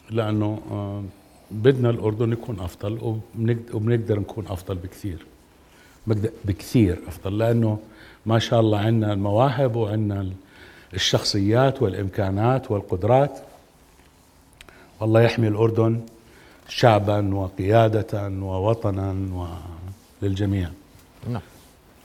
لأنه 0.09 0.61
آه، 0.71 1.03
بدنا 1.51 1.89
الأردن 1.89 2.31
يكون 2.31 2.59
وبنقد- 3.03 3.73
وبنقدر 3.75 4.19
نكون 4.19 4.47
أفضل 4.47 4.75
بكثير. 4.75 5.25
بكثير 6.45 6.99
أفضل 7.07 7.37
لأنه 7.37 7.79
ما 8.25 8.39
شاء 8.39 8.59
الله 8.59 8.79
عندنا 8.79 9.13
المواهب 9.13 9.75
وعندنا 9.75 10.29
الشخصيات 10.93 11.81
والإمكانات 11.81 12.71
والقدرات. 12.71 13.39
والله 14.99 15.21
يحمي 15.21 15.47
الأردن 15.47 16.01
شعبا 16.67 17.35
وقيادة 17.35 18.29
ووطنا 18.41 19.15
وللجميع. 20.21 20.69
نعم. 21.29 21.41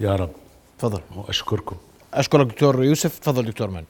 يا 0.01 0.17
رب. 0.17 0.31
تفضل. 0.79 1.01
وأشكركم 1.17 1.77
أشكرك 2.15 2.47
دكتور 2.47 2.85
يوسف. 2.85 3.19
تفضل 3.19 3.45
دكتور 3.45 3.71
مان 3.71 3.85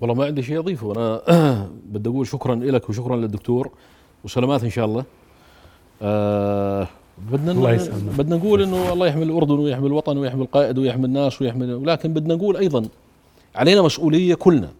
والله 0.00 0.14
ما 0.14 0.24
عندي 0.24 0.42
شيء 0.42 0.58
أضيفه. 0.58 0.92
أنا 0.92 1.68
بدي 1.92 2.08
أقول 2.08 2.26
شكرا 2.26 2.54
لك 2.54 2.88
وشكرا 2.90 3.16
للدكتور 3.16 3.70
وسلامات 4.24 4.64
إن 4.64 4.70
شاء 4.70 4.84
الله. 4.84 5.04
آه 6.02 6.88
بدنا 7.18 7.52
الله 7.52 7.72
يسلمك. 7.72 8.14
بدنا 8.18 8.36
نقول 8.36 8.62
إنه 8.62 8.92
الله 8.92 9.06
يحمي 9.06 9.22
الأردن 9.22 9.58
ويحمي 9.58 9.86
الوطن 9.86 10.18
ويحمي 10.18 10.42
القائد 10.42 10.78
ويحمي 10.78 11.04
الناس 11.06 11.42
ويحمي 11.42 11.72
ولكن 11.72 12.12
بدنا 12.14 12.34
نقول 12.34 12.56
أيضا 12.56 12.88
علينا 13.54 13.82
مسؤولية 13.82 14.34
كلنا. 14.34 14.70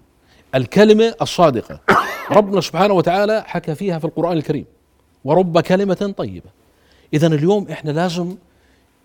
الكلمة 0.54 1.14
الصادقة. 1.22 1.80
ربنا 2.30 2.60
سبحانه 2.60 2.94
وتعالى 2.94 3.44
حكى 3.46 3.74
فيها 3.74 3.98
في 3.98 4.04
القرآن 4.04 4.36
الكريم. 4.36 4.64
ورب 5.24 5.60
كلمة 5.60 6.14
طيبة. 6.16 6.50
اذا 7.14 7.26
اليوم 7.26 7.66
إحنا 7.70 7.90
لازم 7.90 8.36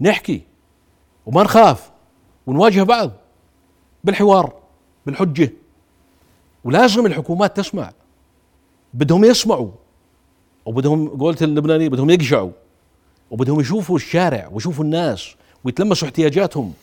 نحكي 0.01 0.41
وما 1.25 1.43
نخاف 1.43 1.91
ونواجه 2.47 2.83
بعض 2.83 3.11
بالحوار 4.03 4.53
بالحجة. 5.05 5.53
ولازم 6.63 7.05
الحكومات 7.05 7.57
تسمع. 7.57 7.91
بدهم 8.93 9.25
يسمعوا 9.25 9.71
وبدهم 10.65 11.07
قولت 11.07 11.43
اللبناني 11.43 11.89
بدهم 11.89 12.09
يقشعوا 12.09 12.51
وبدهم 13.31 13.59
يشوفوا 13.59 13.95
الشارع 13.95 14.49
ويشوفوا 14.51 14.83
الناس 14.83 15.35
ويتلمسوا 15.63 16.07
احتياجاتهم. 16.07 16.73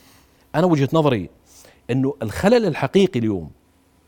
أنا 0.55 0.65
وجهة 0.65 0.89
نظري 0.93 1.29
إنه 1.91 2.15
الخلل 2.21 2.65
الحقيقي 2.65 3.19
اليوم 3.19 3.51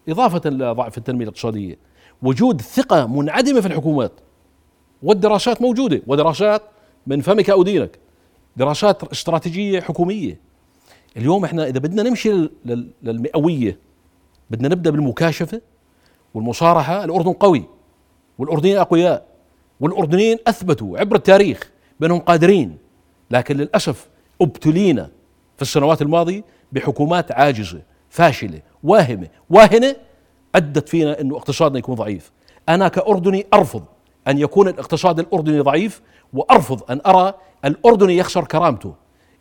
إضافة 0.09 0.49
لضعف 0.49 0.97
التنمية 0.97 1.23
الاقتصادية 1.23 1.77
وجود 2.21 2.61
ثقة 2.61 3.07
منعدمة 3.07 3.61
في 3.61 3.67
الحكومات 3.67 4.11
والدراسات 5.03 5.61
موجودة 5.61 6.01
ودراسات 6.07 6.61
من 7.07 7.21
فمك 7.21 7.49
أو 7.49 7.63
دينك. 7.63 7.99
دراسات 8.57 9.03
استراتيجية 9.03 9.81
حكومية. 9.81 10.39
اليوم 11.17 11.45
إحنا 11.45 11.67
إذا 11.67 11.79
بدنا 11.79 12.03
نمشي 12.03 12.49
للمئوية 13.03 13.77
بدنا 14.49 14.67
نبدأ 14.67 14.89
بالمكاشفة 14.89 15.61
والمصارحة. 16.33 17.03
الأردن 17.03 17.33
قوي 17.33 17.63
والأردنيين 18.37 18.77
أقوياء 18.77 19.25
والأردنيين 19.79 20.37
أثبتوا 20.47 20.99
عبر 20.99 21.15
التاريخ 21.15 21.71
بأنهم 21.99 22.19
قادرين. 22.19 22.77
لكن 23.31 23.57
للأسف 23.57 24.07
ابتلينا 24.41 25.09
في 25.55 25.61
السنوات 25.61 26.01
الماضية 26.01 26.43
بحكومات 26.71 27.31
عاجزة 27.31 27.81
فاشلة 28.09 28.61
واهمة. 28.83 29.27
واهنة 29.49 29.95
أدت 30.55 30.89
فينا 30.89 31.21
إنه 31.21 31.37
اقتصادنا 31.37 31.79
يكون 31.79 31.95
ضعيف. 31.95 32.31
أنا 32.69 32.87
كأردني 32.87 33.45
أرفض 33.53 33.83
أن 34.27 34.37
يكون 34.37 34.67
الاقتصاد 34.67 35.19
الأردني 35.19 35.59
ضعيف 35.59 36.01
وأرفض 36.33 36.91
أن 36.91 37.01
أرى 37.05 37.33
الاردني 37.65 38.17
يخسر 38.17 38.43
كرامته. 38.43 38.93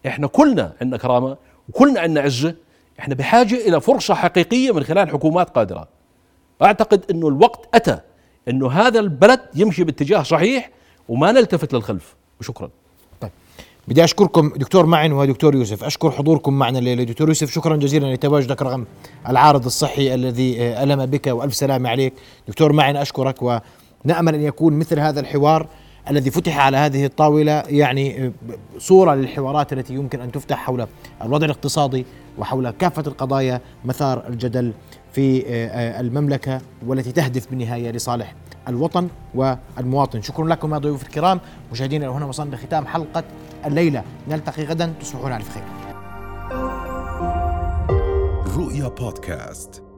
إحنا 0.06 0.26
كلنا 0.26 0.72
عندنا 0.80 0.96
كرامة 0.96 1.36
وكلنا 1.68 2.00
عندنا 2.00 2.20
عزة. 2.20 2.54
إحنا 3.00 3.14
بحاجة 3.14 3.68
إلى 3.68 3.80
فرصة 3.80 4.14
حقيقية 4.14 4.74
من 4.74 4.84
خلال 4.84 5.10
حكومات 5.10 5.50
قادرة. 5.50 5.88
أعتقد 6.62 7.04
إنه 7.10 7.28
الوقت 7.28 7.68
أتى 7.74 7.98
إنه 8.48 8.70
هذا 8.70 9.00
البلد 9.00 9.40
يمشي 9.54 9.84
باتجاه 9.84 10.22
صحيح 10.22 10.70
وما 11.08 11.32
نلتفت 11.32 11.74
للخلف. 11.74 12.14
وشكرا 12.40 12.70
طيب. 13.20 13.30
بدي 13.88 14.04
أشكركم 14.04 14.52
دكتور 14.56 14.86
معن 14.86 15.12
ودكتور 15.12 15.54
يوسف. 15.54 15.84
أشكر 15.84 16.10
حضوركم 16.10 16.58
معنا 16.58 16.78
الليلة. 16.78 17.04
دكتور 17.04 17.28
يوسف 17.28 17.50
شكرا 17.50 17.76
جزيلا 17.76 18.14
لتواجدك 18.14 18.62
رغم 18.62 18.86
العارض 19.28 19.64
الصحي 19.64 20.14
الذي 20.14 20.62
ألم 20.62 21.06
بك 21.06 21.26
وألف 21.26 21.54
سلامة 21.54 21.88
عليك. 21.88 22.14
دكتور 22.48 22.72
معن 22.72 22.96
أشكرك 22.96 23.42
ونأمل 23.42 24.34
أن 24.34 24.42
يكون 24.42 24.72
مثل 24.72 25.00
هذا 25.00 25.20
الحوار 25.20 25.66
الذي 26.10 26.30
فتح 26.30 26.58
على 26.58 26.76
هذه 26.76 27.04
الطاولة 27.04 27.52
يعني 27.52 28.32
صورة 28.78 29.14
للحوارات 29.14 29.72
التي 29.72 29.94
يمكن 29.94 30.20
أن 30.20 30.32
تفتح 30.32 30.56
حول 30.56 30.86
الوضع 31.22 31.44
الاقتصادي 31.44 32.06
وحول 32.38 32.70
كافة 32.70 33.02
القضايا 33.06 33.60
مثار 33.84 34.26
الجدل 34.28 34.72
في 35.12 35.44
آه، 35.46 36.00
المملكة 36.00 36.60
والتي 36.86 37.12
تهدف 37.12 37.50
بالنهاية 37.50 37.90
لصالح 37.90 38.34
الوطن 38.68 39.08
والمواطن. 39.34 40.22
شكرا 40.22 40.48
لكم 40.48 40.74
يا 40.74 40.78
ضيوف 40.78 41.02
الكرام. 41.02 41.40
مشاهدينا 41.72 42.08
هنا 42.08 42.26
وصلنا 42.26 42.56
لختام 42.56 42.86
حلقة 42.86 43.24
الليلة. 43.66 44.02
نلتقي 44.28 44.64
غدا. 44.64 44.94
تصبحون 45.00 45.32
على 45.32 45.44
خير. 45.44 45.62
رؤيا 48.56 48.88
بودكاست. 48.88 49.91